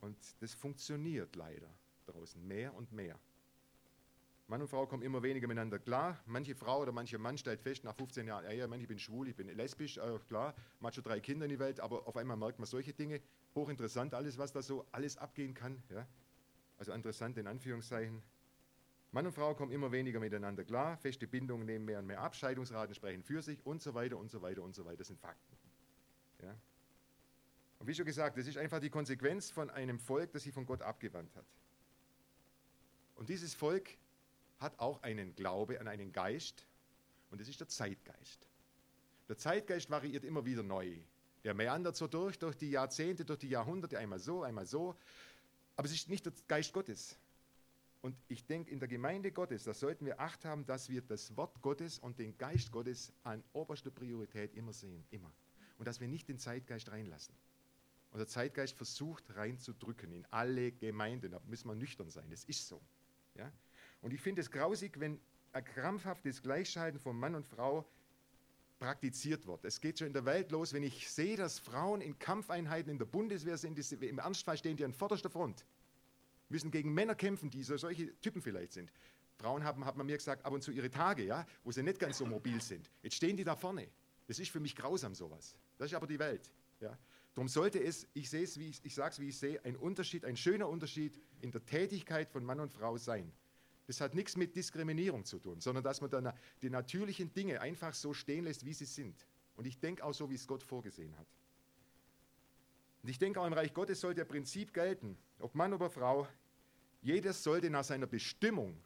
Und 0.00 0.16
das 0.40 0.52
funktioniert 0.52 1.34
leider 1.36 1.70
draußen 2.06 2.46
mehr 2.46 2.74
und 2.74 2.92
mehr. 2.92 3.18
Mann 4.46 4.60
und 4.60 4.68
Frau 4.68 4.86
kommen 4.86 5.02
immer 5.02 5.22
weniger 5.22 5.48
miteinander 5.48 5.78
klar. 5.78 6.20
Manche 6.26 6.54
Frau 6.54 6.82
oder 6.82 6.92
mancher 6.92 7.16
Mann 7.16 7.38
stellt 7.38 7.62
fest, 7.62 7.82
nach 7.82 7.94
15 7.94 8.26
Jahren, 8.26 8.54
ja, 8.54 8.68
Mann, 8.68 8.78
ich 8.78 8.86
bin 8.86 8.98
schwul, 8.98 9.26
ich 9.28 9.34
bin 9.34 9.48
lesbisch, 9.48 9.96
äh, 9.96 10.18
klar, 10.28 10.54
man 10.80 10.88
hat 10.88 10.96
schon 10.96 11.04
drei 11.04 11.20
Kinder 11.20 11.46
in 11.46 11.50
die 11.50 11.58
Welt, 11.58 11.80
aber 11.80 12.06
auf 12.06 12.16
einmal 12.18 12.36
merkt 12.36 12.58
man 12.58 12.66
solche 12.66 12.92
Dinge. 12.92 13.22
Hochinteressant 13.54 14.12
alles, 14.12 14.36
was 14.36 14.52
da 14.52 14.60
so 14.60 14.84
alles 14.92 15.16
abgehen 15.16 15.54
kann. 15.54 15.82
Ja? 15.88 16.06
Also 16.76 16.92
interessant 16.92 17.38
in 17.38 17.46
Anführungszeichen. 17.46 18.22
Mann 19.14 19.26
und 19.26 19.32
Frau 19.32 19.54
kommen 19.54 19.70
immer 19.70 19.92
weniger 19.92 20.18
miteinander 20.18 20.64
klar, 20.64 20.96
feste 20.96 21.28
Bindungen 21.28 21.64
nehmen 21.66 21.84
mehr 21.84 22.00
und 22.00 22.06
mehr 22.06 22.20
ab, 22.20 22.34
Scheidungsraten 22.34 22.96
sprechen 22.96 23.22
für 23.22 23.42
sich 23.42 23.64
und 23.64 23.80
so 23.80 23.94
weiter 23.94 24.18
und 24.18 24.28
so 24.28 24.42
weiter 24.42 24.60
und 24.60 24.74
so 24.74 24.84
weiter. 24.84 24.96
Das 24.96 25.06
sind 25.06 25.20
Fakten. 25.20 25.56
Ja? 26.42 26.52
Und 27.78 27.86
wie 27.86 27.94
schon 27.94 28.06
gesagt, 28.06 28.36
das 28.36 28.48
ist 28.48 28.58
einfach 28.58 28.80
die 28.80 28.90
Konsequenz 28.90 29.52
von 29.52 29.70
einem 29.70 30.00
Volk, 30.00 30.32
das 30.32 30.42
sich 30.42 30.52
von 30.52 30.66
Gott 30.66 30.82
abgewandt 30.82 31.32
hat. 31.36 31.46
Und 33.14 33.28
dieses 33.28 33.54
Volk 33.54 33.88
hat 34.58 34.80
auch 34.80 35.00
einen 35.04 35.36
Glaube 35.36 35.80
an 35.80 35.86
einen 35.86 36.10
Geist 36.12 36.66
und 37.30 37.40
das 37.40 37.46
ist 37.48 37.60
der 37.60 37.68
Zeitgeist. 37.68 38.48
Der 39.28 39.38
Zeitgeist 39.38 39.90
variiert 39.90 40.24
immer 40.24 40.44
wieder 40.44 40.64
neu. 40.64 40.92
Der 41.44 41.54
meandert 41.54 41.94
so 41.94 42.08
durch, 42.08 42.36
durch 42.40 42.56
die 42.56 42.70
Jahrzehnte, 42.72 43.24
durch 43.24 43.38
die 43.38 43.48
Jahrhunderte, 43.48 43.96
einmal 43.96 44.18
so, 44.18 44.42
einmal 44.42 44.66
so. 44.66 44.96
Aber 45.76 45.86
es 45.86 45.94
ist 45.94 46.08
nicht 46.08 46.26
der 46.26 46.32
Geist 46.48 46.72
Gottes. 46.72 47.16
Und 48.04 48.14
ich 48.28 48.44
denke, 48.44 48.70
in 48.70 48.80
der 48.80 48.86
Gemeinde 48.86 49.32
Gottes, 49.32 49.64
da 49.64 49.72
sollten 49.72 50.04
wir 50.04 50.20
Acht 50.20 50.44
haben, 50.44 50.66
dass 50.66 50.90
wir 50.90 51.00
das 51.00 51.34
Wort 51.38 51.62
Gottes 51.62 51.98
und 51.98 52.18
den 52.18 52.36
Geist 52.36 52.70
Gottes 52.70 53.14
an 53.22 53.42
oberster 53.54 53.90
Priorität 53.90 54.52
immer 54.52 54.74
sehen, 54.74 55.06
immer. 55.10 55.32
Und 55.78 55.88
dass 55.88 56.00
wir 56.00 56.06
nicht 56.06 56.28
den 56.28 56.38
Zeitgeist 56.38 56.90
reinlassen. 56.90 57.34
Und 58.10 58.18
der 58.18 58.26
Zeitgeist 58.26 58.76
versucht 58.76 59.34
reinzudrücken 59.34 60.12
in 60.12 60.26
alle 60.30 60.72
Gemeinden. 60.72 61.30
Da 61.30 61.40
müssen 61.46 61.66
wir 61.66 61.74
nüchtern 61.74 62.10
sein, 62.10 62.28
das 62.28 62.44
ist 62.44 62.68
so. 62.68 62.82
Ja? 63.36 63.50
Und 64.02 64.12
ich 64.12 64.20
finde 64.20 64.42
es 64.42 64.50
grausig, 64.50 65.00
wenn 65.00 65.18
ein 65.54 65.64
krampfhaftes 65.64 66.42
Gleichschalten 66.42 67.00
von 67.00 67.18
Mann 67.18 67.34
und 67.34 67.46
Frau 67.46 67.88
praktiziert 68.78 69.46
wird. 69.46 69.64
Es 69.64 69.80
geht 69.80 69.98
schon 69.98 70.08
in 70.08 70.12
der 70.12 70.26
Welt 70.26 70.52
los, 70.52 70.74
wenn 70.74 70.82
ich 70.82 71.10
sehe, 71.10 71.38
dass 71.38 71.58
Frauen 71.58 72.02
in 72.02 72.18
Kampfeinheiten 72.18 72.92
in 72.92 72.98
der 72.98 73.06
Bundeswehr 73.06 73.56
sind, 73.56 73.78
die, 73.78 74.06
im 74.06 74.18
Ernstfall 74.18 74.58
stehen 74.58 74.76
die 74.76 74.84
an 74.84 74.92
vorderster 74.92 75.30
Front 75.30 75.64
müssen 76.54 76.70
gegen 76.70 76.94
Männer 76.94 77.16
kämpfen, 77.16 77.50
die 77.50 77.64
so 77.64 77.76
solche 77.76 78.18
Typen 78.20 78.40
vielleicht 78.40 78.72
sind. 78.72 78.92
Frauen 79.34 79.64
haben, 79.64 79.84
hat 79.84 79.96
man 79.96 80.06
mir 80.06 80.16
gesagt, 80.16 80.44
ab 80.44 80.52
und 80.52 80.62
zu 80.62 80.70
ihre 80.70 80.88
Tage, 80.88 81.24
ja, 81.24 81.44
wo 81.64 81.72
sie 81.72 81.82
nicht 81.82 81.98
ganz 81.98 82.18
so 82.18 82.26
mobil 82.26 82.60
sind. 82.62 82.88
Jetzt 83.02 83.16
stehen 83.16 83.36
die 83.36 83.42
da 83.42 83.56
vorne. 83.56 83.88
Das 84.28 84.38
ist 84.38 84.50
für 84.50 84.60
mich 84.60 84.76
grausam 84.76 85.14
sowas. 85.14 85.56
Das 85.76 85.90
ist 85.90 85.96
aber 85.96 86.06
die 86.06 86.18
Welt. 86.20 86.48
Ja. 86.80 86.96
Darum 87.34 87.48
sollte 87.48 87.82
es, 87.82 88.06
ich 88.14 88.30
sehe 88.30 88.44
es, 88.44 88.56
wie 88.56 88.68
ich, 88.68 88.80
ich 88.84 88.94
sage 88.94 89.10
es, 89.10 89.18
wie 89.18 89.28
ich 89.30 89.36
sehe, 89.36 89.62
ein 89.64 89.76
Unterschied, 89.76 90.24
ein 90.24 90.36
schöner 90.36 90.68
Unterschied 90.68 91.20
in 91.40 91.50
der 91.50 91.66
Tätigkeit 91.66 92.30
von 92.30 92.44
Mann 92.44 92.60
und 92.60 92.70
Frau 92.70 92.96
sein. 92.96 93.32
Das 93.88 94.00
hat 94.00 94.14
nichts 94.14 94.36
mit 94.36 94.54
Diskriminierung 94.54 95.24
zu 95.24 95.40
tun, 95.40 95.60
sondern 95.60 95.82
dass 95.82 96.00
man 96.00 96.10
dann 96.10 96.32
die 96.62 96.70
natürlichen 96.70 97.32
Dinge 97.32 97.60
einfach 97.60 97.92
so 97.92 98.14
stehen 98.14 98.44
lässt, 98.44 98.64
wie 98.64 98.72
sie 98.72 98.86
sind. 98.86 99.26
Und 99.56 99.66
ich 99.66 99.80
denke 99.80 100.04
auch 100.04 100.14
so, 100.14 100.30
wie 100.30 100.36
es 100.36 100.46
Gott 100.46 100.62
vorgesehen 100.62 101.18
hat. 101.18 101.26
Und 103.02 103.10
ich 103.10 103.18
denke 103.18 103.40
auch 103.40 103.46
im 103.46 103.52
Reich 103.52 103.74
Gottes 103.74 104.00
sollte 104.00 104.20
der 104.20 104.24
Prinzip 104.24 104.72
gelten, 104.72 105.18
ob 105.40 105.54
Mann 105.54 105.74
oder 105.74 105.90
Frau, 105.90 106.26
jeder 107.04 107.34
sollte 107.34 107.68
nach 107.68 107.84
seiner 107.84 108.06
Bestimmung, 108.06 108.82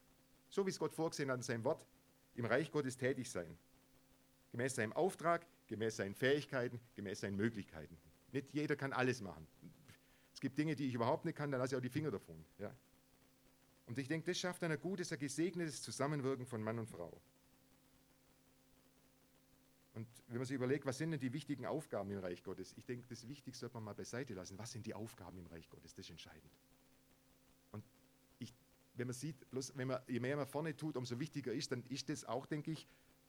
so 0.50 0.66
wie 0.66 0.70
es 0.70 0.78
Gott 0.78 0.92
vorgesehen 0.92 1.31
hat 1.31 1.37
in 1.37 1.42
seinem 1.42 1.64
Wort, 1.64 1.87
im 2.35 2.44
Reich 2.44 2.70
Gottes 2.70 2.96
tätig 2.96 3.31
sein. 3.31 3.57
Gemäß 4.50 4.74
seinem 4.74 4.92
Auftrag, 4.92 5.46
gemäß 5.68 5.96
seinen 5.96 6.16
Fähigkeiten, 6.16 6.81
gemäß 6.96 7.20
seinen 7.20 7.37
Möglichkeiten. 7.37 7.96
Nicht 8.33 8.52
jeder 8.52 8.74
kann 8.74 8.92
alles 8.92 9.20
machen. 9.20 9.46
Es 10.35 10.40
gibt 10.40 10.59
Dinge, 10.59 10.74
die 10.74 10.88
ich 10.88 10.94
überhaupt 10.94 11.24
nicht 11.24 11.37
kann, 11.37 11.52
dann 11.52 11.61
lasse 11.61 11.74
ich 11.74 11.78
auch 11.78 11.83
die 11.83 11.88
Finger 11.88 12.11
davon. 12.11 12.44
Ja? 12.59 12.74
Und 13.87 13.98
ich 13.98 14.09
denke, 14.09 14.26
das 14.26 14.38
schafft 14.38 14.64
ein 14.64 14.81
gutes, 14.81 15.12
ein 15.12 15.18
gesegnetes 15.20 15.81
Zusammenwirken 15.83 16.44
von 16.44 16.61
Mann 16.61 16.81
und 16.81 16.87
Frau. 16.87 17.22
Und 19.94 20.09
wenn 20.26 20.38
man 20.38 20.46
sich 20.46 20.57
überlegt, 20.57 20.87
was 20.87 20.98
sind 20.98 21.12
denn 21.12 21.20
die 21.20 21.33
wichtigen 21.33 21.66
Aufgaben 21.66 22.11
im 22.11 22.18
Reich 22.18 22.42
Gottes? 22.42 22.74
Ich 22.76 22.85
denke, 22.85 23.07
das 23.09 23.28
Wichtigste 23.28 23.61
sollte 23.61 23.74
man 23.74 23.85
mal 23.85 23.94
beiseite 23.94 24.35
lassen. 24.35 24.59
Was 24.59 24.72
sind 24.72 24.87
die 24.87 24.94
Aufgaben 24.94 25.38
im 25.38 25.46
Reich 25.46 25.68
Gottes? 25.68 25.94
Das 25.94 26.07
ist 26.07 26.11
entscheidend. 26.11 26.52
Wenn 28.99 29.07
man 29.07 29.15
sieht, 29.15 29.49
bloß 29.51 29.77
wenn 29.77 29.89
man, 29.89 30.01
je 30.09 30.19
mehr 30.19 30.37
man 30.37 30.47
vorne 30.47 30.77
tut, 30.77 30.97
umso 30.97 31.19
wichtiger 31.21 31.53
ist, 31.53 31.71
dann 31.71 31.85
ist 31.89 32.09
das 32.09 32.25
auch, 32.25 32.47
denke 32.47 32.73
ich, 32.73 32.89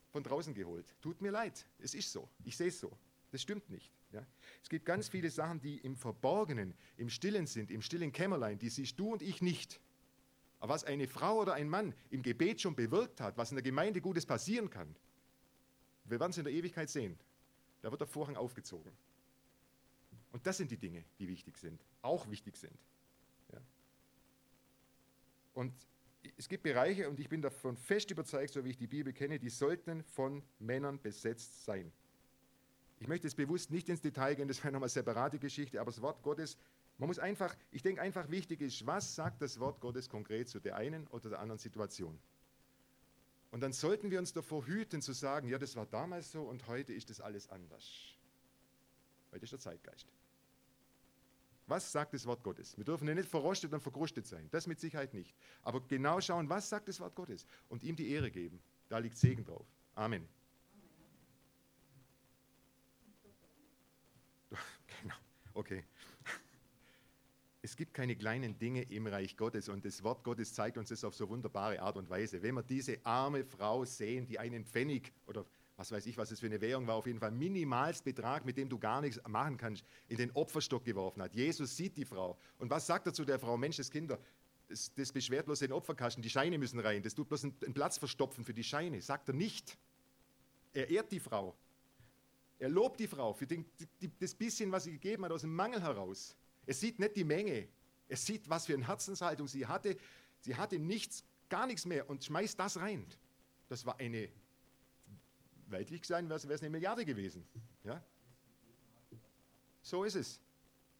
von 0.09 0.23
draußen 0.23 0.53
geholt. 0.53 0.85
Tut 0.99 1.21
mir 1.21 1.31
leid, 1.31 1.65
es 1.77 1.93
ist 1.93 2.11
so. 2.11 2.27
Ich 2.43 2.57
sehe 2.57 2.69
es 2.69 2.79
so. 2.79 2.97
Das 3.31 3.43
stimmt 3.43 3.69
nicht. 3.69 3.91
Ja? 4.11 4.25
Es 4.63 4.69
gibt 4.69 4.85
ganz 4.85 5.09
viele 5.09 5.29
Sachen, 5.29 5.61
die 5.61 5.77
im 5.77 5.95
Verborgenen, 5.95 6.73
im 6.97 7.09
Stillen 7.09 7.45
sind, 7.45 7.69
im 7.69 7.83
stillen 7.83 8.11
Kämmerlein, 8.11 8.57
die 8.57 8.69
siehst 8.69 8.99
du 8.99 9.13
und 9.13 9.21
ich 9.21 9.43
nicht. 9.43 9.79
Aber 10.59 10.73
was 10.73 10.83
eine 10.83 11.07
Frau 11.07 11.39
oder 11.39 11.53
ein 11.53 11.69
Mann 11.69 11.93
im 12.09 12.23
Gebet 12.23 12.61
schon 12.61 12.75
bewirkt 12.75 13.21
hat, 13.21 13.37
was 13.37 13.51
in 13.51 13.55
der 13.55 13.63
Gemeinde 13.63 14.01
Gutes 14.01 14.25
passieren 14.25 14.71
kann, 14.71 14.95
wir 16.05 16.19
werden 16.19 16.31
es 16.31 16.37
in 16.39 16.45
der 16.45 16.53
Ewigkeit 16.53 16.89
sehen. 16.89 17.17
Da 17.81 17.91
wird 17.91 18.01
der 18.01 18.07
Vorhang 18.07 18.35
aufgezogen. 18.35 18.91
Und 20.31 20.45
das 20.47 20.57
sind 20.57 20.71
die 20.71 20.77
Dinge, 20.77 21.05
die 21.19 21.27
wichtig 21.27 21.57
sind, 21.57 21.85
auch 22.01 22.29
wichtig 22.29 22.57
sind. 22.57 22.77
Und 25.59 25.73
es 26.37 26.47
gibt 26.47 26.63
Bereiche, 26.63 27.09
und 27.09 27.19
ich 27.19 27.27
bin 27.27 27.41
davon 27.41 27.75
fest 27.75 28.09
überzeugt, 28.11 28.53
so 28.53 28.63
wie 28.63 28.69
ich 28.69 28.77
die 28.77 28.87
Bibel 28.87 29.11
kenne, 29.11 29.39
die 29.39 29.49
sollten 29.49 30.05
von 30.05 30.41
Männern 30.57 31.01
besetzt 31.01 31.65
sein. 31.65 31.91
Ich 33.01 33.09
möchte 33.09 33.27
es 33.27 33.35
bewusst 33.35 33.69
nicht 33.69 33.89
ins 33.89 33.99
Detail 33.99 34.35
gehen, 34.35 34.47
das 34.47 34.59
wäre 34.63 34.71
nochmal 34.71 34.85
eine 34.85 34.91
separate 34.91 35.37
Geschichte, 35.37 35.81
aber 35.81 35.91
das 35.91 36.01
Wort 36.01 36.23
Gottes, 36.23 36.57
man 36.97 37.07
muss 37.07 37.19
einfach, 37.19 37.53
ich 37.71 37.81
denke 37.81 38.01
einfach 38.01 38.29
wichtig 38.29 38.61
ist, 38.61 38.85
was 38.85 39.15
sagt 39.15 39.41
das 39.41 39.59
Wort 39.59 39.81
Gottes 39.81 40.07
konkret 40.07 40.47
zu 40.47 40.61
der 40.61 40.77
einen 40.77 41.07
oder 41.07 41.31
der 41.31 41.41
anderen 41.41 41.59
Situation? 41.59 42.17
Und 43.51 43.59
dann 43.59 43.73
sollten 43.73 44.11
wir 44.11 44.19
uns 44.19 44.31
davor 44.31 44.65
hüten 44.65 45.01
zu 45.01 45.11
sagen, 45.11 45.49
ja, 45.49 45.57
das 45.57 45.75
war 45.75 45.87
damals 45.87 46.31
so 46.31 46.43
und 46.43 46.67
heute 46.67 46.93
ist 46.93 47.09
das 47.09 47.19
alles 47.19 47.49
anders. 47.49 48.15
Heute 49.33 49.43
ist 49.43 49.51
der 49.51 49.59
Zeitgeist. 49.59 50.07
Was 51.69 51.91
sagt 51.91 52.15
das 52.15 52.25
Wort 52.25 52.43
Gottes? 52.43 52.75
Wir 52.77 52.83
dürfen 52.83 53.07
ja 53.07 53.13
nicht 53.13 53.29
verrostet 53.29 53.71
und 53.73 53.81
verkrustet 53.81 54.25
sein. 54.25 54.49
Das 54.49 54.65
mit 54.65 54.79
Sicherheit 54.79 55.13
nicht. 55.13 55.35
Aber 55.61 55.79
genau 55.81 56.19
schauen, 56.19 56.49
was 56.49 56.67
sagt 56.67 56.87
das 56.87 56.99
Wort 56.99 57.13
Gottes? 57.13 57.45
Und 57.67 57.83
ihm 57.83 57.95
die 57.95 58.09
Ehre 58.09 58.31
geben. 58.31 58.59
Da 58.89 58.97
liegt 58.97 59.15
Segen 59.17 59.45
drauf. 59.45 59.67
Amen. 59.95 60.27
Okay. 65.53 65.83
Es 67.61 67.75
gibt 67.75 67.93
keine 67.93 68.15
kleinen 68.15 68.57
Dinge 68.57 68.83
im 68.83 69.05
Reich 69.05 69.35
Gottes 69.35 69.67
und 69.67 69.83
das 69.83 70.01
Wort 70.01 70.23
Gottes 70.23 70.53
zeigt 70.53 70.77
uns 70.77 70.89
das 70.89 71.03
auf 71.03 71.13
so 71.13 71.27
wunderbare 71.27 71.81
Art 71.81 71.97
und 71.97 72.09
Weise. 72.09 72.41
Wenn 72.41 72.55
wir 72.55 72.63
diese 72.63 73.05
arme 73.05 73.43
Frau 73.43 73.83
sehen, 73.83 74.25
die 74.25 74.39
einen 74.39 74.63
Pfennig 74.63 75.11
oder 75.27 75.45
was 75.79 75.93
weiß 75.93 76.05
ich, 76.07 76.17
was 76.17 76.29
es 76.29 76.41
für 76.41 76.47
eine 76.47 76.59
Währung 76.59 76.87
war, 76.87 76.95
auf 76.95 77.07
jeden 77.07 77.19
Fall 77.19 77.31
Minimalsbetrag, 77.31 78.43
mit 78.43 78.57
dem 78.57 78.67
du 78.67 78.77
gar 78.77 78.99
nichts 78.99 79.21
machen 79.29 79.55
kannst, 79.55 79.85
in 80.09 80.17
den 80.17 80.29
Opferstock 80.31 80.83
geworfen 80.83 81.21
hat. 81.21 81.33
Jesus 81.33 81.77
sieht 81.77 81.95
die 81.95 82.03
Frau. 82.03 82.37
Und 82.57 82.69
was 82.69 82.85
sagt 82.85 83.07
er 83.07 83.13
zu 83.13 83.23
der 83.23 83.39
Frau? 83.39 83.55
Menscheskinder, 83.55 84.19
das, 84.67 84.93
das 84.93 85.13
beschwert 85.13 85.45
bloß 85.45 85.59
den 85.59 85.71
Opferkasten, 85.71 86.21
die 86.21 86.29
Scheine 86.29 86.57
müssen 86.57 86.81
rein, 86.81 87.01
das 87.01 87.15
tut 87.15 87.29
bloß 87.29 87.45
einen, 87.45 87.55
einen 87.63 87.73
Platz 87.73 87.97
verstopfen 87.97 88.43
für 88.43 88.53
die 88.53 88.63
Scheine. 88.65 89.01
Sagt 89.01 89.29
er 89.29 89.33
nicht. 89.33 89.77
Er 90.73 90.89
ehrt 90.89 91.13
die 91.13 91.21
Frau. 91.21 91.55
Er 92.59 92.67
lobt 92.67 92.99
die 92.99 93.07
Frau 93.07 93.31
für 93.31 93.47
den, 93.47 93.63
die, 94.01 94.11
das 94.19 94.35
bisschen, 94.35 94.73
was 94.73 94.83
sie 94.83 94.91
gegeben 94.91 95.23
hat, 95.23 95.31
aus 95.31 95.41
dem 95.41 95.55
Mangel 95.55 95.81
heraus. 95.81 96.35
Er 96.65 96.73
sieht 96.73 96.99
nicht 96.99 97.15
die 97.15 97.23
Menge. 97.23 97.69
Er 98.09 98.17
sieht, 98.17 98.49
was 98.49 98.65
für 98.65 98.73
eine 98.73 98.85
Herzenshaltung 98.85 99.47
sie 99.47 99.65
hatte. 99.65 99.95
Sie 100.41 100.57
hatte 100.57 100.77
nichts, 100.77 101.23
gar 101.47 101.65
nichts 101.67 101.85
mehr 101.85 102.09
und 102.09 102.25
schmeißt 102.25 102.59
das 102.59 102.81
rein. 102.81 103.05
Das 103.69 103.85
war 103.85 103.97
eine 103.97 104.29
weltlich 105.71 106.01
gesehen 106.01 106.29
wäre 106.29 106.35
es 106.35 106.61
eine 106.61 106.69
Milliarde 106.69 107.05
gewesen. 107.05 107.47
Ja? 107.83 108.03
So 109.81 110.03
ist 110.03 110.15
es. 110.15 110.41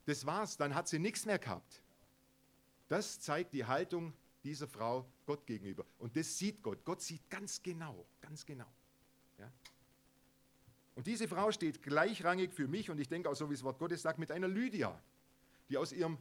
Das 0.05 0.25
war's, 0.25 0.57
dann 0.57 0.73
hat 0.73 0.87
sie 0.87 0.99
nichts 0.99 1.25
mehr 1.25 1.39
gehabt. 1.39 1.83
Das 2.87 3.19
zeigt 3.19 3.53
die 3.53 3.65
Haltung 3.65 4.13
dieser 4.43 4.67
Frau 4.67 5.05
Gott 5.25 5.45
gegenüber. 5.45 5.85
Und 5.99 6.15
das 6.15 6.37
sieht 6.37 6.63
Gott. 6.63 6.83
Gott 6.83 7.01
sieht 7.01 7.29
ganz 7.29 7.61
genau, 7.61 8.05
ganz 8.21 8.45
genau. 8.45 8.71
Ja? 9.37 9.51
Und 10.95 11.07
diese 11.07 11.27
Frau 11.27 11.51
steht 11.51 11.81
gleichrangig 11.81 12.53
für 12.53 12.67
mich, 12.67 12.89
und 12.89 12.99
ich 12.99 13.07
denke 13.07 13.29
auch 13.29 13.35
so, 13.35 13.49
wie 13.49 13.53
das 13.53 13.63
Wort 13.63 13.79
Gottes 13.79 14.01
sagt, 14.01 14.19
mit 14.19 14.31
einer 14.31 14.47
Lydia, 14.47 14.99
die 15.69 15.77
aus 15.77 15.91
ihrem 15.91 16.17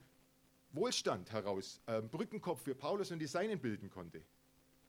Wohlstand 0.72 1.32
heraus 1.32 1.80
äh, 1.86 2.02
Brückenkopf 2.02 2.62
für 2.62 2.74
Paulus 2.74 3.10
und 3.10 3.18
die 3.18 3.26
Seinen 3.26 3.58
bilden 3.58 3.88
konnte. 3.90 4.22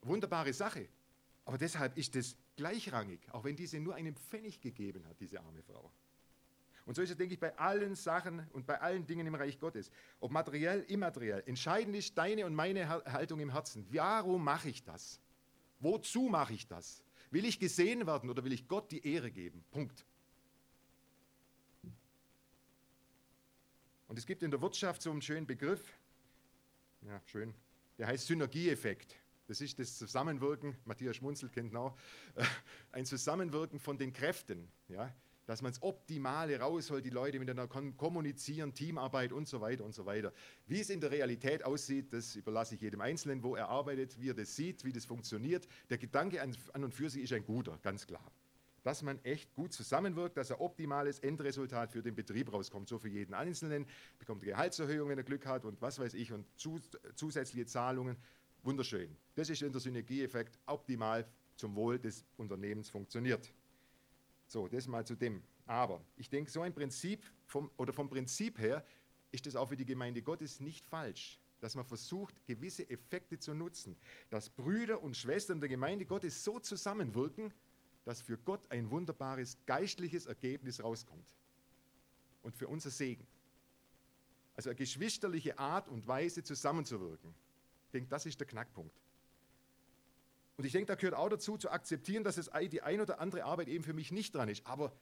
Wunderbare 0.02 0.54
Sache. 0.54 0.90
Aber 1.50 1.58
deshalb 1.58 1.98
ist 1.98 2.16
es 2.16 2.38
gleichrangig, 2.58 3.22
auch 3.32 3.44
wenn 3.44 3.56
diese 3.56 3.80
nur 3.80 3.96
einen 3.96 4.16
Pfennig 4.16 4.62
gegeben 4.62 5.04
hat, 5.08 5.20
diese 5.20 5.42
arme 5.42 5.64
Frau. 5.64 5.92
Und 6.86 6.94
so 6.94 7.02
ist 7.02 7.10
es, 7.10 7.18
denke 7.18 7.34
ich, 7.34 7.40
bei 7.40 7.58
allen 7.58 7.96
Sachen 7.96 8.48
und 8.54 8.68
bei 8.68 8.80
allen 8.80 9.08
Dingen 9.08 9.26
im 9.26 9.34
Reich 9.34 9.58
Gottes, 9.58 9.90
ob 10.20 10.30
materiell, 10.30 10.82
immateriell. 10.82 11.42
Entscheidend 11.48 11.96
ist 11.96 12.16
deine 12.16 12.46
und 12.46 12.54
meine 12.54 12.88
Haltung 12.88 13.40
im 13.40 13.50
Herzen. 13.50 13.84
Warum 13.90 14.44
mache 14.44 14.70
ich 14.70 14.84
das? 14.84 15.20
Wozu 15.80 16.30
mache 16.30 16.54
ich 16.54 16.68
das? 16.68 17.02
Will 17.32 17.46
ich 17.46 17.60
gesehen 17.60 18.06
werden 18.06 18.30
oder 18.30 18.44
will 18.44 18.54
ich 18.54 18.68
Gott 18.68 18.92
die 18.92 19.04
Ehre 19.04 19.32
geben? 19.32 19.66
Punkt. 19.72 20.06
Und 24.08 24.20
es 24.20 24.28
gibt 24.28 24.44
in 24.44 24.52
der 24.52 24.62
Wirtschaft 24.62 25.02
so 25.02 25.10
einen 25.10 25.24
schönen 25.24 25.48
Begriff, 25.48 25.98
ja, 27.08 27.20
schön, 27.26 27.56
der 27.98 28.06
heißt 28.06 28.28
Synergieeffekt. 28.28 29.16
Das 29.50 29.62
ist 29.62 29.80
das 29.80 29.98
Zusammenwirken, 29.98 30.78
Matthias 30.86 31.16
Schmunzel 31.16 31.50
kennt 31.50 31.76
auch, 31.76 31.98
ein 32.92 33.08
Zusammenwirken 33.08 33.80
von 33.80 33.98
den 33.98 34.14
Kräften, 34.14 34.72
ja, 34.90 35.12
dass 35.48 35.64
man 35.64 35.72
das 35.72 35.82
Optimale 35.82 36.60
rausholt, 36.60 37.04
die 37.04 37.10
Leute 37.10 37.40
miteinander 37.40 37.68
kommunizieren, 37.68 38.76
Teamarbeit 38.76 39.34
und 39.34 39.48
so 39.48 39.60
weiter 39.60 39.84
und 39.84 39.96
so 39.96 40.06
weiter. 40.06 40.32
Wie 40.68 40.80
es 40.80 40.92
in 40.92 41.02
der 41.02 41.10
Realität 41.10 41.66
aussieht, 41.66 42.14
das 42.14 42.36
überlasse 42.36 42.76
ich 42.76 42.82
jedem 42.82 43.02
Einzelnen, 43.02 43.42
wo 43.42 43.56
er 43.56 43.70
arbeitet, 43.70 44.22
wie 44.22 44.30
er 44.30 44.36
das 44.36 44.56
sieht, 44.56 44.86
wie 44.86 44.94
das 44.94 45.06
funktioniert. 45.06 45.68
Der 45.90 45.98
Gedanke 45.98 46.44
an, 46.44 46.56
an 46.74 46.84
und 46.84 46.94
für 46.94 47.10
sich 47.10 47.24
ist 47.24 47.34
ein 47.34 47.44
guter, 47.44 47.80
ganz 47.82 48.06
klar. 48.06 48.32
Dass 48.84 49.02
man 49.02 49.18
echt 49.26 49.56
gut 49.56 49.74
zusammenwirkt, 49.74 50.38
dass 50.38 50.52
ein 50.52 50.60
optimales 50.60 51.18
Endresultat 51.18 51.92
für 51.92 52.04
den 52.04 52.14
Betrieb 52.14 52.54
rauskommt. 52.54 52.88
So 52.88 53.00
für 53.00 53.10
jeden 53.10 53.34
Einzelnen, 53.34 53.88
bekommt 54.20 54.44
eine 54.44 54.52
Gehaltserhöhung, 54.52 55.10
wenn 55.10 55.18
er 55.18 55.24
Glück 55.24 55.48
hat 55.48 55.66
und 55.66 55.82
was 55.82 55.98
weiß 55.98 56.14
ich 56.14 56.32
und 56.32 56.46
zusätzliche 57.16 57.66
Zahlungen 57.66 58.18
Wunderschön. 58.64 59.16
Das 59.36 59.50
ist, 59.50 59.62
wenn 59.62 59.72
der 59.72 59.82
Synergieeffekt 59.82 60.60
optimal 60.66 61.28
zum 61.56 61.76
Wohl 61.76 62.00
des 62.00 62.26
Unternehmens 62.38 62.90
funktioniert. 62.90 63.54
So, 64.48 64.68
das 64.68 64.88
mal 64.88 65.06
zu 65.06 65.16
dem. 65.16 65.44
Aber 65.66 66.02
ich 66.18 66.30
denke, 66.30 66.50
so 66.50 66.62
ein 66.62 66.74
Prinzip 66.74 67.24
vom, 67.46 67.70
oder 67.78 67.94
vom 67.94 68.10
Prinzip 68.10 68.58
her 68.58 68.84
ist 69.32 69.46
das 69.46 69.56
auch 69.56 69.70
für 69.70 69.78
die 69.78 69.86
Gemeinde 69.86 70.22
Gottes 70.22 70.60
nicht 70.60 70.86
falsch, 70.88 71.40
dass 71.60 71.76
man 71.76 71.86
versucht, 71.86 72.36
gewisse 72.46 72.90
Effekte 72.90 73.38
zu 73.38 73.54
nutzen, 73.54 73.96
dass 74.30 74.50
Brüder 74.50 75.02
und 75.04 75.16
Schwestern 75.16 75.60
der 75.60 75.70
Gemeinde 75.70 76.06
Gottes 76.06 76.44
so 76.44 76.60
zusammenwirken, 76.60 77.54
dass 78.06 78.22
für 78.22 78.38
Gott 78.38 78.70
ein 78.72 78.90
wunderbares 78.90 79.58
geistliches 79.68 80.26
Ergebnis 80.26 80.84
rauskommt 80.84 81.28
und 82.42 82.56
für 82.56 82.68
unser 82.68 82.90
Segen. 82.90 83.28
Also 84.56 84.72
eine 84.72 84.78
geschwisterliche 84.78 85.60
Art 85.60 85.88
und 85.88 86.08
Weise 86.08 86.44
zusammenzuwirken. 86.44 87.34
Ich 87.90 87.92
denke, 87.94 88.10
das 88.10 88.28
ist 88.28 88.40
der 88.40 88.46
Knackpunkt. 88.46 88.96
Und 90.58 90.66
ich 90.66 90.72
denke, 90.74 90.86
da 90.86 90.96
gehört 90.96 91.16
auch 91.16 91.30
dazu, 91.30 91.58
zu 91.58 91.72
akzeptieren, 91.72 92.24
dass 92.24 92.38
es 92.38 92.52
die 92.70 92.84
ein 92.84 93.02
oder 93.02 93.20
andere 93.20 93.46
Arbeit 93.46 93.68
eben 93.68 93.84
für 93.84 93.94
mich 93.94 94.12
nicht 94.12 94.36
dran 94.36 94.48
ist, 94.48 94.64
aber 94.68 94.94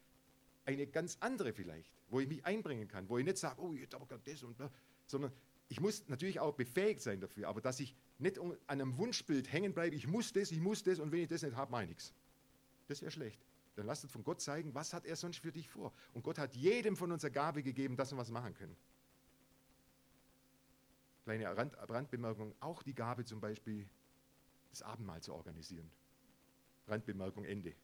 eine 0.63 0.87
ganz 0.87 1.17
andere 1.19 1.51
vielleicht, 1.51 1.91
wo 2.07 2.21
ich 2.21 2.29
mich 2.29 2.45
einbringen 2.45 2.87
kann, 2.87 3.09
wo 3.09 3.17
ich 3.17 3.25
nicht 3.25 3.37
sage, 3.37 3.61
oh, 3.61 3.73
ich 3.73 3.81
hätte 3.81 3.97
aber 3.97 4.05
gerne 4.05 4.23
das 4.25 4.41
und 4.43 4.57
das, 4.57 4.71
sondern 5.05 5.33
ich 5.67 5.81
muss 5.81 6.07
natürlich 6.07 6.39
auch 6.39 6.53
befähigt 6.53 7.01
sein 7.01 7.19
dafür, 7.19 7.49
aber 7.49 7.59
dass 7.59 7.81
ich 7.81 7.93
nicht 8.19 8.39
an 8.39 8.55
einem 8.67 8.97
Wunschbild 8.97 9.51
hängen 9.51 9.73
bleibe, 9.73 9.97
ich 9.97 10.07
muss 10.07 10.31
das, 10.31 10.51
ich 10.51 10.61
muss 10.61 10.81
das 10.83 10.99
und 10.99 11.11
wenn 11.11 11.19
ich 11.19 11.27
das 11.27 11.41
nicht 11.41 11.57
habe, 11.57 11.69
mache 11.71 11.83
ich 11.83 11.89
nichts. 11.89 12.13
Das 12.87 13.01
wäre 13.01 13.11
schlecht. 13.11 13.45
Dann 13.75 13.85
lasst 13.85 14.05
uns 14.05 14.13
von 14.13 14.23
Gott 14.23 14.39
zeigen, 14.39 14.73
was 14.73 14.93
hat 14.93 15.05
er 15.05 15.17
sonst 15.17 15.39
für 15.39 15.51
dich 15.51 15.67
vor. 15.67 15.91
Und 16.13 16.23
Gott 16.23 16.37
hat 16.37 16.55
jedem 16.55 16.95
von 16.95 17.11
uns 17.11 17.25
eine 17.25 17.33
Gabe 17.33 17.63
gegeben, 17.63 17.97
dass 17.97 18.13
wir 18.13 18.17
was 18.17 18.31
machen 18.31 18.53
können 18.53 18.77
kleine 21.27 21.57
Rand, 21.57 21.75
Randbemerkung, 21.89 22.55
auch 22.61 22.83
die 22.83 22.93
Gabe 22.93 23.25
zum 23.25 23.41
Beispiel, 23.41 23.85
das 24.69 24.81
Abendmahl 24.81 25.21
zu 25.21 25.33
organisieren. 25.33 25.91
Randbemerkung 26.87 27.43
Ende. 27.43 27.75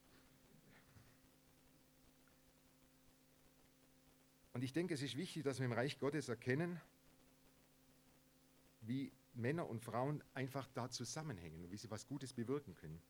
Und 4.54 4.64
ich 4.64 4.72
denke, 4.72 4.94
es 4.94 5.02
ist 5.02 5.18
wichtig, 5.18 5.44
dass 5.44 5.60
wir 5.60 5.66
im 5.66 5.74
Reich 5.74 6.00
Gottes 6.00 6.30
erkennen, 6.30 6.80
wie 8.80 9.12
Männer 9.34 9.68
und 9.68 9.82
Frauen 9.82 10.24
einfach 10.34 10.70
da 10.70 10.90
zusammenhängen 10.90 11.66
und 11.66 11.72
wie 11.72 11.78
sie 11.78 11.92
was 11.92 12.08
Gutes 12.08 12.32
bewirken 12.32 12.76
können. 12.76 13.02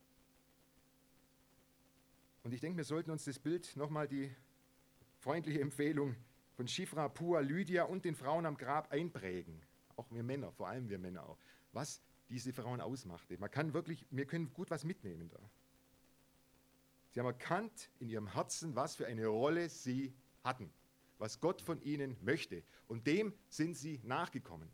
Und 2.42 2.54
ich 2.54 2.60
denke, 2.60 2.78
wir 2.78 2.86
sollten 2.86 3.12
uns 3.12 3.26
das 3.26 3.38
Bild 3.38 3.76
nochmal 3.76 4.08
die 4.08 4.36
freundliche 5.20 5.62
Empfehlung 5.62 6.16
von 6.56 6.68
Shifra, 6.68 7.08
Pua, 7.08 7.42
Lydia 7.42 7.84
und 7.84 8.04
den 8.04 8.16
Frauen 8.16 8.48
am 8.48 8.58
Grab 8.58 8.92
einprägen 8.92 9.62
auch 9.96 10.10
wir 10.12 10.24
Männer, 10.24 10.52
vor 10.52 10.68
allem 10.68 10.90
wir 10.90 11.00
Männer 11.00 11.28
auch, 11.28 11.38
was 11.72 12.02
diese 12.30 12.54
Frauen 12.54 12.82
ausmachte. 12.82 13.38
Man 13.38 13.52
kann 13.52 13.74
wirklich, 13.74 14.06
wir 14.10 14.26
können 14.26 14.54
gut 14.54 14.72
was 14.72 14.84
mitnehmen 14.84 15.30
da. 15.30 15.40
Sie 17.12 17.20
haben 17.20 17.28
erkannt 17.28 17.90
in 18.00 18.10
ihrem 18.10 18.34
Herzen, 18.34 18.76
was 18.76 18.96
für 18.96 19.06
eine 19.06 19.28
Rolle 19.28 19.70
sie 19.70 20.14
hatten, 20.44 20.72
was 21.20 21.40
Gott 21.40 21.62
von 21.62 21.80
ihnen 21.82 22.18
möchte. 22.22 22.64
Und 22.88 23.06
dem 23.06 23.34
sind 23.50 23.76
sie 23.76 24.02
nachgekommen. 24.04 24.70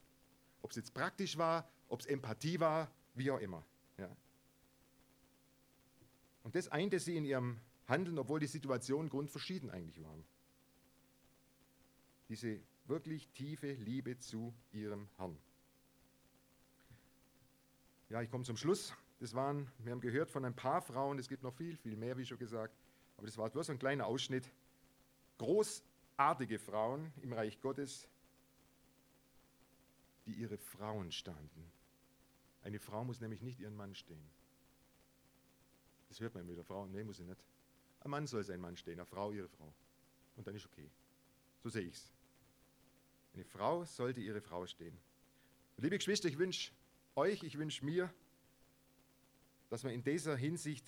Ob 0.61 0.71
es 0.71 0.77
jetzt 0.77 0.93
praktisch 0.93 1.37
war, 1.37 1.69
ob 1.89 1.99
es 1.99 2.05
Empathie 2.05 2.59
war, 2.59 2.89
wie 3.13 3.29
auch 3.31 3.39
immer. 3.39 3.65
Ja. 3.97 4.15
Und 6.43 6.55
das 6.55 6.69
einte 6.69 6.99
sie 6.99 7.17
in 7.17 7.25
ihrem 7.25 7.59
Handeln, 7.87 8.17
obwohl 8.19 8.39
die 8.39 8.47
Situationen 8.47 9.09
grundverschieden 9.09 9.69
eigentlich 9.69 10.01
waren. 10.01 10.23
Diese 12.29 12.61
wirklich 12.89 13.29
tiefe 13.29 13.73
Liebe 13.73 14.17
zu 14.17 14.53
ihrem 14.71 15.07
Herrn. 15.17 15.37
Ja, 18.09 18.21
ich 18.21 18.31
komme 18.31 18.43
zum 18.43 18.57
Schluss. 18.57 18.93
Das 19.19 19.33
waren, 19.33 19.71
wir 19.79 19.91
haben 19.91 20.01
gehört 20.01 20.31
von 20.31 20.43
ein 20.45 20.55
paar 20.55 20.81
Frauen, 20.81 21.19
es 21.19 21.27
gibt 21.27 21.43
noch 21.43 21.53
viel, 21.53 21.77
viel 21.77 21.95
mehr, 21.95 22.17
wie 22.17 22.25
schon 22.25 22.39
gesagt, 22.39 22.73
aber 23.17 23.27
das 23.27 23.37
war 23.37 23.49
bloß 23.49 23.69
ein 23.69 23.77
kleiner 23.77 24.07
Ausschnitt. 24.07 24.49
Großartige 25.37 26.57
Frauen 26.57 27.11
im 27.21 27.33
Reich 27.33 27.59
Gottes, 27.61 28.07
die 30.25 30.33
ihre 30.33 30.57
Frauen 30.57 31.11
standen. 31.11 31.71
Eine 32.63 32.79
Frau 32.79 33.03
muss 33.03 33.19
nämlich 33.19 33.41
nicht 33.41 33.59
ihren 33.59 33.75
Mann 33.75 33.93
stehen. 33.93 34.23
Das 36.07 36.19
hört 36.19 36.33
man 36.33 36.43
immer 36.43 36.53
wieder. 36.53 36.63
Frau, 36.63 36.87
nee, 36.87 37.03
muss 37.03 37.17
sie 37.17 37.25
nicht. 37.25 37.43
Ein 38.01 38.11
Mann 38.11 38.25
soll 38.25 38.43
sein 38.43 38.59
Mann 38.59 38.77
stehen, 38.77 38.99
eine 38.99 39.05
Frau 39.05 39.31
ihre 39.31 39.49
Frau. 39.49 39.73
Und 40.37 40.47
dann 40.47 40.55
ist 40.55 40.65
okay. 40.65 40.89
So 41.61 41.69
sehe 41.69 41.83
ich 41.83 41.95
es. 41.95 42.18
Eine 43.39 43.45
Frau 43.45 43.85
sollte 43.85 44.19
ihre 44.19 44.41
Frau 44.41 44.65
stehen. 44.67 44.99
Liebe 45.77 45.97
Geschwister, 45.97 46.27
ich 46.27 46.37
wünsche 46.37 46.73
euch, 47.15 47.41
ich 47.41 47.57
wünsche 47.57 47.85
mir, 47.85 48.13
dass 49.69 49.85
wir 49.85 49.93
in 49.93 50.03
dieser 50.03 50.35
Hinsicht 50.35 50.85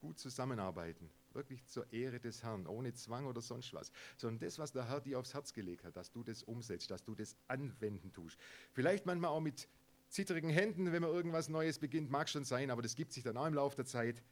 gut 0.00 0.18
zusammenarbeiten. 0.18 1.10
Wirklich 1.34 1.66
zur 1.66 1.92
Ehre 1.92 2.18
des 2.18 2.42
Herrn, 2.42 2.66
ohne 2.66 2.94
Zwang 2.94 3.26
oder 3.26 3.42
sonst 3.42 3.74
was. 3.74 3.92
Sondern 4.16 4.38
das, 4.38 4.58
was 4.58 4.72
der 4.72 4.88
Herr 4.88 5.02
dir 5.02 5.18
aufs 5.18 5.34
Herz 5.34 5.52
gelegt 5.52 5.84
hat, 5.84 5.94
dass 5.94 6.10
du 6.10 6.22
das 6.22 6.42
umsetzt, 6.42 6.90
dass 6.90 7.04
du 7.04 7.14
das 7.14 7.36
anwenden 7.46 8.10
tust. 8.10 8.38
Vielleicht 8.72 9.04
manchmal 9.04 9.28
auch 9.28 9.40
mit 9.40 9.68
zittrigen 10.08 10.48
Händen, 10.48 10.92
wenn 10.92 11.02
man 11.02 11.10
irgendwas 11.10 11.50
Neues 11.50 11.78
beginnt, 11.78 12.10
mag 12.10 12.26
schon 12.30 12.44
sein, 12.44 12.70
aber 12.70 12.80
das 12.80 12.94
gibt 12.94 13.12
sich 13.12 13.22
dann 13.22 13.36
auch 13.36 13.46
im 13.46 13.52
Laufe 13.52 13.76
der 13.76 13.84
Zeit. 13.84 14.22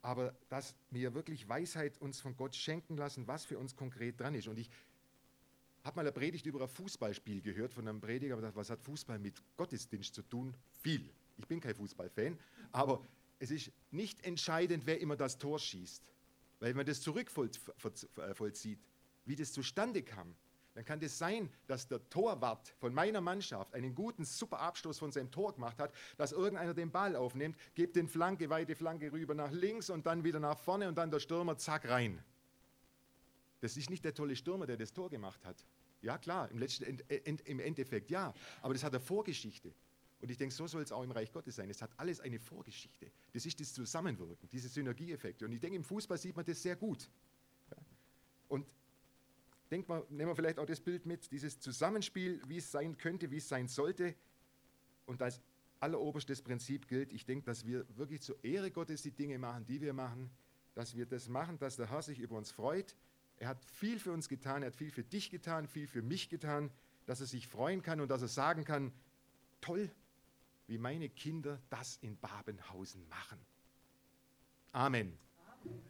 Aber 0.00 0.34
dass 0.48 0.74
wir 0.90 1.12
wirklich 1.12 1.46
Weisheit 1.46 2.00
uns 2.00 2.18
von 2.18 2.34
Gott 2.34 2.56
schenken 2.56 2.96
lassen, 2.96 3.26
was 3.26 3.44
für 3.44 3.58
uns 3.58 3.76
konkret 3.76 4.18
dran 4.18 4.34
ist. 4.34 4.48
Und 4.48 4.58
ich 4.58 4.70
habe 5.84 5.96
mal 5.96 6.02
eine 6.02 6.12
Predigt 6.12 6.46
über 6.46 6.62
ein 6.62 6.68
Fußballspiel 6.68 7.40
gehört 7.40 7.72
von 7.72 7.88
einem 7.88 8.00
Prediger, 8.00 8.34
aber 8.36 8.54
was 8.54 8.70
hat 8.70 8.82
Fußball 8.82 9.18
mit 9.18 9.42
Gottesdienst 9.56 10.14
zu 10.14 10.22
tun? 10.22 10.54
Viel. 10.82 11.10
Ich 11.38 11.46
bin 11.46 11.60
kein 11.60 11.74
Fußballfan, 11.74 12.38
aber 12.72 13.06
es 13.38 13.50
ist 13.50 13.72
nicht 13.90 14.24
entscheidend, 14.24 14.84
wer 14.86 15.00
immer 15.00 15.16
das 15.16 15.38
Tor 15.38 15.58
schießt. 15.58 16.02
Weil 16.58 16.70
wenn 16.70 16.76
man 16.76 16.86
das 16.86 17.00
zurückvollzieht, 17.00 18.78
wie 19.24 19.36
das 19.36 19.52
zustande 19.52 20.02
kam, 20.02 20.34
dann 20.74 20.84
kann 20.84 21.00
das 21.00 21.18
sein, 21.18 21.50
dass 21.66 21.88
der 21.88 22.08
Torwart 22.10 22.74
von 22.78 22.94
meiner 22.94 23.20
Mannschaft 23.20 23.74
einen 23.74 23.94
guten, 23.94 24.24
super 24.24 24.60
Abstoß 24.60 24.98
von 24.98 25.10
seinem 25.10 25.30
Tor 25.30 25.54
gemacht 25.54 25.78
hat, 25.78 25.92
dass 26.16 26.32
irgendeiner 26.32 26.74
den 26.74 26.90
Ball 26.90 27.16
aufnimmt, 27.16 27.56
gibt 27.74 27.96
den 27.96 28.08
Flanke, 28.08 28.50
weite 28.50 28.76
Flanke 28.76 29.10
rüber 29.10 29.34
nach 29.34 29.50
links 29.50 29.90
und 29.90 30.06
dann 30.06 30.22
wieder 30.22 30.38
nach 30.38 30.58
vorne 30.58 30.86
und 30.86 30.96
dann 30.96 31.10
der 31.10 31.18
Stürmer, 31.20 31.56
zack, 31.56 31.88
rein. 31.88 32.22
Das 33.60 33.76
ist 33.76 33.90
nicht 33.90 34.04
der 34.04 34.14
tolle 34.14 34.36
Stürmer, 34.36 34.66
der 34.66 34.76
das 34.76 34.92
Tor 34.92 35.10
gemacht 35.10 35.44
hat. 35.44 35.64
Ja, 36.02 36.18
klar, 36.18 36.50
im, 36.50 36.58
letzten, 36.58 36.84
im 37.44 37.60
Endeffekt 37.60 38.10
ja, 38.10 38.32
aber 38.62 38.74
das 38.74 38.82
hat 38.82 38.94
eine 38.94 39.00
Vorgeschichte. 39.00 39.72
Und 40.20 40.30
ich 40.30 40.36
denke, 40.36 40.54
so 40.54 40.66
soll 40.66 40.82
es 40.82 40.92
auch 40.92 41.02
im 41.02 41.10
Reich 41.10 41.32
Gottes 41.32 41.56
sein. 41.56 41.70
Es 41.70 41.80
hat 41.80 41.90
alles 41.96 42.20
eine 42.20 42.38
Vorgeschichte. 42.38 43.10
Das 43.32 43.46
ist 43.46 43.58
das 43.58 43.72
Zusammenwirken, 43.72 44.48
diese 44.50 44.68
Synergieeffekte. 44.68 45.46
Und 45.46 45.52
ich 45.52 45.60
denke, 45.60 45.76
im 45.76 45.84
Fußball 45.84 46.18
sieht 46.18 46.36
man 46.36 46.44
das 46.44 46.62
sehr 46.62 46.76
gut. 46.76 47.10
Und 48.48 48.66
denk 49.70 49.88
mal, 49.88 50.04
nehmen 50.10 50.30
wir 50.30 50.36
vielleicht 50.36 50.58
auch 50.58 50.66
das 50.66 50.80
Bild 50.80 51.06
mit, 51.06 51.30
dieses 51.32 51.58
Zusammenspiel, 51.58 52.42
wie 52.46 52.58
es 52.58 52.70
sein 52.70 52.98
könnte, 52.98 53.30
wie 53.30 53.38
es 53.38 53.48
sein 53.48 53.68
sollte. 53.68 54.14
Und 55.06 55.22
als 55.22 55.40
alleroberstes 55.80 56.42
Prinzip 56.42 56.86
gilt, 56.86 57.12
ich 57.12 57.24
denke, 57.24 57.46
dass 57.46 57.64
wir 57.64 57.86
wirklich 57.96 58.20
zur 58.20 58.42
Ehre 58.44 58.70
Gottes 58.70 59.02
die 59.02 59.12
Dinge 59.12 59.38
machen, 59.38 59.64
die 59.64 59.80
wir 59.80 59.94
machen, 59.94 60.30
dass 60.74 60.94
wir 60.94 61.06
das 61.06 61.28
machen, 61.28 61.58
dass 61.58 61.76
der 61.76 61.90
Herr 61.90 62.02
sich 62.02 62.18
über 62.18 62.36
uns 62.36 62.50
freut. 62.50 62.94
Er 63.40 63.48
hat 63.48 63.64
viel 63.64 63.98
für 63.98 64.12
uns 64.12 64.28
getan, 64.28 64.62
er 64.62 64.66
hat 64.68 64.76
viel 64.76 64.90
für 64.90 65.02
dich 65.02 65.30
getan, 65.30 65.66
viel 65.66 65.88
für 65.88 66.02
mich 66.02 66.28
getan, 66.28 66.70
dass 67.06 67.20
er 67.20 67.26
sich 67.26 67.48
freuen 67.48 67.82
kann 67.82 68.00
und 68.00 68.08
dass 68.08 68.20
er 68.20 68.28
sagen 68.28 68.64
kann, 68.64 68.92
toll, 69.62 69.90
wie 70.66 70.76
meine 70.76 71.08
Kinder 71.08 71.58
das 71.70 71.96
in 72.02 72.18
Babenhausen 72.18 73.08
machen. 73.08 73.38
Amen. 74.72 75.18
Amen. 75.64 75.82